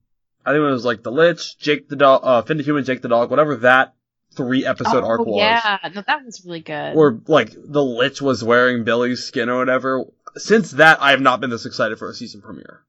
I 0.45 0.51
think 0.53 0.61
it 0.61 0.71
was 0.71 0.85
like 0.85 1.03
the 1.03 1.11
Lich, 1.13 1.57
Jake 1.59 1.89
the 1.89 1.97
dog, 1.97 2.21
uh, 2.25 2.43
Finn 2.43 2.59
the 2.59 2.63
Human, 2.63 2.85
Jake 2.85 3.01
the 3.01 3.09
dog, 3.09 3.31
whatever 3.31 3.57
that 3.57 3.95
three 4.37 4.65
episode 4.67 5.05
oh, 5.05 5.07
arc 5.07 5.21
was. 5.21 5.39
Yeah, 5.39 5.79
no, 5.95 6.03
that 6.07 6.25
was 6.25 6.45
really 6.45 6.61
good. 6.61 6.95
Or 6.95 7.21
like 7.27 7.53
the 7.55 7.83
Lich 7.83 8.21
was 8.23 8.43
wearing 8.43 8.85
Billy's 8.85 9.23
skin 9.23 9.49
or 9.49 9.59
whatever. 9.59 10.05
Since 10.37 10.73
that, 10.73 11.01
I 11.01 11.11
have 11.11 11.21
not 11.21 11.41
been 11.41 11.51
this 11.51 11.67
excited 11.67 11.99
for 11.99 12.09
a 12.09 12.15
season 12.15 12.41
premiere. 12.41 12.83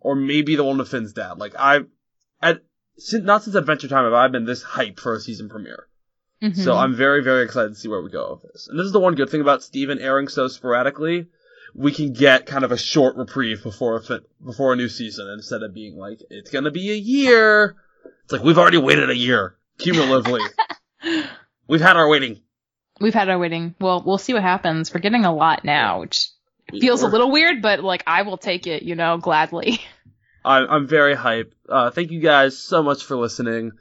Or 0.00 0.14
maybe 0.14 0.56
the 0.56 0.64
one 0.64 0.78
with 0.78 0.88
Finn's 0.90 1.12
dad. 1.12 1.38
Like 1.38 1.54
I, 1.58 1.80
at 2.42 2.62
since, 2.98 3.24
not 3.24 3.42
since 3.42 3.56
Adventure 3.56 3.88
Time 3.88 4.04
have 4.04 4.12
I 4.12 4.28
been 4.28 4.44
this 4.44 4.62
hyped 4.62 5.00
for 5.00 5.14
a 5.14 5.20
season 5.20 5.48
premiere. 5.48 5.88
Mhm. 6.42 6.56
So 6.56 6.74
I'm 6.74 6.94
very 6.94 7.22
very 7.22 7.44
excited 7.44 7.70
to 7.70 7.74
see 7.74 7.88
where 7.88 8.02
we 8.02 8.10
go 8.10 8.40
with 8.42 8.52
this. 8.52 8.68
And 8.68 8.78
this 8.78 8.86
is 8.86 8.92
the 8.92 9.00
one 9.00 9.14
good 9.14 9.30
thing 9.30 9.40
about 9.40 9.62
Steven 9.62 9.98
airing 9.98 10.28
so 10.28 10.48
sporadically. 10.48 11.28
We 11.74 11.90
can 11.90 12.12
get 12.12 12.46
kind 12.46 12.64
of 12.64 12.70
a 12.70 12.76
short 12.76 13.16
reprieve 13.16 13.62
before 13.62 13.96
a 13.96 14.20
before 14.44 14.74
a 14.74 14.76
new 14.76 14.88
season 14.88 15.28
instead 15.28 15.62
of 15.62 15.74
being 15.74 15.96
like 15.96 16.20
it's 16.30 16.50
gonna 16.50 16.70
be 16.70 16.90
a 16.90 16.96
year. 16.96 17.76
It's 18.24 18.32
like 18.32 18.42
we've 18.42 18.58
already 18.58 18.78
waited 18.78 19.10
a 19.10 19.16
year 19.16 19.56
cumulatively. 19.78 20.40
we've 21.68 21.80
had 21.80 21.96
our 21.96 22.08
waiting. 22.08 22.40
We've 23.00 23.14
had 23.14 23.28
our 23.28 23.38
waiting. 23.38 23.74
Well, 23.80 24.02
we'll 24.04 24.18
see 24.18 24.34
what 24.34 24.42
happens. 24.42 24.92
We're 24.94 25.00
getting 25.00 25.24
a 25.24 25.34
lot 25.34 25.64
now, 25.64 26.00
which 26.00 26.28
feels 26.70 27.02
a 27.02 27.08
little 27.08 27.30
weird, 27.30 27.60
but 27.62 27.82
like 27.82 28.04
I 28.06 28.22
will 28.22 28.38
take 28.38 28.66
it, 28.66 28.82
you 28.82 28.94
know, 28.94 29.18
gladly. 29.18 29.80
I'm, 30.44 30.68
I'm 30.68 30.86
very 30.86 31.16
hyped. 31.16 31.52
Uh, 31.68 31.90
thank 31.90 32.10
you 32.10 32.20
guys 32.20 32.58
so 32.58 32.82
much 32.82 33.04
for 33.04 33.16
listening. 33.16 33.72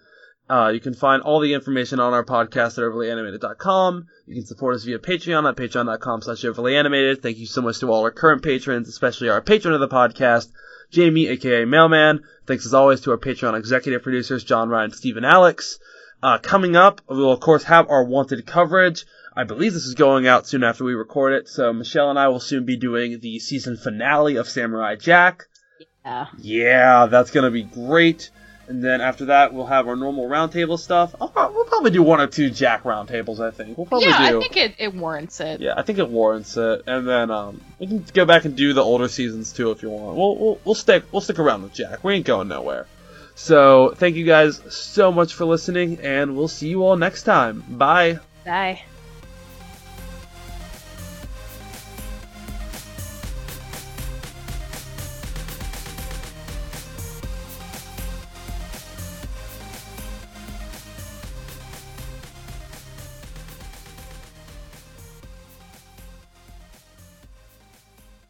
Uh, 0.49 0.71
you 0.73 0.79
can 0.79 0.93
find 0.93 1.21
all 1.21 1.39
the 1.39 1.53
information 1.53 1.99
on 1.99 2.13
our 2.13 2.23
podcast 2.23 2.77
at 2.77 2.83
overlyanimated.com. 2.83 4.07
You 4.27 4.35
can 4.35 4.45
support 4.45 4.75
us 4.75 4.83
via 4.83 4.99
Patreon 4.99 5.47
at 5.47 5.55
patreon.com 5.55 6.21
slash 6.21 6.43
overlyanimated. 6.43 7.21
Thank 7.21 7.37
you 7.37 7.45
so 7.45 7.61
much 7.61 7.79
to 7.79 7.91
all 7.91 8.03
our 8.03 8.11
current 8.11 8.43
patrons, 8.43 8.87
especially 8.89 9.29
our 9.29 9.41
patron 9.41 9.73
of 9.73 9.79
the 9.79 9.87
podcast, 9.87 10.49
Jamie, 10.93 11.27
aka 11.27 11.65
Mailman. 11.65 12.21
Thanks 12.45 12.67
as 12.67 12.73
always 12.73 13.01
to 13.01 13.11
our 13.11 13.17
Patreon 13.17 13.57
executive 13.57 14.03
producers, 14.03 14.43
John 14.43 14.69
Ryan, 14.69 14.91
Stephen 14.91 15.25
Alex. 15.25 15.79
Uh, 16.21 16.37
coming 16.37 16.75
up, 16.75 17.01
we 17.09 17.17
will 17.17 17.31
of 17.31 17.39
course 17.39 17.63
have 17.63 17.89
our 17.89 18.05
wanted 18.05 18.45
coverage. 18.45 19.05
I 19.35 19.43
believe 19.43 19.73
this 19.73 19.87
is 19.87 19.95
going 19.95 20.27
out 20.27 20.45
soon 20.45 20.63
after 20.63 20.83
we 20.83 20.93
record 20.93 21.33
it, 21.33 21.49
so 21.49 21.73
Michelle 21.73 22.11
and 22.11 22.19
I 22.19 22.27
will 22.27 22.39
soon 22.39 22.65
be 22.65 22.77
doing 22.77 23.19
the 23.19 23.39
season 23.39 23.75
finale 23.75 24.35
of 24.35 24.47
Samurai 24.47 24.95
Jack. 24.95 25.47
Yeah. 26.05 26.27
Yeah, 26.37 27.05
that's 27.07 27.31
gonna 27.31 27.49
be 27.49 27.63
great. 27.63 28.29
And 28.67 28.83
then 28.83 29.01
after 29.01 29.25
that, 29.25 29.53
we'll 29.53 29.65
have 29.65 29.87
our 29.87 29.95
normal 29.95 30.27
roundtable 30.27 30.79
stuff. 30.79 31.13
I'll, 31.19 31.31
we'll 31.53 31.65
probably 31.65 31.91
do 31.91 32.01
one 32.01 32.21
or 32.21 32.27
two 32.27 32.49
Jack 32.49 32.83
roundtables. 32.83 33.39
I 33.39 33.51
think 33.51 33.77
we'll 33.77 33.87
probably 33.87 34.07
yeah, 34.07 34.29
do. 34.29 34.37
I 34.37 34.41
think 34.41 34.57
it, 34.57 34.75
it 34.77 34.93
warrants 34.93 35.39
it. 35.39 35.59
yeah, 35.59 35.73
I 35.75 35.81
think 35.83 35.99
it 35.99 36.09
warrants 36.09 36.55
it. 36.55 36.83
And 36.87 37.07
then 37.07 37.31
um, 37.31 37.61
we 37.79 37.87
can 37.87 38.05
go 38.13 38.25
back 38.25 38.45
and 38.45 38.55
do 38.55 38.73
the 38.73 38.83
older 38.83 39.07
seasons 39.07 39.51
too 39.51 39.71
if 39.71 39.83
you 39.83 39.89
want. 39.89 40.17
We'll 40.17 40.37
we'll, 40.37 40.59
we'll 40.63 40.75
stick 40.75 41.03
we'll 41.11 41.21
stick 41.21 41.39
around 41.39 41.63
with 41.63 41.73
Jack. 41.73 42.03
We 42.03 42.15
ain't 42.15 42.25
going 42.25 42.47
nowhere. 42.47 42.87
So 43.35 43.93
thank 43.95 44.15
you 44.15 44.25
guys 44.25 44.61
so 44.73 45.11
much 45.11 45.33
for 45.33 45.45
listening, 45.45 45.99
and 46.01 46.37
we'll 46.37 46.47
see 46.47 46.69
you 46.69 46.83
all 46.83 46.95
next 46.95 47.23
time. 47.23 47.63
Bye. 47.67 48.19
Bye. 48.45 48.83